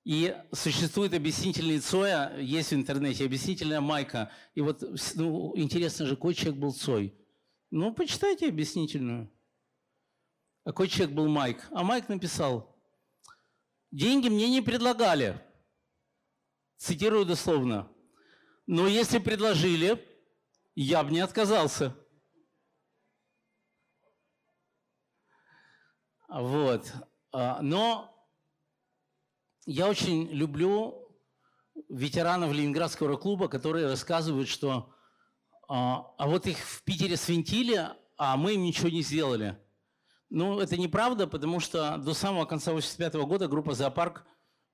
[0.05, 4.33] И существует объяснительный Цоя, есть в интернете объяснительная Майка.
[4.55, 4.83] И вот
[5.15, 7.15] ну, интересно же, какой человек был Цой?
[7.71, 9.33] Ну, почитайте объяснительную.
[10.65, 11.69] Какой человек был Майк?
[11.71, 12.77] А Майк написал,
[13.93, 15.41] деньги мне не предлагали.
[16.79, 17.89] Цитирую дословно.
[18.67, 20.05] Но если предложили,
[20.75, 21.97] я бы не отказался.
[26.29, 26.93] Вот.
[27.31, 28.12] А, но
[29.67, 31.09] я очень люблю
[31.89, 34.93] ветеранов Ленинградского клуба, которые рассказывают, что
[35.69, 39.59] а, а вот их в Питере свинтили, а мы им ничего не сделали.
[40.31, 44.27] Ну, это неправда, потому что до самого конца 85 года группа «Зоопарк»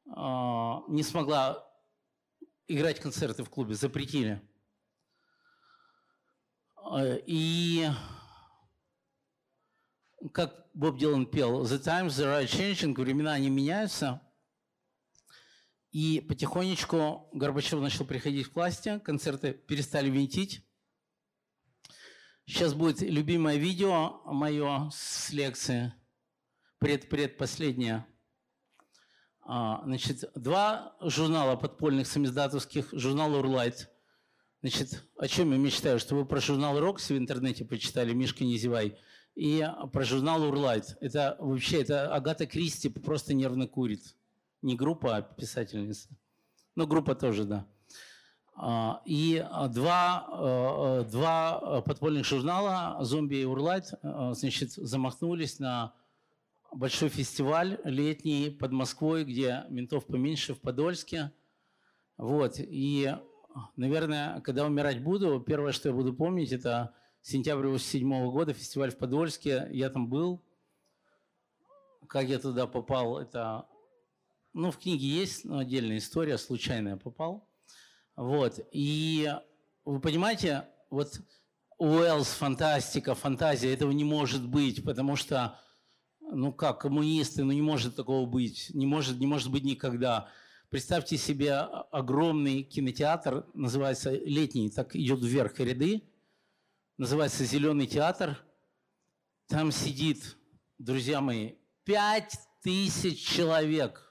[0.08, 1.64] а, не смогла
[2.66, 4.40] играть концерты в клубе, запретили.
[6.76, 7.88] А, и
[10.32, 14.20] как Боб Дилан пел, «The times are changing», времена не меняются.
[15.90, 20.62] И потихонечку Горбачев начал приходить к власти, концерты перестали винтить.
[22.46, 25.92] Сейчас будет любимое видео мое с лекции,
[26.78, 28.06] пред-предпоследнее.
[29.40, 33.90] А, значит, два журнала подпольных самиздатовских, журнал «Урлайт».
[34.60, 35.98] Значит, о чем я мечтаю?
[35.98, 38.98] Что вы про журнал «Рокси» в интернете почитали, «Мишка, не зевай»,
[39.34, 40.96] и про журнал «Урлайт».
[41.00, 44.14] Это вообще, это Агата Кристи просто нервно курит.
[44.62, 46.08] Не группа, а писательница.
[46.74, 47.66] Ну, группа тоже, да.
[48.54, 55.94] А, и два, э, э, два подпольных журнала «Зомби» и «Урлайт» значит, замахнулись на
[56.72, 61.32] большой фестиваль летний под Москвой, где ментов поменьше, в Подольске.
[62.16, 62.54] Вот.
[62.58, 63.14] И,
[63.76, 68.98] наверное, когда умирать буду, первое, что я буду помнить, это сентябрь 87 года, фестиваль в
[68.98, 69.68] Подольске.
[69.70, 70.42] Я там был.
[72.06, 73.66] Как я туда попал, это...
[74.58, 77.48] Ну, в книге есть но отдельная история, случайно я попал.
[78.16, 78.58] Вот.
[78.72, 79.32] И
[79.84, 81.20] вы понимаете, вот
[81.78, 85.56] Уэллс, фантастика, фантазия, этого не может быть, потому что
[86.18, 90.28] ну как, коммунисты, ну не может такого быть, не может, не может быть никогда.
[90.70, 96.02] Представьте себе огромный кинотеатр, называется летний, так идет вверх ряды,
[96.96, 98.44] называется «Зеленый театр».
[99.46, 100.36] Там сидит,
[100.78, 101.52] друзья мои,
[101.84, 104.07] пять тысяч человек.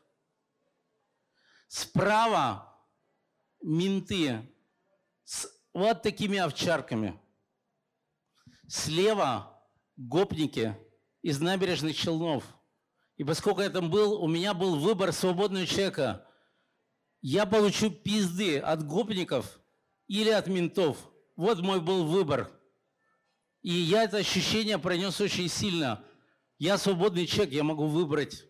[1.67, 2.73] Справа
[3.61, 4.49] менты
[5.23, 7.19] с вот такими овчарками.
[8.67, 9.61] Слева
[9.95, 10.75] гопники–
[11.27, 12.45] из набережных Челнов.
[13.17, 16.25] И поскольку я там был, у меня был выбор свободного человека.
[17.21, 19.59] Я получу пизды от гопников
[20.07, 20.97] или от ментов.
[21.35, 22.49] Вот мой был выбор.
[23.61, 26.01] И я это ощущение пронес очень сильно.
[26.59, 28.45] Я свободный человек, я могу выбрать.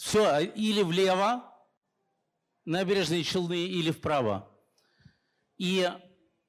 [0.00, 1.44] Все, или влево,
[2.64, 4.50] набережные Челны, или вправо.
[5.58, 5.90] И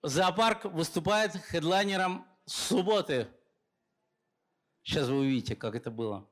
[0.04, 3.28] зоопарк выступает хедлайнером субботы–
[4.84, 6.28] Сейчас вы увидите, как это было.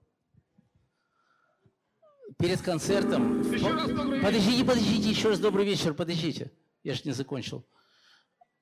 [2.38, 3.44] Перед концертом...
[3.44, 6.52] Подождите, подождите, еще раз добрый вечер, подождите.
[6.84, 7.68] Я же не закончил.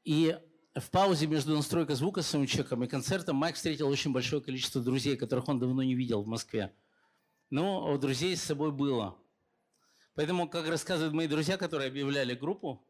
[0.03, 0.37] И
[0.75, 5.15] в паузе между настройкой звука с саундчеком и концертом Майк встретил очень большое количество друзей,
[5.15, 6.73] которых он давно не видел в Москве.
[7.49, 9.17] Но у друзей с собой было.
[10.15, 12.83] Поэтому, как рассказывают мои друзья, которые объявляли группу,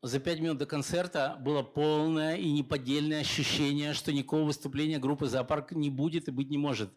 [0.00, 5.72] за пять минут до концерта было полное и неподдельное ощущение, что никакого выступления группы «Зоопарк»
[5.72, 6.90] не будет и быть не может.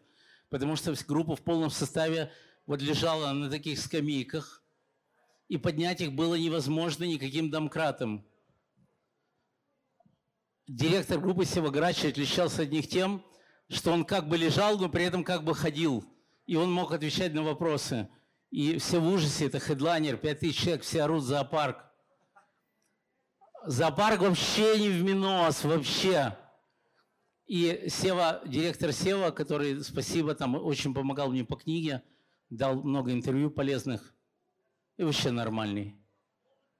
[0.50, 2.30] Потому что группа в полном составе
[2.64, 4.62] вот лежала на таких скамейках,
[5.48, 8.24] и поднять их было невозможно никаким домкратом.
[10.68, 13.24] Директор группы Сева Грач отличался от них тем,
[13.72, 16.04] что он как бы лежал, но при этом как бы ходил.
[16.46, 18.08] И он мог отвечать на вопросы.
[18.50, 21.84] И все в ужасе, это хедлайнер, пять тысяч человек, все орут «Зоопарк».
[23.64, 26.36] Зоопарк вообще не в минус, вообще.
[27.46, 32.02] И Сева, директор Сева, который, спасибо, там очень помогал мне по книге,
[32.50, 34.14] дал много интервью полезных,
[34.96, 35.96] и вообще нормальный.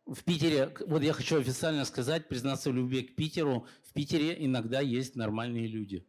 [0.04, 4.80] В Питере, вот я хочу официально сказать, признаться в любви к Питеру, в Питере иногда
[4.80, 6.06] есть нормальные люди.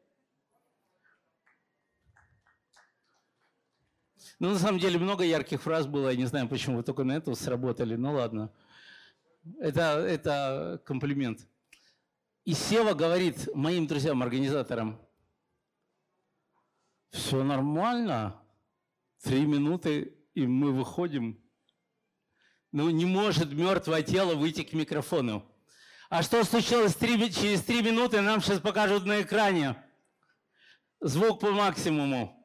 [4.39, 7.13] Ну, на самом деле, много ярких фраз было, я не знаю, почему вы только на
[7.13, 8.51] это сработали, ну ладно.
[9.59, 11.47] Это, это комплимент.
[12.45, 14.99] И Сева говорит моим друзьям-организаторам,
[17.11, 18.43] все нормально,
[19.23, 21.41] Три минуты, и мы выходим.
[22.73, 25.49] Ну, не может мертвое тело выйти к микрофону.
[26.09, 29.81] А что случилось три, через три минуты, нам сейчас покажут на экране.
[30.99, 32.42] Звук по максимуму.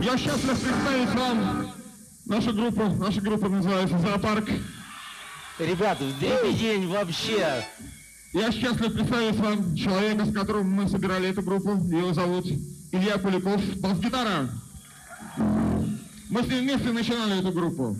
[0.00, 1.72] Я счастлив представить вам
[2.26, 2.88] нашу группу.
[2.94, 4.48] Наша группа называется «Зоопарк».
[5.58, 7.64] Ребят, в день вообще.
[8.32, 11.70] Я счастлив представить вам человека, с которым мы собирали эту группу.
[11.70, 12.46] Его зовут
[12.92, 14.48] Илья Поляков, бас-гитара.
[16.30, 17.96] Мы с ним вместе начинали эту группу.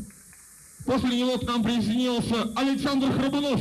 [0.87, 3.61] После него к нам присоединился Александр Храбунов.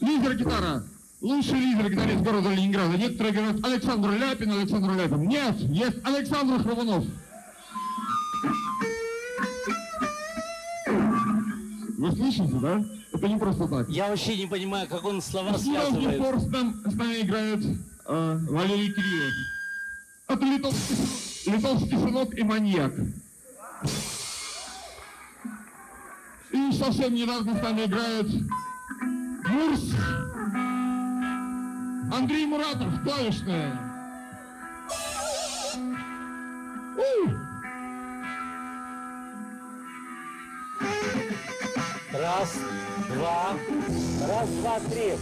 [0.00, 0.82] Лидер гитара.
[1.20, 2.96] Лучший лидер гитарист города Ленинграда.
[2.96, 5.22] Некоторые говорят Александр Ляпин, Александр Ляпин.
[5.22, 7.04] Нет, есть Александр Храбунов.
[11.98, 12.84] Вы слышите, да?
[13.12, 13.88] Это не просто так.
[13.88, 16.22] Я вообще не понимаю, как он слова Съемки связывает.
[16.22, 17.64] Форс там с нами играет
[18.06, 19.32] э, Валерий Кириев.
[20.28, 22.92] Это литовский, литовский сынок и маньяк.
[26.52, 28.26] И совсем недавно с нами играет
[29.48, 29.94] Мурс
[32.10, 33.78] Андрей Муратов, клавишная.
[42.12, 42.54] Раз,
[43.08, 43.52] два,
[44.26, 45.12] раз, два, три.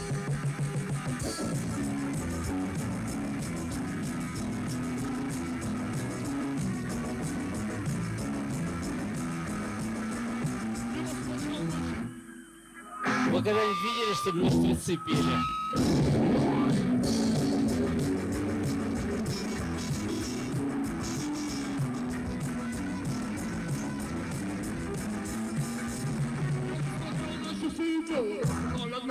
[13.31, 16.16] Вы когда-нибудь видели, чтобы мертвецы пели?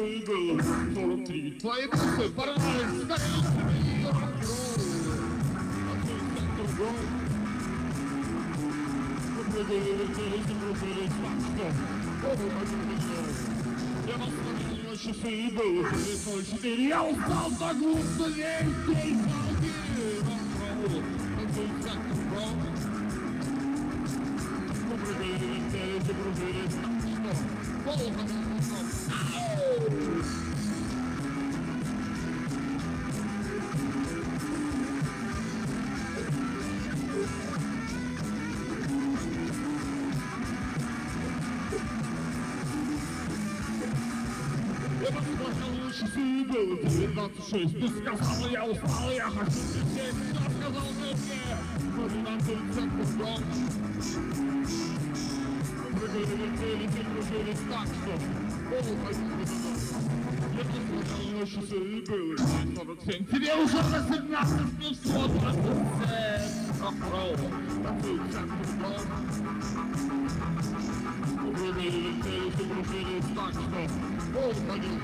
[0.00, 3.20] Твои бусы порвались, как
[14.06, 16.88] Я вас смотрел часы и был лицо четыре.
[16.88, 19.20] Я устал так глупо весь день
[46.50, 51.50] было 19.6 Ты сказала, я устал, я хочу лететь Кто сказал мне мне?
[52.46, 53.42] Тут центр дом?
[55.92, 58.76] Прыгали, летели, те кружились так, что Я
[60.64, 64.28] посмотрел на часы и было 9.47 Тебе уже 18,
[64.78, 65.60] мне всего 27
[66.80, 67.34] Рок-ролл,
[67.82, 69.02] танцует центр дом
[71.56, 73.66] Прыгали, летели, те кружились так, что
[74.32, 74.96] Пол ходил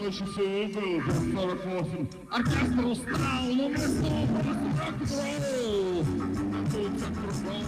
[0.00, 6.04] я часы и было 48 Оркестр устал, но мы снова просто рок-н-ролл
[6.52, 7.64] Танцует центр дом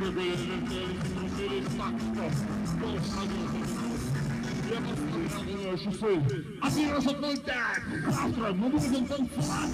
[0.00, 2.22] Прыгали, летели, те кружились так, что
[2.80, 3.48] Пол ходил
[4.70, 6.12] я посмотрел на часы.
[6.62, 8.14] Одиннадцать ноль пять.
[8.14, 9.70] Завтра мы будем танцевать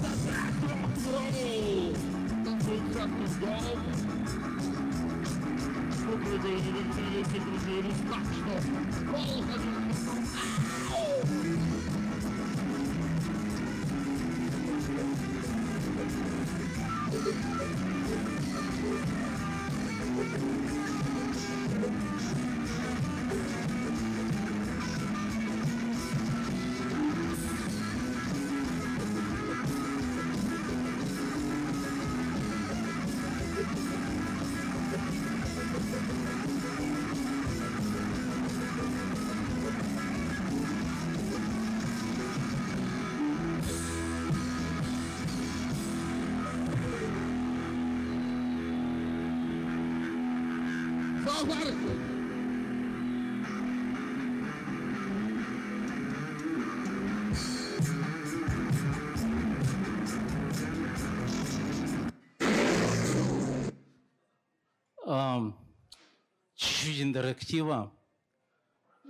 [66.55, 67.93] чуть-чуть интерактива.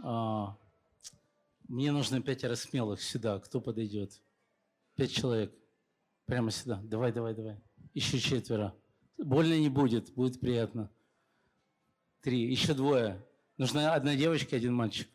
[0.04, 0.58] А,
[1.68, 3.40] мне нужно пятеро смелых сюда.
[3.40, 4.22] Кто подойдет?
[4.96, 5.54] Пять человек.
[6.26, 6.80] Прямо сюда.
[6.84, 7.58] Давай, давай, давай.
[7.94, 8.76] Еще четверо.
[9.18, 10.92] Больно не будет, будет приятно.
[12.22, 12.50] Три.
[12.52, 13.26] Еще двое.
[13.58, 15.10] Нужна одна девочка один мальчик.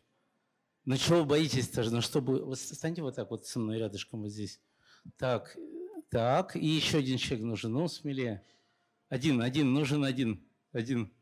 [0.85, 1.89] Ну чего вы боитесь-то?
[1.89, 2.43] Ну чтобы...
[2.43, 4.59] Вот станьте вот так вот со мной рядышком вот здесь.
[5.17, 5.57] Так,
[6.09, 6.57] так.
[6.57, 7.71] И еще один человек нужен.
[7.71, 8.43] Ну, смелее.
[9.07, 9.71] Один, один.
[9.71, 10.45] Нужен один.
[10.73, 11.13] Один.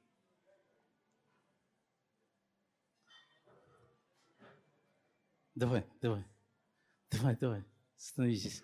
[5.56, 6.26] Давай, давай.
[7.12, 7.66] Давай, давай.
[7.98, 8.64] Становитесь.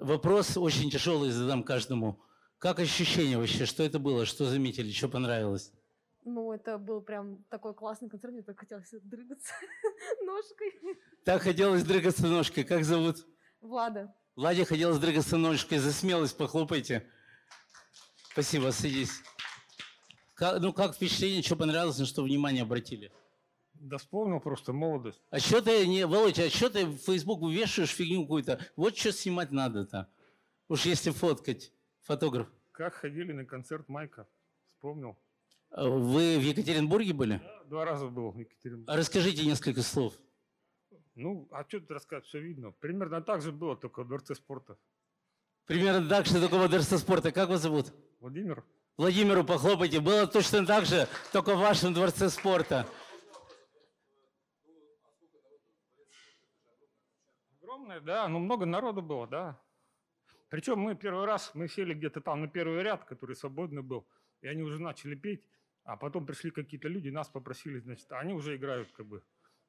[0.00, 2.18] Вопрос очень тяжелый задам каждому.
[2.58, 3.66] Как ощущение вообще?
[3.66, 4.24] Что это было?
[4.24, 4.90] Что заметили?
[4.90, 5.70] Что понравилось?
[6.24, 9.52] Ну, это был прям такой классный концерт, мне так хотелось дрыгаться
[10.24, 10.72] ножкой.
[11.24, 12.64] Так хотелось дрыгаться ножкой.
[12.64, 13.26] Как зовут?
[13.60, 14.14] Влада.
[14.34, 15.78] Владе хотелось дрыгаться ножкой.
[15.78, 17.06] За смелость похлопайте.
[18.32, 19.22] Спасибо, садись.
[20.36, 23.10] Как, ну, как впечатление, что понравилось, на что внимание обратили?
[23.72, 25.22] Да вспомнил просто молодость.
[25.30, 28.60] А что ты, не, Володя, а что ты в Facebook вешаешь фигню какую-то?
[28.76, 30.10] Вот что снимать надо-то.
[30.68, 31.72] Уж если фоткать,
[32.02, 32.48] фотограф.
[32.72, 34.28] Как ходили на концерт Майка.
[34.74, 35.16] Вспомнил.
[35.70, 37.40] А Вы в Екатеринбурге были?
[37.42, 38.92] Да, два раза был в Екатеринбурге.
[38.92, 40.18] А расскажите несколько слов.
[41.14, 42.72] Ну, а что тут рассказать, все видно.
[42.72, 44.76] Примерно так же было, только в Дворце спорта.
[45.64, 47.32] Примерно так же, только в Дворце спорта.
[47.32, 47.94] Как вас зовут?
[48.20, 48.62] Владимир.
[48.96, 50.00] Владимиру похлопайте.
[50.00, 52.88] Было точно так же, только в вашем Дворце спорта.
[57.60, 59.60] Огромное, да, ну много народу было, да.
[60.48, 64.06] Причем мы первый раз, мы сели где-то там на первый ряд, который свободный был,
[64.40, 65.46] и они уже начали петь,
[65.84, 69.22] а потом пришли какие-то люди, нас попросили, значит, они уже играют как бы.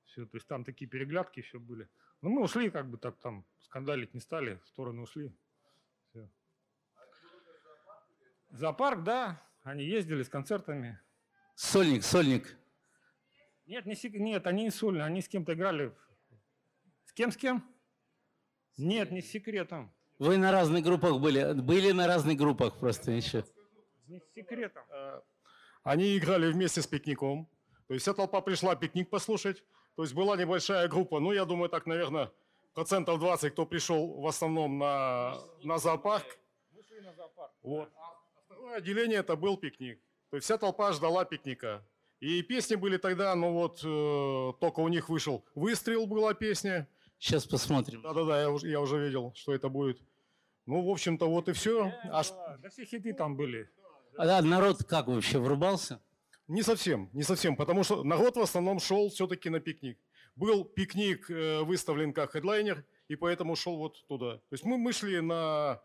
[0.05, 1.89] Все, то есть там такие переглядки еще были.
[2.21, 5.35] Ну мы ушли как бы так там, скандалить не стали, в сторону ушли.
[6.09, 6.29] Все.
[8.49, 10.99] Зоопарк, да, они ездили с концертами.
[11.55, 12.57] Сольник, сольник.
[13.65, 15.93] Нет, не, нет, они не сольные, они с кем-то играли.
[17.05, 17.63] С кем, с кем?
[18.77, 19.91] Нет, не с секретом.
[20.19, 21.53] Вы на разных группах были.
[21.53, 23.43] Были на разных группах просто еще.
[24.07, 24.83] Не с секретом.
[25.83, 27.49] Они играли вместе с пикником.
[27.87, 29.63] То есть вся толпа пришла пикник послушать.
[29.95, 31.19] То есть была небольшая группа.
[31.19, 32.31] Ну, я думаю, так, наверное,
[32.73, 36.25] процентов 20, кто пришел в основном на, на зоопарк.
[37.63, 37.89] Вот.
[37.95, 38.16] А
[38.75, 39.99] отделение это был пикник.
[40.29, 41.85] То есть вся толпа ждала пикника.
[42.19, 46.87] И песни были тогда, ну вот, э, только у них вышел «Выстрел» была песня.
[47.19, 48.01] Сейчас посмотрим.
[48.01, 49.99] Да-да-да, я уже, я уже видел, что это будет.
[50.65, 51.93] Ну, в общем-то, вот и все.
[52.11, 53.69] А ш- Да все хиты там были.
[54.17, 56.01] А да, народ как вообще врубался?
[56.47, 59.99] Не совсем, не совсем, потому что народ в основном шел все-таки на пикник.
[60.35, 64.37] Был пикник э, выставлен как хедлайнер, и поэтому шел вот туда.
[64.37, 65.81] То есть мы, мы шли на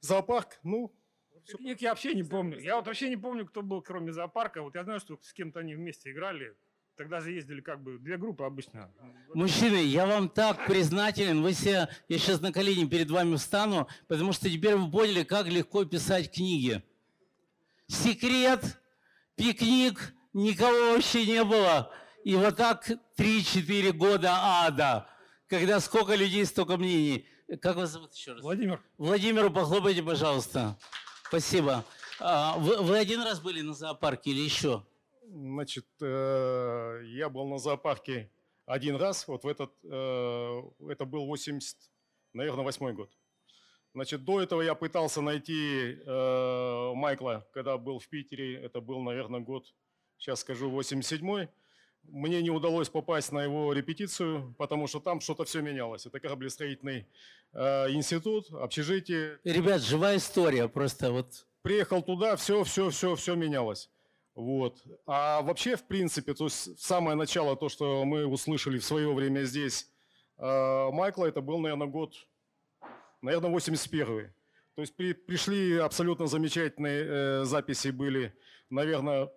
[0.00, 0.92] зоопарк, ну,
[1.48, 2.60] Пикник я вообще не помню.
[2.60, 4.62] Я вот вообще не помню, кто был, кроме зоопарка.
[4.62, 6.54] Вот я знаю, что с кем-то они вместе играли.
[6.96, 8.92] Тогда же ездили как бы две группы обычно.
[9.32, 11.42] Мужчины, я вам так признателен.
[11.42, 15.46] Вы все, я сейчас на колени перед вами встану, потому что теперь вы поняли, как
[15.46, 16.82] легко писать книги.
[17.86, 18.80] Секрет,
[19.36, 21.90] пикник, никого вообще не было.
[22.24, 24.34] И вот так 3-4 года
[24.66, 25.08] ада,
[25.46, 27.26] когда сколько людей, столько мнений.
[27.62, 28.42] Как вас зовут еще раз?
[28.42, 28.82] Владимир.
[28.98, 30.76] Владимиру похлопайте, пожалуйста.
[31.28, 31.84] Спасибо.
[32.20, 34.82] А, вы, вы один раз были на зоопарке или еще?
[35.30, 38.30] Значит, э, я был на зоопарке
[38.64, 41.76] один раз, вот в этот, э, это был 80,
[42.32, 43.10] наверное, восьмой год.
[43.92, 49.40] Значит, до этого я пытался найти э, Майкла, когда был в Питере, это был, наверное,
[49.40, 49.66] год,
[50.16, 51.50] сейчас скажу, 87-й.
[52.08, 56.06] Мне не удалось попасть на его репетицию, потому что там что-то все менялось.
[56.06, 57.06] Это кораблестроительный
[57.52, 59.38] э, институт, общежитие.
[59.44, 63.90] Ребят, живая история, просто вот Приехал туда, все, все, все, все менялось.
[64.34, 64.82] Вот.
[65.06, 69.42] А вообще, в принципе, то есть самое начало, то, что мы услышали в свое время
[69.42, 69.90] здесь
[70.38, 72.14] э, Майкла, это был, наверное, год,
[73.20, 74.30] наверное, 81-й.
[74.76, 78.32] То есть при- пришли абсолютно замечательные э, записи были.
[78.70, 79.28] Наверное,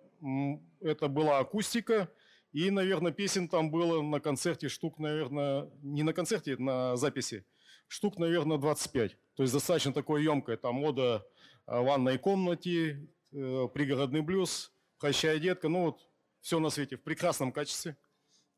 [0.80, 2.08] это была акустика.
[2.52, 7.44] И, наверное, песен там было на концерте штук, наверное, не на концерте, на записи,
[7.88, 9.16] штук, наверное, 25.
[9.34, 10.56] То есть достаточно такое емкое.
[10.56, 11.26] Там мода
[11.66, 15.68] э, в ванной комнате, э, пригородный блюз, прощай, детка.
[15.68, 16.06] Ну вот
[16.40, 17.96] все на свете в прекрасном качестве.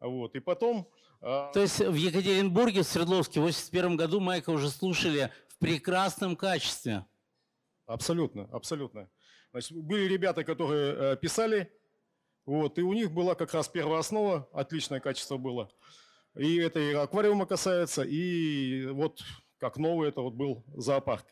[0.01, 0.35] Вот.
[0.35, 0.89] И потом...
[1.21, 6.35] э, То есть в Екатеринбурге, в Свердловске, в 81 году Майка уже слушали в прекрасном
[6.35, 7.05] качестве.
[7.87, 9.09] Абсолютно, абсолютно.
[9.53, 11.71] Значит, были ребята, которые э, писали,
[12.47, 15.71] вот, и у них была как раз первая основа, отличное качество было.
[16.37, 19.21] И это и аквариума касается, и вот
[19.59, 21.25] как новый это вот был зоопарк.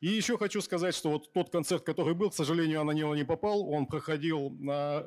[0.00, 3.16] И еще хочу сказать, что вот тот концерт, который был, к сожалению, я на него
[3.16, 5.06] не попал, он проходил на,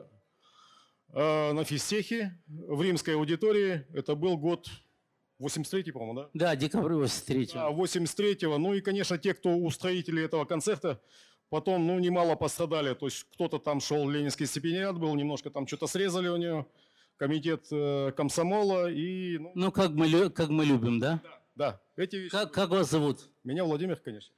[1.14, 3.86] э, на физтехе в римской аудитории.
[3.94, 4.68] Это был год
[5.40, 6.30] 83-й, по-моему, да?
[6.34, 7.54] Да, декабрь 83-го.
[7.54, 8.58] Да, 83-го.
[8.58, 11.00] Ну и, конечно, те, кто устроители этого концерта,
[11.50, 12.94] потом, ну, немало пострадали.
[12.94, 16.68] То есть кто-то там шел, ленинский стипендиат был, немножко там что-то срезали у него,
[17.18, 19.38] комитет э, комсомола и...
[19.38, 21.22] Ну, Ну, как мы, как мы любим, да?
[21.56, 22.32] да, эти вещи.
[22.32, 23.30] Как, как вас зовут?
[23.44, 24.34] Меня Владимир, конечно.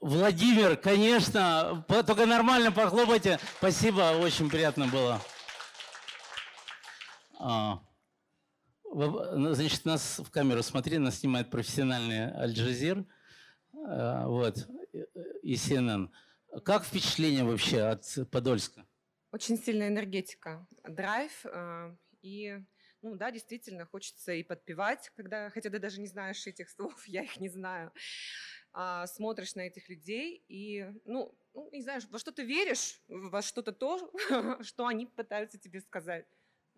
[0.00, 1.84] Владимир, конечно.
[1.88, 3.38] Только нормально похлопайте.
[3.58, 5.20] Спасибо, очень приятно было.
[7.40, 7.80] А,
[8.92, 13.04] Значит, нас в камеру смотри, нас снимает профессиональный Аль-Джазир
[13.74, 14.66] э, вот,
[15.42, 16.08] и CNN.
[16.64, 18.86] Как впечатление вообще от Подольска?
[19.32, 21.44] Очень сильная энергетика, драйв.
[21.44, 22.58] э, И,
[23.02, 27.22] ну да, действительно, хочется и подпевать, когда, хотя ты даже не знаешь этих слов, я
[27.22, 27.92] их не знаю.
[28.72, 33.42] А, смотришь на этих людей и, ну, ну, не знаю, во что ты веришь, во
[33.42, 34.12] что-то то,
[34.62, 36.26] что они пытаются тебе сказать.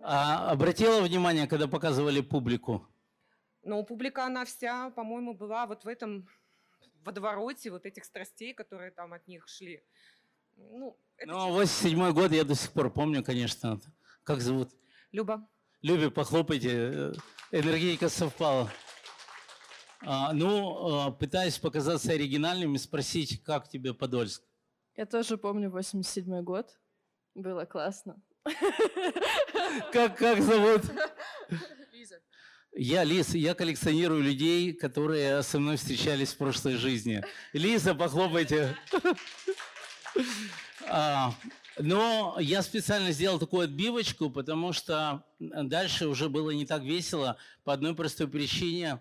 [0.01, 2.87] А обратила внимание, когда показывали публику?
[3.63, 6.27] Но публика, она вся, по-моему, была вот в этом
[7.05, 9.83] водовороте вот этих страстей, которые там от них шли.
[10.57, 13.81] Ну, это Ну, 87 год я до сих пор помню, конечно.
[14.25, 14.71] Как зовут?
[15.13, 15.49] Люба.
[15.83, 16.69] Любе, похлопайте.
[16.73, 17.13] э,
[17.53, 18.71] Энергетика совпала.
[20.03, 24.43] А, ну, а, пытаюсь показаться оригинальным и спросить, как тебе Подольск?
[24.97, 26.79] Я тоже помню 87 год.
[27.35, 28.21] Было классно.
[29.93, 30.83] Как, как зовут?
[32.73, 37.25] Я Лиз, я коллекционирую людей, которые со мной встречались в прошлой жизни.
[37.53, 38.77] Лиза, похлопайте.
[40.93, 41.33] А,
[41.79, 47.73] Но я специально сделал такую отбивочку, потому что дальше уже было не так весело по
[47.73, 49.01] одной простой причине,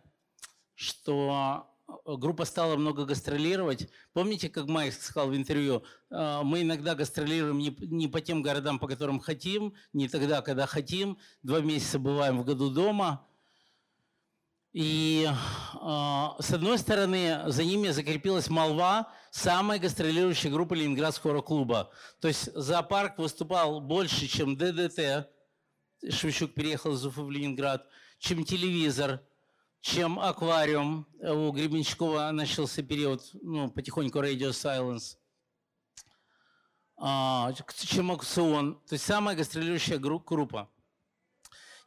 [0.75, 1.67] что
[2.05, 3.89] группа стала много гастролировать.
[4.13, 8.77] Помните, как Майк сказал в интервью, э, мы иногда гастролируем не, не по тем городам,
[8.77, 11.17] по которым хотим, не тогда, когда хотим.
[11.41, 13.25] Два месяца бываем в году дома.
[14.71, 15.31] И э,
[15.79, 21.91] с одной стороны, за ними закрепилась молва самой гастролирующей группы Ленинградского рок-клуба.
[22.21, 25.27] То есть зоопарк выступал больше, чем ДДТ.
[26.09, 27.85] Шевчук переехал из Уфы в Ленинград,
[28.19, 29.21] чем телевизор,
[29.81, 31.07] чем аквариум.
[31.19, 35.17] У Гребенщикова начался период, ну, потихоньку Radio Silence.
[36.95, 38.75] А, чем аукцион.
[38.87, 40.69] То есть самая гастролирующая гру- группа.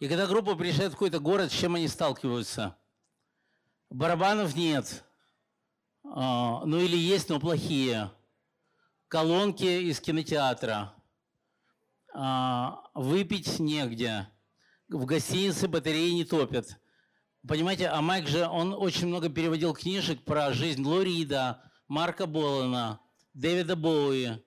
[0.02, 2.76] И когда группа приезжает в какой-то город, с чем они сталкиваются?
[3.88, 5.04] Барабанов нет.
[6.02, 8.10] А, ну или есть, но плохие.
[9.06, 10.92] Колонки из кинотеатра.
[12.12, 14.26] А, выпить негде.
[14.88, 16.80] В гостинице батареи не топят.
[17.46, 22.98] Понимаете, а Майк же, он очень много переводил книжек про жизнь Лорида, Марка Болана,
[23.34, 24.42] Дэвида Боуи,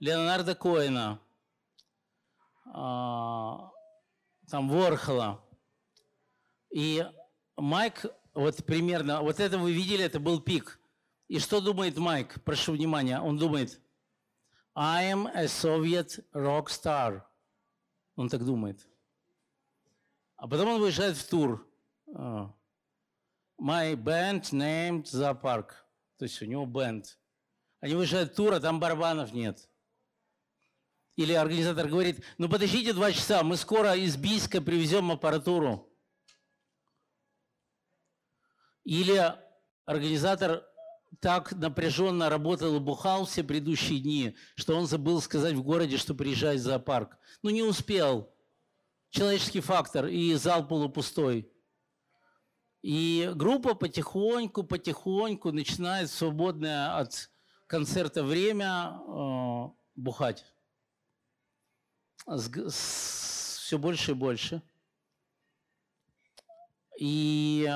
[0.00, 1.18] Леонарда Коэна,
[2.66, 3.71] а,
[4.52, 5.42] там Ворхола.
[6.70, 7.02] И
[7.56, 8.04] Майк,
[8.34, 10.78] вот примерно, вот это вы видели, это был пик.
[11.26, 12.44] И что думает Майк?
[12.44, 13.18] Прошу внимания.
[13.18, 13.80] Он думает,
[14.74, 17.22] I am a Soviet rock star.
[18.14, 18.86] Он так думает.
[20.36, 21.66] А потом он выезжает в тур.
[22.14, 22.52] А,
[23.58, 25.68] My band named Zoopark.
[26.18, 27.18] То есть у него бенд.
[27.80, 29.66] Они выезжают в тур, а там барабанов нет.
[31.16, 35.88] Или организатор говорит, ну подождите два часа, мы скоро из Бийска привезем аппаратуру.
[38.84, 39.34] Или
[39.84, 40.64] организатор
[41.20, 46.14] так напряженно работал и бухал все предыдущие дни, что он забыл сказать в городе, что
[46.14, 47.18] приезжает в зоопарк.
[47.42, 48.34] Ну не успел.
[49.10, 51.52] Человеческий фактор, и зал полупустой.
[52.80, 57.30] И группа потихоньку, потихоньку начинает свободное от
[57.66, 60.44] концерта время э, бухать.
[62.26, 64.62] Все больше и больше.
[66.98, 67.68] И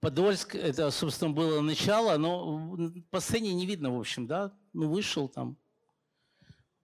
[0.00, 4.52] Подольск, это, собственно, было начало, но по сцене не видно, в общем, да?
[4.72, 5.56] Ну, вышел там.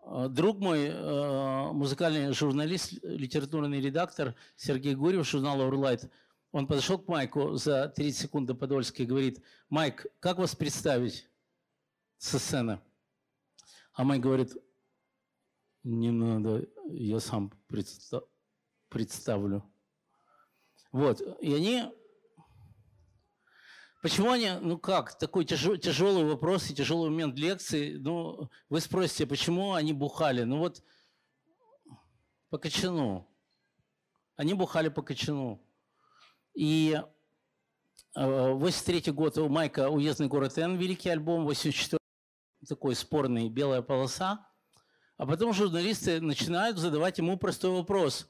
[0.02, 6.10] Э, Друг мой, э, музыкальный журналист, литературный редактор Сергей Гурьев журнала «Урлайт»,
[6.50, 11.28] он подошел к Майку за 30 секунд до Подольска и говорит, Майк, как вас представить
[12.16, 12.80] со сцены?
[13.92, 14.56] А Майк говорит,
[15.82, 18.26] не надо, я сам предста-
[18.88, 19.62] представлю.
[20.92, 21.84] Вот, и они...
[24.00, 29.26] Почему они, ну как, такой тяжел- тяжелый вопрос и тяжелый момент лекции, ну, вы спросите,
[29.26, 30.44] почему они бухали?
[30.44, 30.84] Ну вот,
[32.48, 33.28] по кочану.
[34.36, 35.60] Они бухали по кочану.
[36.54, 37.00] И
[38.14, 41.98] 83 год у Майка «Уездный город Н», великий альбом, 84
[42.68, 44.47] такой спорный «Белая полоса».
[45.18, 48.28] А потом журналисты начинают задавать ему простой вопрос.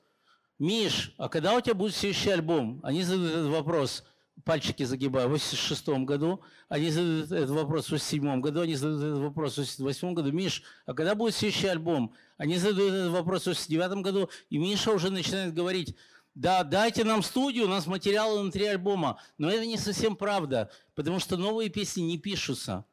[0.59, 4.05] «Миш, а когда у тебя будет следующий альбом?» Они задают этот вопрос,
[4.43, 6.41] пальчики загибаю, в 86 году.
[6.69, 10.33] Они задают этот вопрос в 87 году, они задают этот вопрос в 88 году.
[10.33, 14.91] «Миш, а когда будет следующий альбом?» Они задают этот вопрос в 89 году, и Миша
[14.91, 15.95] уже начинает говорить–
[16.39, 19.19] да, дайте нам студию, у нас материалы на три альбома.
[19.39, 22.85] Но это не совсем правда, потому что новые песни не пишутся.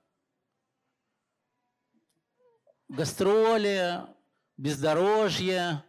[2.87, 4.01] Гастроли,
[4.57, 5.83] бездорожье,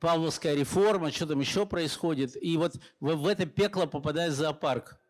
[0.00, 2.36] Павловская реформа, что там еще происходит.
[2.40, 5.00] И вот в, в это пекло попадает зоопарк.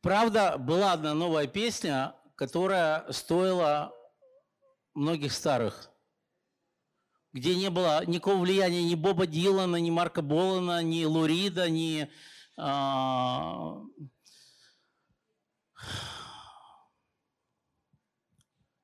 [0.00, 3.92] Правда, была одна новая песня, которая стоила
[4.94, 5.90] многих старых
[7.32, 12.10] где не было никакого влияния ни Боба Дилана, ни Марка Болана, ни Лурида, ни
[12.56, 13.80] а...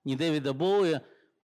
[0.06, 1.00] ни Дэвида Боуи.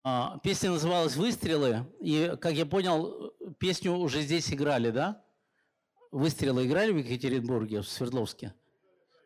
[0.02, 5.24] А, песня называлась «Выстрелы», и, как я понял, песню уже здесь играли, да?
[6.10, 8.52] «Выстрелы» играли в Екатеринбурге, в Свердловске?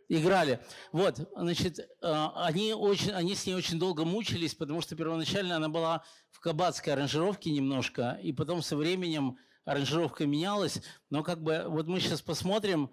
[0.08, 0.60] Играли.
[0.92, 5.70] Вот, значит, э, они, очень, они с ней очень долго мучились, потому что первоначально она
[5.70, 10.82] была в кабацкой аранжировке немножко, и потом со временем аранжировка менялась.
[11.08, 12.90] Но как бы вот мы сейчас посмотрим,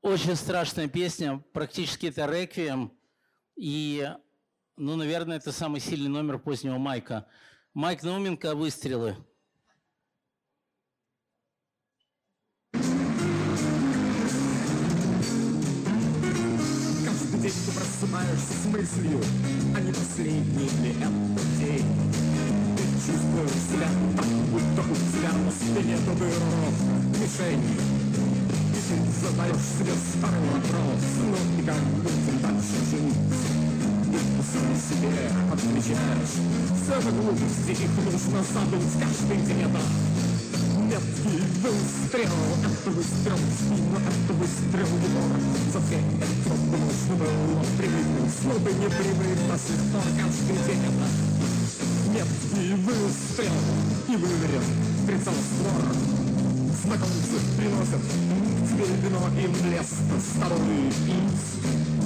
[0.00, 2.92] очень страшная песня, практически это реквием,
[3.56, 4.08] и,
[4.80, 7.26] ну, наверное, это самый сильный номер позднего Майка.
[7.74, 9.14] Майк Науменко «Выстрелы».
[17.42, 19.20] день ты просыпаешься с мыслью,
[19.74, 21.86] а не последний ли это день.
[22.76, 27.62] Ты чувствуешь себя так, будто у тебя на спине татуировка мишень.
[28.72, 33.69] Ты задаешь себе старый вопрос, ну и как будем дальше жить?
[34.10, 36.36] И ты сам себе отвечаешь,
[36.82, 39.80] все же глупости, их нужно забыть каждый это
[40.90, 45.32] меткий выстрел Это выстрел в спину, это выстрел в упор
[45.72, 51.06] За все это нужно было привыкнуть Чтобы не привык до сих пор каждый день это
[52.10, 53.56] Меткий выстрел
[54.08, 54.64] и выверен
[55.06, 55.94] прицел створ
[56.82, 58.02] Знакомцы приносят
[58.68, 61.99] тебе вино им лес с тобой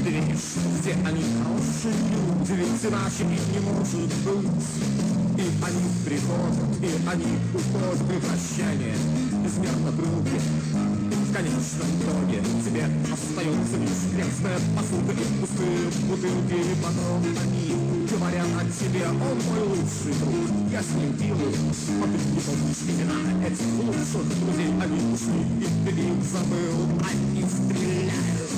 [0.00, 5.20] пить и ты видишь, где они хорошие люди, ведь иначе и не может быть.
[5.36, 8.94] И они приходят, и они уходят при прощании
[9.42, 16.76] Безмерно други И в конечном итоге тебе остается лишь грязная посуда и пустые бутылки И
[16.84, 17.72] потом они
[18.10, 22.84] говорят о тебе, он мой лучший друг Я с ним пил, а ты не помнишь
[22.84, 28.49] имена этих лучших друзей Они ушли, и ты их забыл, они стреляют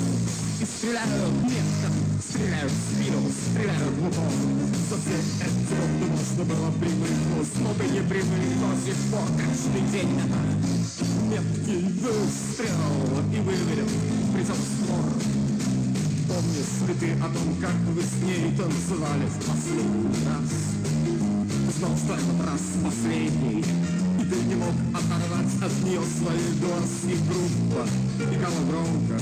[0.63, 1.87] и стреляют метко,
[2.21, 4.31] стреляют в спину, в упор.
[4.89, 5.17] За все
[5.69, 10.39] годы можно было привыкнуть, но ты не привык до сих пор каждый день это
[11.29, 12.79] меткий выстрел
[13.33, 13.89] и выверен
[14.33, 15.03] прицел створ.
[16.29, 20.49] Помнишь ли ты о том, как вы с ней танцевали в последний раз?
[21.77, 27.15] Знал, что этот раз последний, и ты не мог оторвать от нее свои глаз и
[27.27, 27.85] группа,
[28.33, 29.19] играла громко,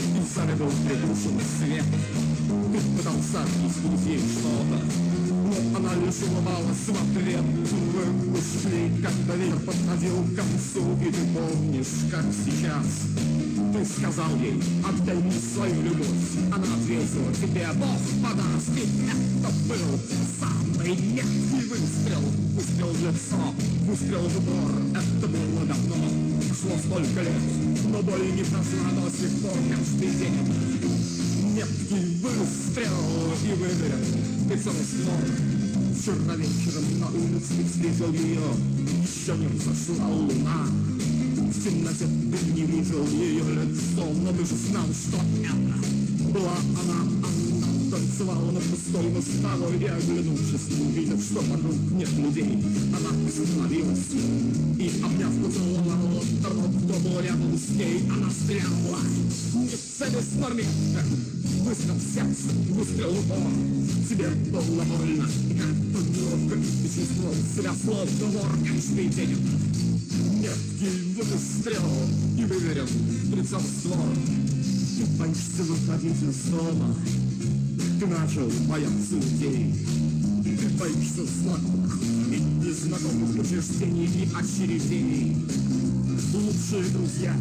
[0.00, 1.84] и сами был придушен свет.
[2.72, 4.78] Ты пытался объяснить ей что-то,
[5.30, 7.42] но она лишь улыбалась в ответ.
[7.42, 12.86] Вы ушли, когда вечер подходил к концу, и ты помнишь, как сейчас.
[13.72, 16.06] Ты сказал ей, отдай мне свою любовь.
[16.52, 18.70] Она ответила тебе, Бог подаст.
[18.76, 19.98] И это был
[20.40, 22.22] самый меткий выстрел.
[22.54, 23.40] Выстрел в лицо,
[23.86, 24.72] выстрел в упор.
[24.90, 26.29] Это было давно,
[26.60, 27.32] прошло столько лет.
[27.90, 30.34] Но боль не прошла до сих пор каждый день.
[31.54, 35.20] Меткий выстрел и выверен прицел створ.
[35.98, 38.40] Вчера вечером на улице встретил ее,
[39.02, 40.66] еще не взошла луна.
[41.36, 47.02] В темноте ты не видел ее лицо, но ты же знал, что это была она,
[47.02, 47.39] она
[47.90, 52.62] танцевала на пустой мостовой и оглянувшись, увидев, что вокруг нет людей,
[52.94, 53.98] она остановилась
[54.78, 59.00] и, обняв поцеловала того, кто был рядом с ней, она стреляла
[59.60, 61.02] не нормика,
[61.64, 63.52] выстрел в сердце, выстрел в упор,
[64.08, 69.36] тебе было больно, и как-то неловко, ты чувствовал себя словно вор каждый день,
[70.38, 71.90] меткий выстрел
[72.38, 72.88] и выверен
[73.32, 74.14] прицел створ.
[74.96, 76.94] Ты боишься выходить из дома,
[78.00, 79.74] ты начал бояться людей.
[80.42, 81.98] Ты боишься знакомых
[82.32, 85.36] и незнакомых учреждений и очередей.
[86.32, 87.34] лучшие друзья,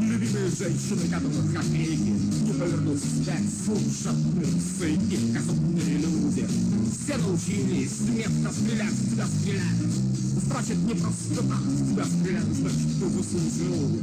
[0.00, 6.48] любимые женщины, которых копейки не повернут вспять, служат мышцы и казенные люди.
[7.04, 9.92] Все научились метко стрелять, в тебя стреляют.
[10.48, 14.02] Значит, не просто так в тебя стреляют, значит, ты заслужил.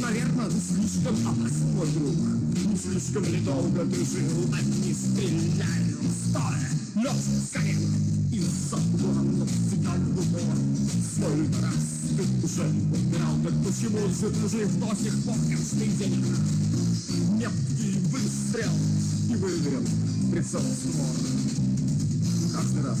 [0.00, 2.41] Наверное, слишком опасен, мой друг.
[2.52, 5.98] Не слишком ли долго ты жил, одни стреляют,
[6.28, 7.94] стоя, лежа с колен.
[8.30, 10.56] И за углом всегда в упор.
[11.14, 11.74] Сколько раз
[12.16, 16.24] ты уже умирал, так почему же ты жив до сих пор каждый день?
[17.38, 18.72] Меткий выстрел
[19.30, 19.84] и выиграл
[20.30, 21.06] прицел створ.
[22.54, 22.98] Каждый раз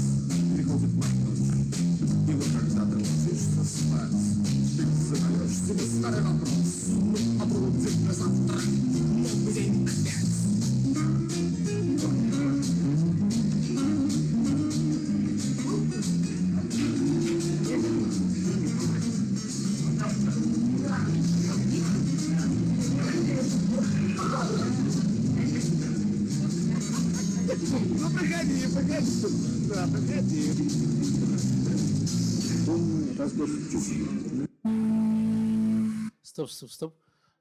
[36.22, 36.94] Стоп, стоп, стоп.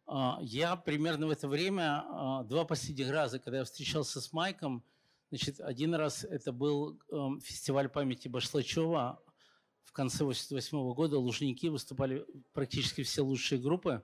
[0.05, 4.83] А, Я примерно в это время, а, два последних раза, когда я встречался с Майком,
[5.29, 9.23] значит, один раз это был эм, фестиваль памяти Башлачева
[9.83, 11.17] в конце 88 года.
[11.17, 14.03] Лужники выступали практически все лучшие группы.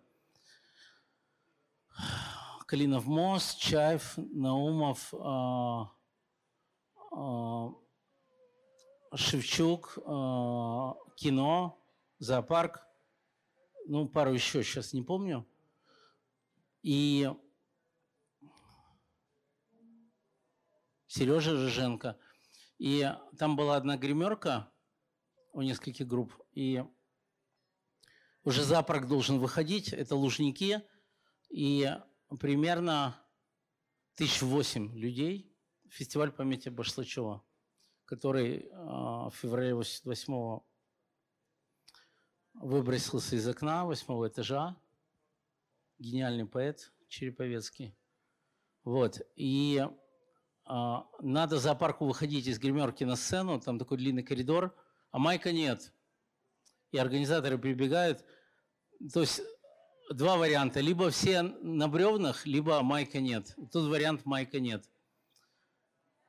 [2.66, 5.92] Калинов мост, Чаев, Наумов, а,
[9.16, 9.96] Шевчук,
[11.16, 11.78] кино,
[12.20, 12.86] зоопарк,
[13.86, 15.48] ну, пару еще сейчас не помню.
[16.82, 17.30] И
[21.08, 22.20] Сережа Рыженко.
[22.78, 24.72] И там была одна гримерка
[25.54, 26.34] у нескольких групп.
[26.52, 26.84] И
[28.44, 29.94] уже зоопарк должен выходить.
[29.94, 30.82] Это Лужники.
[31.50, 31.90] И
[32.40, 33.16] примерно
[34.16, 35.56] тысяч восемь людей.
[35.90, 37.46] Фестиваль памяти Башлачева,
[38.04, 40.60] который а, в феврале 88
[42.62, 44.76] выбросился из окна восьмого этажа.
[46.00, 47.96] Гениальный поэт Череповецкий.
[48.84, 49.22] Вот.
[49.36, 49.86] И
[50.66, 54.76] а, надо зоопарку выходить из гримерки на сцену, там такой длинный коридор,
[55.12, 55.94] а майка нет.
[56.92, 58.24] И организаторы прибегают.
[59.14, 59.42] То есть
[60.12, 60.80] два варианта.
[60.80, 63.56] Либо все на бревнах, либо майка нет.
[63.72, 64.90] Тут вариант майка нет.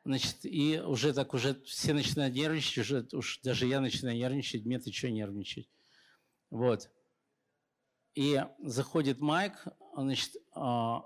[0.04, 4.78] Значит, и уже так уже все начинают нервничать, уже уж даже я начинаю нервничать, мне
[4.78, 5.68] ты что нервничать?
[6.50, 6.90] Вот.
[8.14, 11.02] И заходит Майк, значит, а,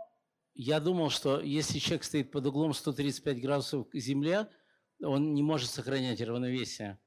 [0.55, 4.49] я думал, что если человек стоит под углом 135 градусов к земле,
[5.03, 6.99] он не может сохранять равновесие.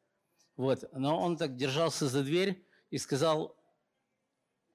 [0.58, 0.84] Вот.
[0.94, 3.58] Но он так держался за дверь и сказал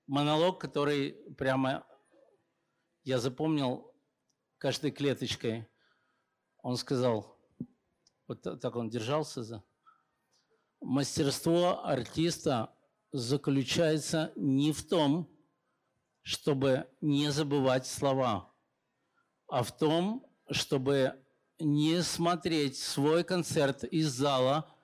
[0.07, 1.87] монолог, который прямо
[3.03, 3.95] я запомнил
[4.59, 5.69] каждой клеточкой.
[6.63, 7.39] Он сказал,
[8.27, 9.65] вот так он держался за...
[10.81, 12.75] Мастерство артиста
[13.13, 15.29] заключается не в том,
[16.23, 18.53] чтобы не забывать слова,
[19.49, 21.23] а в том, чтобы
[21.59, 24.75] не смотреть свой концерт из зала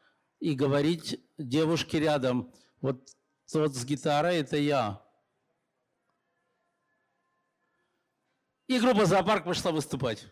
[0.41, 3.09] и говорить девушке рядом, вот
[3.51, 5.03] тот с гитарой– это я.
[8.67, 10.27] И группа «Зоопарк» пошла выступать.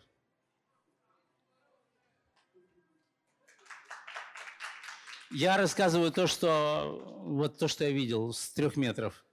[5.37, 9.25] Я рассказываю то, что вот то, что я видел с трех метров.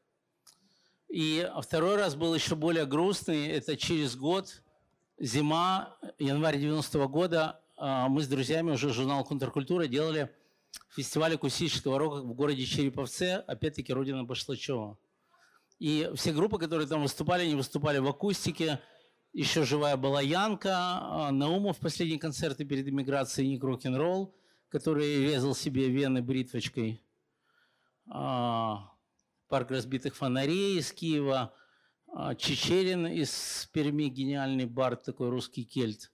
[1.09, 3.45] И второй раз был еще более грустный.
[3.49, 4.63] Это через год,
[5.19, 10.31] зима, январь 90 -го года, а, мы с друзьями уже журнал «Контркультура» делали
[10.89, 14.97] фестиваль акустического рока в городе Череповце, опять-таки родина Башлачева.
[15.77, 18.79] И все группы, которые там выступали, они выступали в акустике.
[19.33, 24.33] Еще живая была Янка, Наумов последний концерты перед эмиграцией, Ник Рок-н-ролл
[24.71, 27.03] который резал себе вены бритвочкой.
[28.09, 28.89] А,
[29.49, 31.53] парк разбитых фонарей из Киева.
[32.07, 36.11] А, Чечерин из Перми, гениальный бард, такой русский кельт.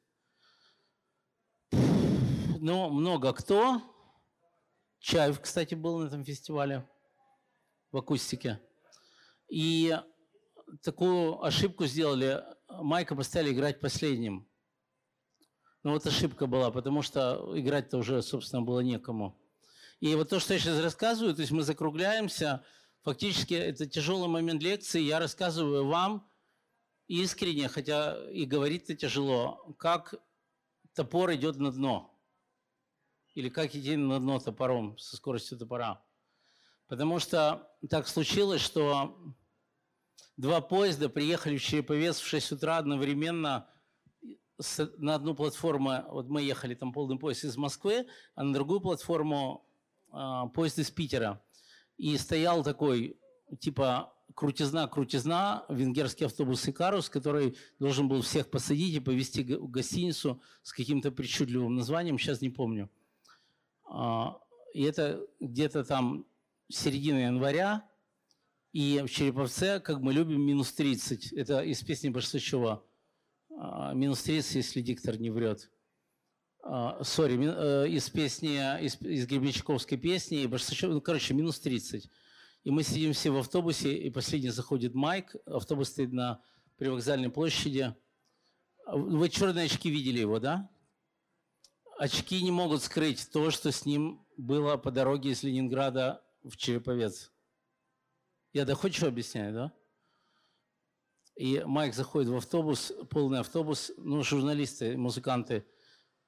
[1.72, 3.82] Ну, много кто.
[5.00, 6.90] Чаев, кстати, был на этом фестивале
[7.92, 8.60] в акустике.
[9.50, 9.96] И
[10.82, 12.44] такую ошибку сделали.
[12.68, 14.50] Майка поставили играть последним.
[15.84, 19.40] Ну вот ошибка была, потому что играть-то уже, собственно, было некому.
[20.00, 22.64] И вот то, что я сейчас рассказываю, то есть мы закругляемся,
[23.02, 26.30] фактически это тяжелый момент лекции, я рассказываю вам
[27.08, 30.16] искренне, хотя и говорить-то тяжело, как
[30.94, 32.14] топор идет на дно.
[33.34, 36.04] Или как идти на дно топором со скоростью топора.
[36.88, 39.18] Потому что так случилось, что
[40.38, 43.70] два поезда приехали в Череповец в 6 утра одновременно
[44.60, 46.04] с- на одну платформу.
[46.10, 49.64] Вот мы ехали там полный поезд из Москвы, а на другую платформу
[50.12, 51.42] а, поезд из Питера.
[51.98, 53.20] И стоял такой,
[53.60, 60.72] типа, крутизна-крутизна, венгерский автобус «Икарус», который должен был всех посадить и повезти в гостиницу с
[60.74, 62.90] каким-то причудливым названием, сейчас не помню.
[63.86, 64.40] А,
[64.74, 66.26] И это где-то там
[66.70, 67.90] середина января,
[68.74, 71.34] и в Череповце, как мы любим, минус 30.
[71.34, 72.84] Это из песни Барсучева.
[73.60, 75.72] А, Минус 30, если диктор не врет.
[76.62, 80.48] А, Сори, э, из песни, из, из Гребенщиковской песни,
[80.84, 82.08] ну, короче, минус 30.
[82.64, 86.42] И мы сидим все в автобусе, и последний заходит Майк, автобус стоит на
[86.78, 87.96] привокзальной площади.
[88.86, 90.70] Вы черные очки видели его, да?
[91.98, 97.32] Очки не могут скрыть то, что с ним было по дороге из Ленинграда в Череповец.
[98.54, 99.74] Я доходчиво объясняю, да?
[101.38, 105.66] И Майк заходит в автобус, полный автобус, ну, журналисты, музыканты,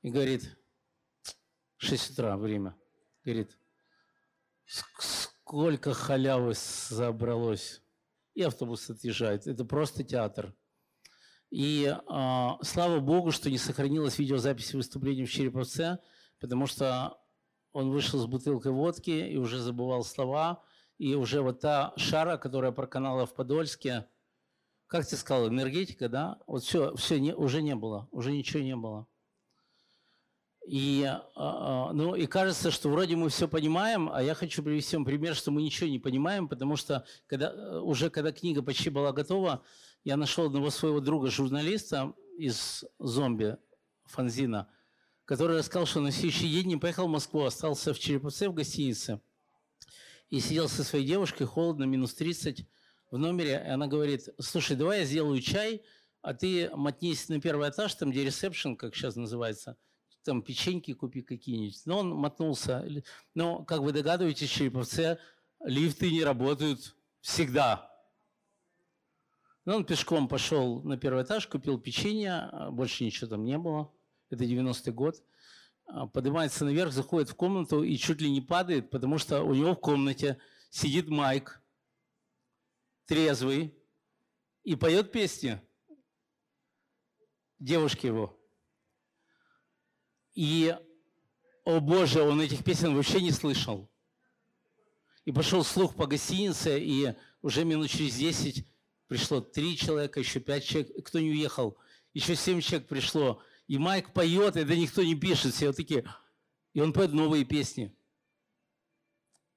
[0.02, 0.56] и говорит,
[1.77, 2.77] 6 утра время.
[3.23, 3.57] Говорит,
[4.68, 6.53] «Ск- сколько халявы
[6.90, 7.81] забралось.
[8.36, 9.48] И автобус отъезжает.
[9.48, 10.56] Это просто театр.
[11.49, 15.98] И а, слава богу, что не сохранилась видеозапись выступления в Череповце,
[16.40, 17.19] потому что
[17.72, 20.64] он вышел с бутылкой водки и уже забывал слова.
[20.99, 24.07] И уже вот та шара, которая проканала в Подольске,
[24.90, 26.40] как ты сказал, энергетика, да?
[26.48, 29.07] Вот все, все не, уже не было, уже ничего не было.
[30.68, 34.98] И, а, а, ну, и кажется, что вроде мы все понимаем, а я хочу привести
[34.98, 38.90] вам пример, что мы ничего не понимаем, потому что когда, э, уже когда книга почти
[38.90, 39.64] была готова,
[40.03, 43.57] я нашел одного своего друга, журналиста из «Зомби»
[44.06, 44.70] фанзина,
[45.26, 49.22] который рассказал, что на следующий день не поехал в Москву, остался в Череповце в гостинице
[50.30, 52.68] и сидел со своей девушкой, холодно, минус 30
[53.11, 55.81] в номере, и она говорит, слушай, давай я сделаю чай,
[56.22, 59.77] а ты мотнись на первый этаж, там где ресепшн, как сейчас называется,
[60.23, 61.81] там печеньки купи какие-нибудь.
[61.86, 62.86] Но он мотнулся.
[63.34, 65.18] Но, как вы догадываетесь, в Череповце
[65.64, 67.90] лифты не работают всегда.
[69.65, 73.91] Но он пешком пошел на первый этаж, купил печенье, а больше ничего там не было.
[74.30, 75.22] Это 90-й год.
[75.86, 79.73] А, Поднимается наверх, заходит в комнату и чуть ли не падает, потому что у него
[79.73, 80.38] в комнате
[80.69, 81.59] сидит Майк,
[83.10, 83.76] трезвый,
[84.64, 85.60] и поет песни
[87.57, 88.40] девушки его.
[90.36, 90.77] И,
[91.65, 93.90] о боже, он этих песен вообще не слышал.
[95.26, 98.64] И пошел слух по гостинице, и уже минут через 10
[99.07, 101.03] пришло три человека, еще пять человек.
[101.03, 101.77] Кто не уехал?
[102.14, 103.41] Еще семь человек пришло.
[103.68, 105.56] И Майк поет, это никто не пишет.
[105.56, 106.06] Все вот такие.
[106.73, 107.91] И он поет новые песни.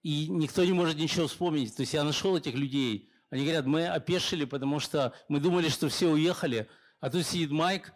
[0.02, 1.76] И никто не может ничего вспомнить.
[1.76, 3.11] То есть я нашел этих людей.
[3.32, 6.68] Они говорят, мы опешили, потому что мы думали, что все уехали.
[7.00, 7.94] А тут сидит Майк,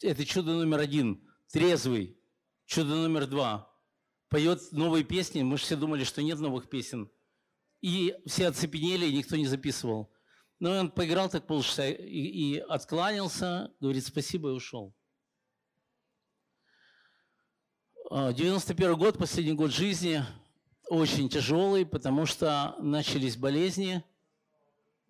[0.00, 2.16] это чудо номер один, трезвый,
[2.66, 3.68] чудо номер два.
[4.28, 7.10] Поет новые песни, мы же все думали, что нет новых песен.
[7.80, 10.14] И все оцепенели, и никто не записывал.
[10.60, 14.94] Но он поиграл так полчаса и, и откланялся, говорит спасибо и ушел.
[18.08, 20.22] А, 91 год, последний год жизни,
[20.88, 24.04] очень тяжелый, потому что начались болезни.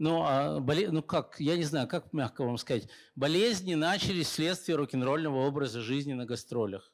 [0.01, 0.91] Ну, а боле...
[0.91, 2.89] ну как, я не знаю, как мягко вам сказать.
[3.17, 6.91] Болезни начались вследствие рок-н-ролльного образа жизни на гастролях.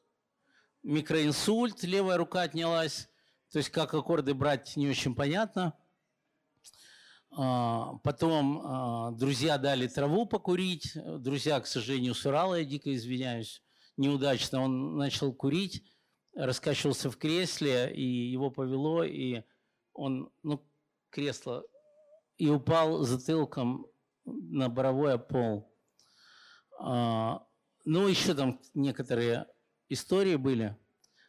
[0.83, 3.07] Микроинсульт, левая рука отнялась.
[3.49, 5.73] То есть как аккорды брать не очень понятно.
[7.31, 10.91] А, Потом а, друзья дали траву покурить.
[10.95, 13.63] Друзья, к сожалению, с Урала, я дико извиняюсь,
[13.95, 14.61] неудачно.
[14.61, 15.81] Он начал курить,
[16.35, 19.43] раскачивался в кресле, и его повело, и
[19.93, 20.61] он, ну,
[21.09, 21.63] кресло,
[22.37, 23.87] и упал затылком
[24.25, 25.71] на боровой пол.
[26.79, 27.43] А,
[27.85, 29.47] Ну, еще там некоторые
[29.89, 30.77] истории были.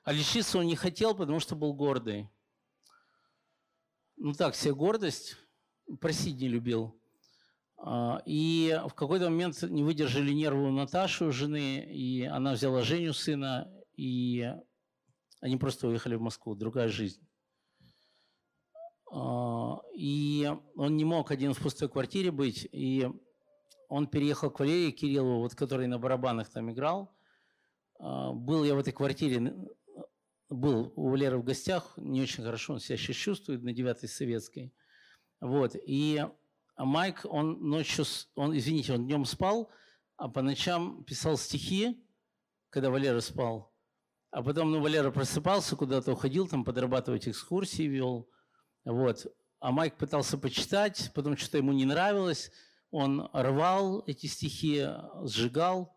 [0.04, 2.28] А лечиться он не хотел, потому что был гордый.
[4.16, 5.36] Ну так, себе гордость,
[6.00, 7.00] просить не любил.
[7.76, 12.82] А, И в какой-то момент не выдержали нервы у Наташи, у жены, и она взяла
[12.82, 14.52] Женю, сына, и
[15.40, 17.27] они просто уехали в Москву, другая жизнь.
[19.10, 23.08] А, И он не мог один в пустой квартире быть, и
[23.88, 27.14] он переехал к Валерии Кириллову, вот, который на барабанах там играл.
[27.98, 29.54] А, Был я в этой квартире,
[30.48, 34.72] был у Валеры в гостях, не очень хорошо он себя сейчас чувствует на 9 Советской.
[35.40, 36.24] Вот, и
[36.76, 38.04] Майк, он ночью,
[38.34, 39.70] он, извините, он днем спал,
[40.16, 42.04] а по ночам писал стихи,
[42.70, 43.72] когда Валера спал.
[44.30, 48.28] А потом, ну, Валера просыпался, куда-то уходил, там подрабатывать экскурсии вел.
[48.84, 49.26] Вот.
[49.60, 52.50] А Майк пытался почитать, потом что-то ему не нравилось.
[52.90, 54.86] Он рвал эти стихи,
[55.24, 55.96] сжигал.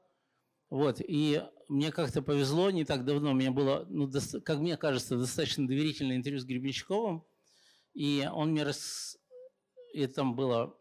[0.70, 1.00] Вот.
[1.00, 4.12] И мне как-то повезло, не так давно у меня было, ну,
[4.44, 7.24] как мне кажется, достаточно доверительное интервью с Гребенщиковым.
[7.94, 9.18] И он мне рас...
[9.94, 10.78] И там было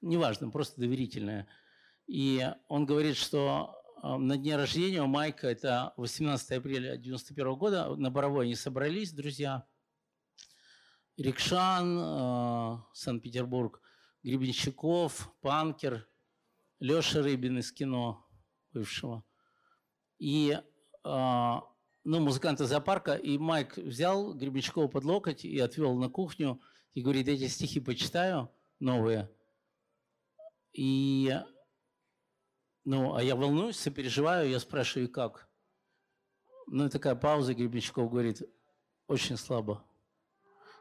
[0.00, 1.48] неважно, просто доверительное.
[2.06, 7.94] И он говорит, что э, на дне рождения у Майка, это 18 апреля 91 года,
[7.96, 9.66] на Боровой они собрались, друзья.
[11.18, 13.82] Рикшан, э, Санкт-Петербург,
[14.22, 16.08] Гребенщиков, Панкер,
[16.78, 18.24] Леша Рыбин из кино
[18.72, 19.24] бывшего.
[20.20, 20.60] И, э,
[21.04, 23.16] ну, музыканты зоопарка.
[23.16, 26.60] И Майк взял Гребенщикова под локоть и отвел на кухню
[26.94, 29.28] и говорит, эти стихи почитаю новые.
[30.72, 31.36] И,
[32.84, 35.48] ну, а я волнуюсь, сопереживаю, я спрашиваю, как?
[36.68, 38.42] Ну, и такая пауза, Гребенщиков говорит,
[39.08, 39.84] очень слабо.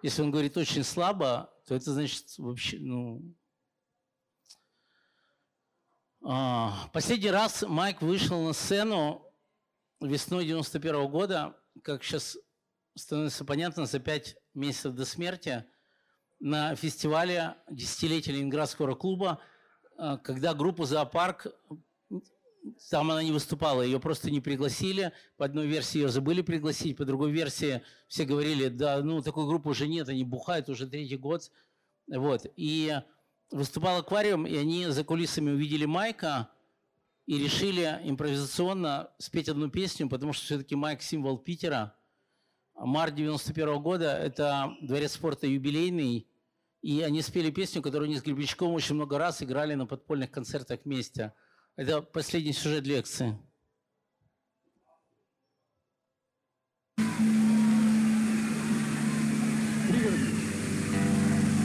[0.04, 3.36] Если он говорит очень слабо, то это значит вообще, ну...
[6.24, 9.26] А, последний раз Майк вышел на сцену
[10.02, 12.38] весной 91 года, как сейчас
[12.96, 15.66] становится понятно, за пять месяцев до смерти,
[16.40, 19.40] на фестивале десятилетия Ленинградского клуба,
[19.98, 21.48] а, когда группу «Зоопарк»
[22.90, 25.12] там она не выступала, ее просто не пригласили.
[25.38, 29.70] По одной версии ее забыли пригласить, по другой версии все говорили, да, ну, такой группы
[29.70, 31.52] уже нет, они бухают уже третий год.
[32.08, 32.46] Вот.
[32.56, 33.00] И
[33.52, 36.50] выступал аквариум, и они за кулисами увидели Майка
[37.26, 41.94] и решили импровизационно спеть одну песню, потому что все-таки Майк– символ Питера.
[42.76, 46.28] Март 91 года– это дворец спорта юбилейный,
[46.82, 50.82] и они спели песню, которую они с Гребенщиковым очень много раз играли на подпольных концертах
[50.84, 51.34] вместе–
[51.78, 53.38] это последний сюжет лекции.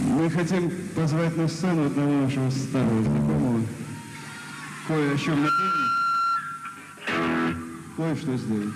[0.07, 3.67] Мы хотим позвать на сцену одного нашего старого знакомого,
[4.87, 5.93] кое о чем напомнить,
[7.97, 8.75] кое-что сделать.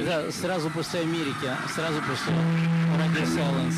[0.00, 2.32] Это сразу после Америки, сразу после
[2.96, 3.76] Radio Silence.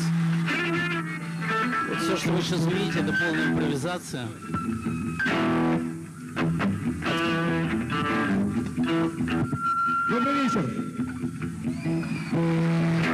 [1.89, 4.27] Вот все, что вы сейчас видите, это полная импровизация.
[8.83, 10.69] Добрый вечер.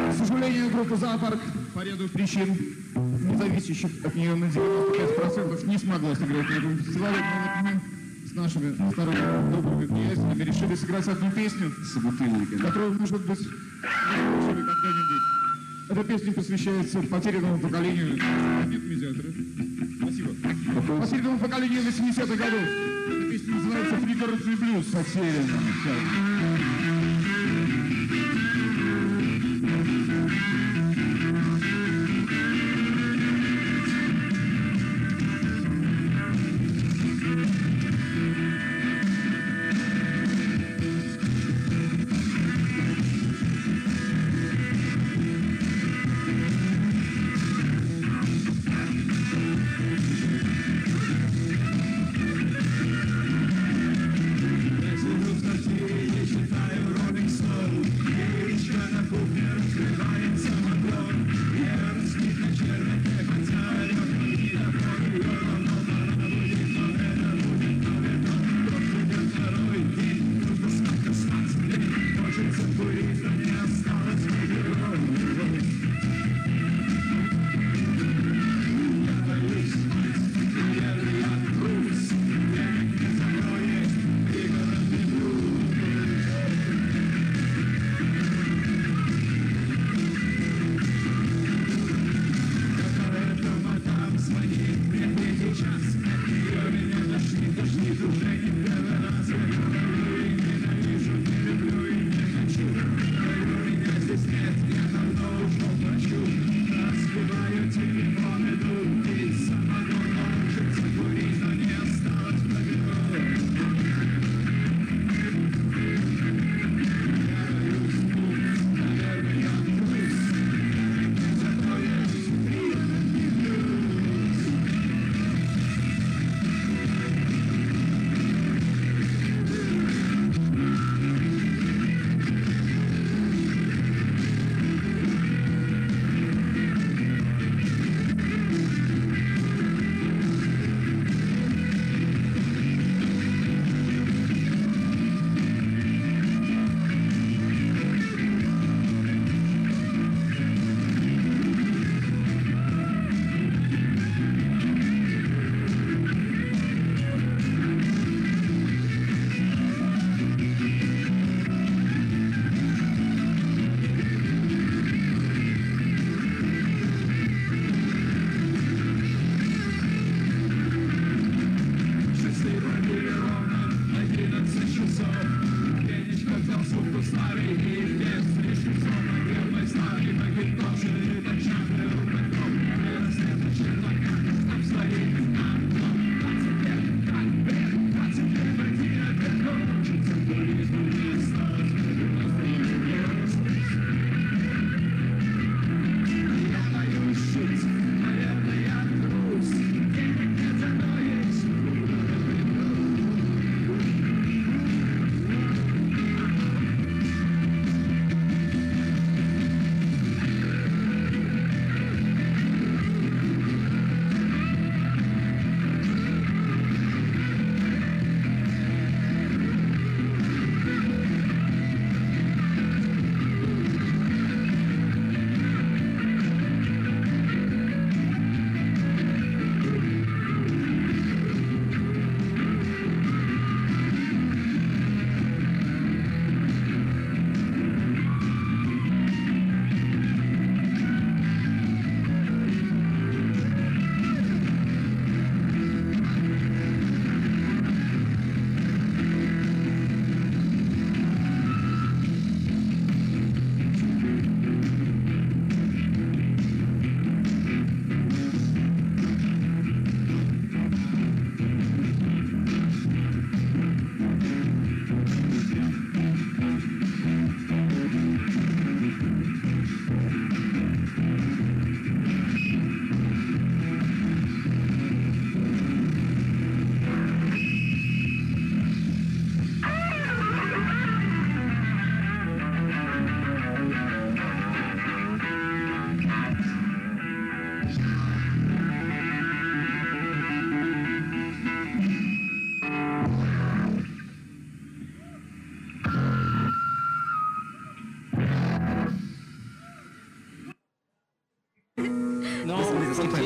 [0.09, 1.39] К сожалению, группа «Зоопарк»
[1.75, 2.57] по ряду причин,
[2.95, 7.17] не зависящих от нее на 95%, не смогла сыграть на этом фестивале.
[7.19, 11.71] Но вот мы с нашими старыми добрыми приятелями решили сыграть одну песню,
[12.59, 15.23] которую, может быть, вы слышали когда-нибудь.
[15.89, 18.15] Эта песня посвящается потерянному поколению...
[18.15, 19.29] Нет медиатора.
[20.01, 20.29] Спасибо.
[20.99, 23.18] Потерянному поколению 80-х годов.
[23.69, 24.85] Называется «Пригородный блюз».
[24.87, 26.98] Потерянному.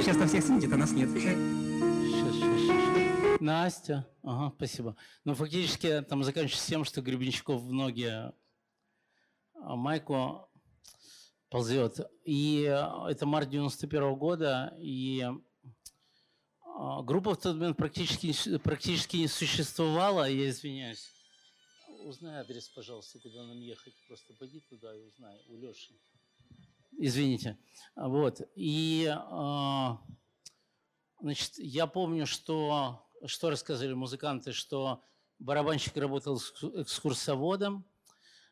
[0.04, 1.10] Сейчас на всех сидит, а нас нет.
[1.12, 1.38] Сейчас,
[2.36, 3.40] сейчас, сейчас.
[3.40, 4.06] Настя.
[4.22, 4.98] Ага, спасибо.
[5.24, 8.06] Ну, фактически там заканчивается тем, что Гребенщиков в ноги
[9.66, 10.50] а майку
[11.50, 12.02] ползет.
[12.26, 15.26] И э, это март 91 года, и
[16.66, 21.14] а, группа в тот момент практически, практически не существовала, я извиняюсь.
[22.04, 23.94] Узнай адрес, пожалуйста, куда нам ехать.
[24.10, 25.94] Просто пойди туда и узнай у Леши.
[26.98, 27.58] Извините.
[27.96, 28.42] Вот.
[28.56, 30.00] И, а,
[31.22, 35.04] значит, я помню, что, что рассказывали музыканты, что
[35.40, 37.86] барабанщик работал экскурсоводом,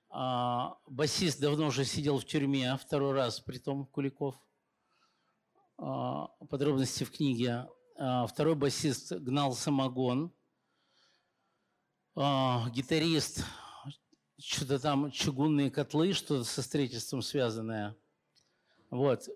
[0.10, 4.36] а, басист давно уже сидел в тюрьме, второй раз, при том Куликов.
[5.78, 7.68] А, подробности в книге.
[7.96, 10.34] Второй басист гнал самогон.
[12.16, 13.46] Гитарист,
[14.40, 17.96] что-то там чугунные котлы, что-то со строительством связанное.
[18.92, 19.28] Вот.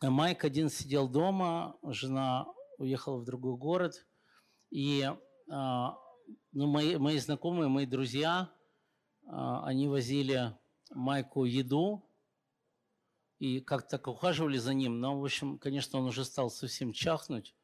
[0.00, 2.46] А Майк один сидел дома, жена
[2.78, 4.06] уехала в другой город.
[4.70, 5.08] И
[5.48, 5.96] а,
[6.52, 8.50] ну, мои, мои знакомые, мои друзья,
[9.28, 10.56] они возили
[10.90, 12.08] Майку еду
[13.38, 15.00] и как-то так ухаживали за ним.
[15.00, 17.54] Но, в общем, конечно, он уже стал совсем чахнуть.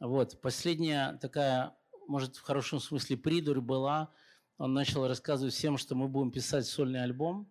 [0.00, 0.40] Вот.
[0.40, 1.76] Последняя такая,
[2.08, 4.12] может, в хорошем смысле придурь была.
[4.58, 7.50] Он начал рассказывать всем, что мы будем писать сольный альбом.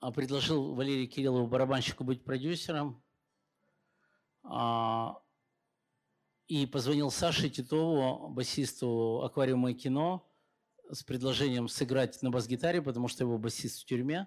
[0.00, 3.02] А предложил Валерию Кириллову, барабанщику, быть продюсером.
[4.42, 5.20] А,
[6.46, 10.24] и позвонил Саше Титову, басисту «Аквариума и кино»,
[10.90, 14.26] с предложением сыграть на бас-гитаре, потому что его басист в тюрьме.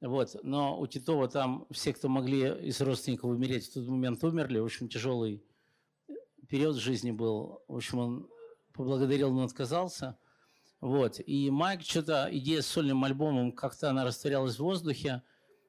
[0.00, 0.36] Вот.
[0.42, 4.58] Но у Титова там все, кто могли из родственников умереть, в тот момент умерли.
[4.58, 5.44] В общем, тяжелый
[6.48, 7.62] период жизни был.
[7.68, 8.30] В общем, он
[8.72, 10.18] поблагодарил, но отказался.
[10.80, 11.20] Вот.
[11.26, 15.22] И Майк что-то, идея с сольным альбомом, как-то она растворялась в воздухе,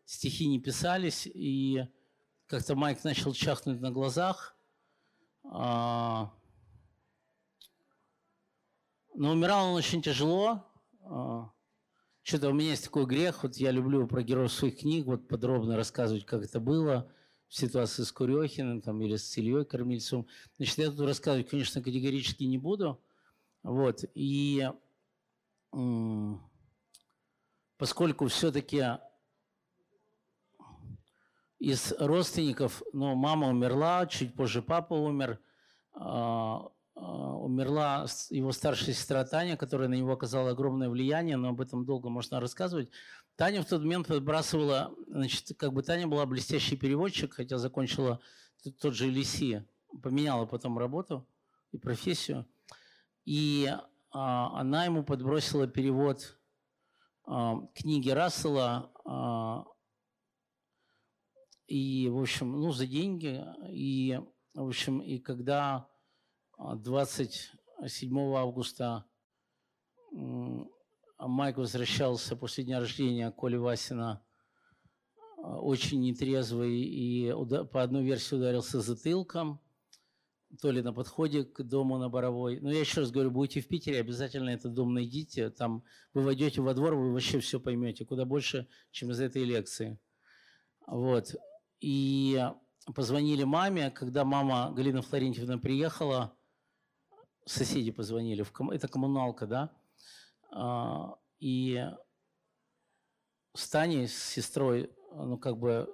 [0.05, 1.85] стихи не писались, и
[2.47, 4.55] как-то Майк начал чахнуть на глазах.
[5.43, 6.31] А,
[9.13, 10.65] но умирал он очень тяжело.
[11.03, 11.51] А,
[12.21, 15.75] что-то у меня есть такой грех, вот я люблю про героев своих книг вот подробно
[15.75, 17.11] рассказывать, как это было
[17.49, 20.27] в ситуации с Курехиным там, или с Ильей Кормильцевым.
[20.55, 23.01] Значит, я тут рассказывать, конечно, категорически не буду.
[23.63, 24.05] Вот.
[24.13, 24.69] И
[27.77, 28.84] поскольку все-таки
[31.60, 35.39] из родственников, ну, мама умерла, чуть позже папа умер,
[35.93, 41.61] а, а, умерла его старшая сестра Таня, которая на него оказала огромное влияние, но об
[41.61, 42.89] этом долго можно рассказывать.
[43.35, 48.19] Таня в тот момент подбрасывала, значит, как бы Таня была блестящий переводчик, хотя закончила
[48.80, 49.65] тот же ЛИСИ,
[50.02, 51.27] поменяла потом работу
[51.72, 52.48] и профессию.
[53.23, 53.72] И
[54.11, 56.38] она ему подбросила перевод
[57.25, 59.65] а, книги Рассела а,
[61.67, 63.41] и, в общем, ну, за деньги.
[63.69, 64.19] И,
[64.53, 65.88] в общем, и когда
[66.57, 69.05] 27 августа
[71.17, 74.21] Майк возвращался после дня рождения Коли Васина
[75.38, 77.31] очень нетрезвый и
[77.71, 79.61] по одной версии ударился затылком,
[80.59, 82.59] то ли на подходе к дому на Боровой.
[82.59, 85.49] Но я еще раз говорю, будете в Питере, обязательно этот дом найдите.
[85.49, 85.83] Там
[86.13, 89.99] вы войдете во двор, вы вообще все поймете, куда больше, чем из этой лекции.
[90.87, 91.35] Вот.
[91.79, 92.43] И
[92.95, 96.35] позвонили маме, когда мама Галина Флорентьевна приехала,
[97.45, 99.71] соседи позвонили, это коммуналка, да,
[100.51, 101.85] а, и
[103.55, 105.87] с Таней, с сестрой, ну, как бы,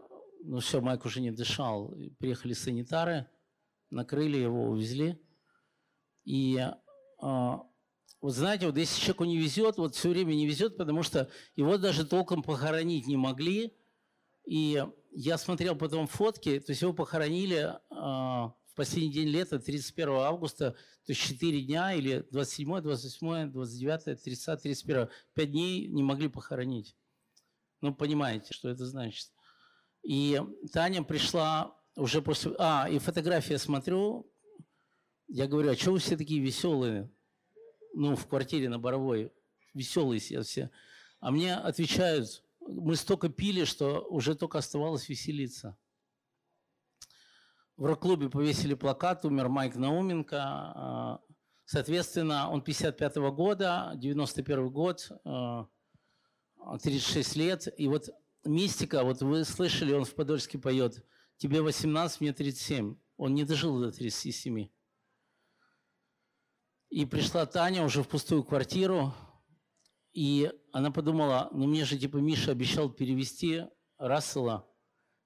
[0.43, 1.95] ну, все, Майк уже не дышал.
[2.19, 3.27] Приехали санитары,
[3.89, 5.19] накрыли его, увезли.
[6.25, 6.59] И
[7.19, 7.63] а,
[8.21, 11.77] вот знаете, вот если человеку не везет, вот все время не везет, потому что его
[11.77, 13.73] даже толком похоронить не могли.
[14.45, 20.71] И я смотрел потом фотки, то есть его похоронили а, последний день лета, 31 августа,
[20.71, 26.95] то есть 4 дня, или 27, 28, 29, 30, 31, 5 дней не могли похоронить.
[27.81, 29.31] Ну, понимаете, что это значит.
[30.03, 30.41] И
[30.71, 32.55] Таня пришла уже после...
[32.59, 34.31] А, и фотографии смотрю,
[35.27, 37.11] я говорю, а что вы все такие веселые?
[37.93, 39.33] Ну, в квартире на Боровой.
[39.73, 40.41] Веселые все.
[40.43, 40.69] все.
[41.19, 45.75] А мне отвечают, мы столько пили, что уже только оставалось веселиться.
[47.75, 50.37] В рок-клубе повесили плакат «Умер Майк Науменко».
[50.39, 51.21] А,
[51.65, 55.11] соответственно, он 55 -го года, 91 год,
[56.83, 57.67] 36 а, лет.
[57.77, 58.09] И вот
[58.45, 61.03] мистика, вот вы слышали, он в Подольске поет
[61.37, 62.97] «Тебе 18, мне 37».
[63.17, 64.69] Он не дожил до 37.
[66.89, 69.13] И пришла Таня уже в пустую квартиру,
[70.13, 73.63] и она подумала, ну мне же типа Миша обещал перевести
[73.97, 74.67] Рассела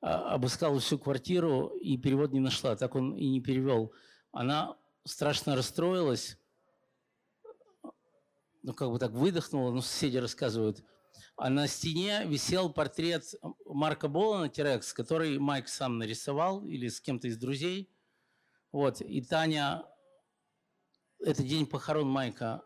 [0.01, 2.75] а, обыскала всю квартиру и перевод не нашла.
[2.75, 3.93] Так он и не перевел.
[4.31, 6.37] Она страшно расстроилась,
[8.63, 10.83] ну, как бы так выдохнула, ну, соседи рассказывают.
[11.41, 13.33] А на стене висел портрет
[13.65, 17.89] Марка Болана, Терекс, который Майк сам нарисовал или с кем-то из друзей.
[18.71, 19.83] Вот, и Таня,
[21.17, 22.63] это день похорон Майка,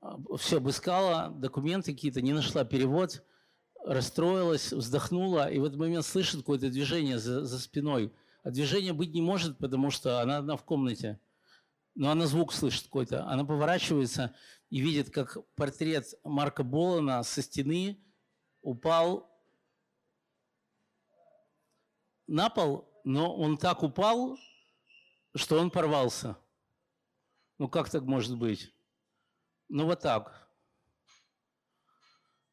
[0.00, 3.24] а, все обыскала, документы какие-то, не нашла перевод,
[3.84, 8.14] расстроилась, вздохнула, и в этот момент слышит какое-то движение за, за спиной.
[8.44, 11.18] А движения быть не может, потому что она одна в комнате.
[11.96, 13.26] Но она звук слышит какой-то.
[13.26, 14.32] Она поворачивается
[14.70, 18.00] и видит, как портрет Марка Болана со стены
[18.62, 19.28] упал
[22.28, 24.38] на пол, но он так упал,
[25.34, 26.38] что он порвался.
[27.58, 28.72] Ну как так может быть?
[29.68, 30.48] Ну вот так.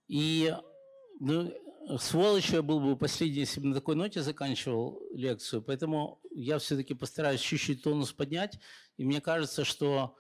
[0.08, 0.56] И
[1.20, 1.54] ну,
[2.00, 5.62] сволочью я был бы последний, если бы на такой ноте заканчивал лекцию.
[5.62, 8.60] Поэтому я все-таки постараюсь чуть-чуть тонус поднять.
[8.98, 10.18] И мне кажется, что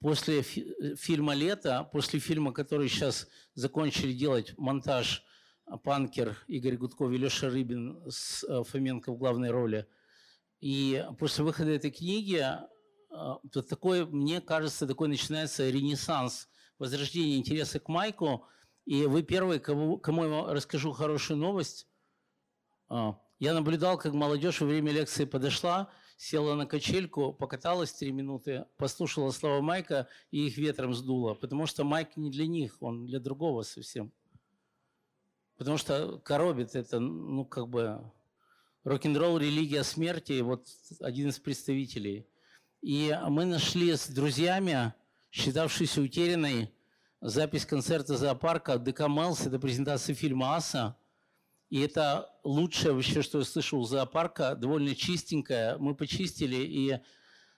[0.00, 5.24] после фи- фильма «Лето», после фильма, который сейчас закончили делать монтаж
[5.84, 9.86] Панкер, Игорь Гудков и Леша Рыбин с э, Фоменко в главной роли,
[10.60, 12.56] и после выхода этой книги, э,
[13.10, 16.48] то такой, мне кажется, такой начинается ренессанс,
[16.78, 18.46] возрождение интереса к Майку.
[18.86, 21.86] И вы первый, кому, кому я расскажу хорошую новость.
[22.88, 28.66] А, я наблюдал, как молодежь во время лекции подошла, села на качельку, покаталась три минуты,
[28.76, 31.34] послушала слова Майка и их ветром сдуло.
[31.34, 34.12] Потому что Майк не для них, он для другого совсем.
[35.56, 38.00] Потому что коробит это, ну, как бы,
[38.82, 40.66] рок-н-ролл, религия смерти, вот
[41.00, 42.26] один из представителей.
[42.82, 44.94] И мы нашли с друзьями,
[45.30, 46.72] считавшейся утерянной,
[47.20, 50.96] запись концерта зоопарка ДК Мелс, это презентация фильма «Аса»,
[51.70, 55.76] и это лучшее вообще, что я слышал у зоопарка, довольно чистенькое.
[55.78, 56.98] Мы почистили, и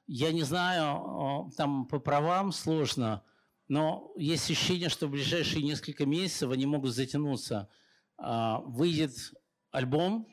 [0.07, 3.23] я не знаю, там по правам сложно,
[3.69, 7.69] но есть ощущение, что в ближайшие несколько месяцев они могут затянуться.
[8.19, 9.13] А, выйдет
[9.71, 10.27] альбом,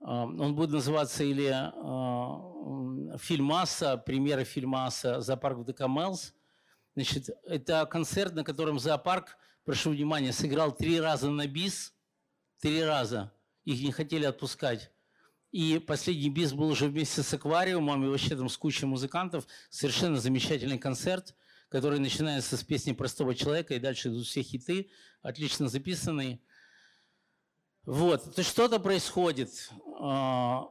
[0.00, 6.34] а, он будет называться или а, «Фильмаса», премьера «Фильмаса», «Зоопарк в ДК Мелс».
[6.96, 11.94] Значит, это концерт, на котором зоопарк, прошу внимания, сыграл три раза на бис–
[12.60, 13.32] Три раза.
[13.64, 14.90] Их не хотели отпускать.
[15.50, 19.46] И последний бис был уже вместе с аквариумом и вообще там с кучей музыкантов.
[19.70, 21.34] Совершенно замечательный концерт,
[21.68, 24.90] который начинается с песни простого человека, и дальше идут все хиты,
[25.22, 26.40] отлично записанные.
[27.84, 29.70] Вот, то что-то происходит.
[29.98, 30.68] А,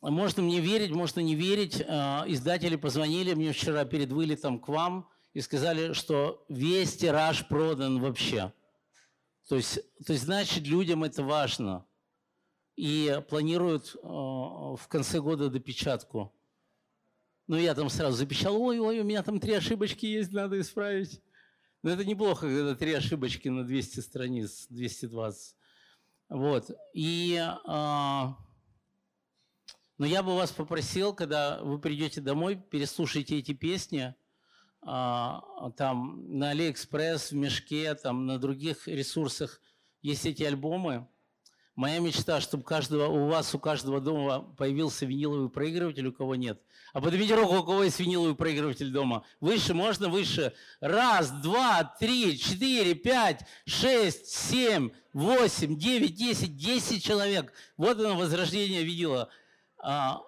[0.00, 1.82] можно мне верить, можно не верить.
[1.86, 8.00] А, издатели позвонили мне вчера перед вылетом к вам и сказали, что весь тираж продан
[8.00, 8.52] вообще.
[9.48, 11.86] То есть, то есть, значит, людям это важно.
[12.74, 16.34] И планируют э, в конце года допечатку.
[17.46, 21.22] Ну, я там сразу запечатал, ой, ой, у меня там три ошибочки есть, надо исправить.
[21.82, 25.56] Но это неплохо, когда три ошибочки на 200 страниц, 220.
[26.28, 26.70] Вот.
[26.92, 28.36] И, э, но
[29.98, 34.14] я бы вас попросил, когда вы придете домой, переслушайте эти песни–
[34.86, 39.60] там на Алиэкспресс, в Meshok, там на других ресурсах
[40.00, 41.08] есть эти альбомы.
[41.74, 46.62] Моя мечта, чтобы каждого, у вас, у каждого дома появился виниловый проигрыватель, у кого нет.
[46.94, 49.24] А поднимите руку, у кого есть виниловый проигрыватель дома.
[49.40, 50.54] Выше, можно выше.
[50.80, 57.52] Раз, два, три, четыре, пять, шесть, семь, восемь, девять, десять, десять человек.
[57.76, 59.28] Вот оно, возрождение винила.
[59.78, 60.22] А,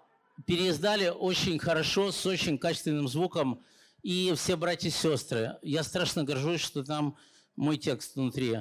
[0.46, 3.64] переиздали очень хорошо, с очень качественным звуком
[4.02, 5.56] и все братья и сестры.
[5.62, 7.16] Я страшно горжусь, что там
[7.56, 8.58] мой текст внутри.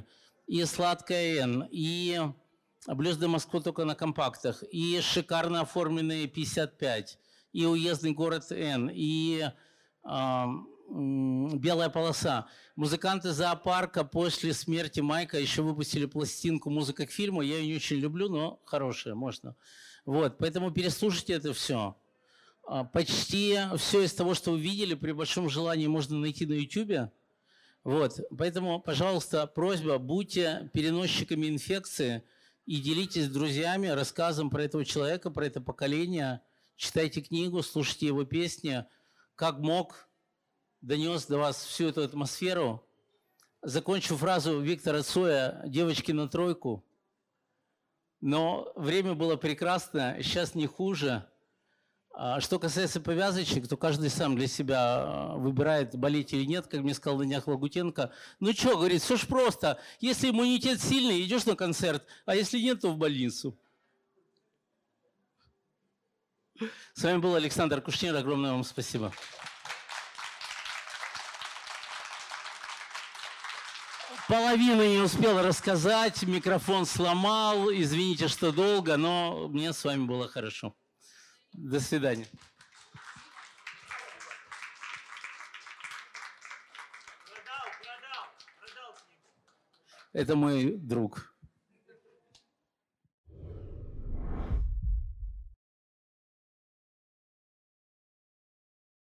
[0.47, 2.19] И «Сладкая Н», и
[2.87, 7.19] «Блюз до Москвы» только на компактах, и шикарно оформленные 55,
[7.53, 9.49] и «Уездный город Н», и
[10.09, 10.45] э,
[10.89, 12.47] «Белая полоса».
[12.77, 17.41] Музыканты зоопарка после смерти Майка еще выпустили пластинку «Музыка к фильму».
[17.41, 19.55] Я ее не очень люблю, но хорошая, можно.
[20.05, 21.97] Вот, поэтому переслушайте это все.
[22.69, 27.09] А, почти все из того, что вы видели, при большом желании можно найти на YouTube.
[27.85, 28.19] Вот.
[28.37, 32.23] Поэтому, пожалуйста, просьба, будьте переносчиками инфекции
[32.65, 36.41] и делитесь с друзьями рассказом про этого человека, про это поколение.
[36.75, 38.85] Читайте книгу, слушайте его песни.
[39.35, 40.09] Как мог,
[40.81, 42.85] донес до вас всю эту атмосферу.
[43.61, 46.83] Закончу фразу Виктора Цоя «Девочки на тройку».
[48.19, 51.25] Но время было прекрасно, сейчас не хуже–
[52.39, 56.95] что касается повязочек, то каждый сам для себя э, выбирает, болеть или нет, как мне
[56.95, 58.11] сказал на днях Лагутенко.
[58.39, 59.79] Ну что, говорит, все ж просто.
[59.99, 63.55] Если иммунитет сильный, идешь на концерт, а если нет, то в больницу.
[66.95, 68.15] С вами был Александр Кушнир.
[68.15, 69.13] Огромное вам спасибо.
[74.27, 77.69] Половину не успел рассказать, микрофон сломал.
[77.71, 80.75] Извините, что долго, но мне с вами было хорошо.
[81.53, 82.27] До свидания.
[90.13, 91.36] Это мой друг.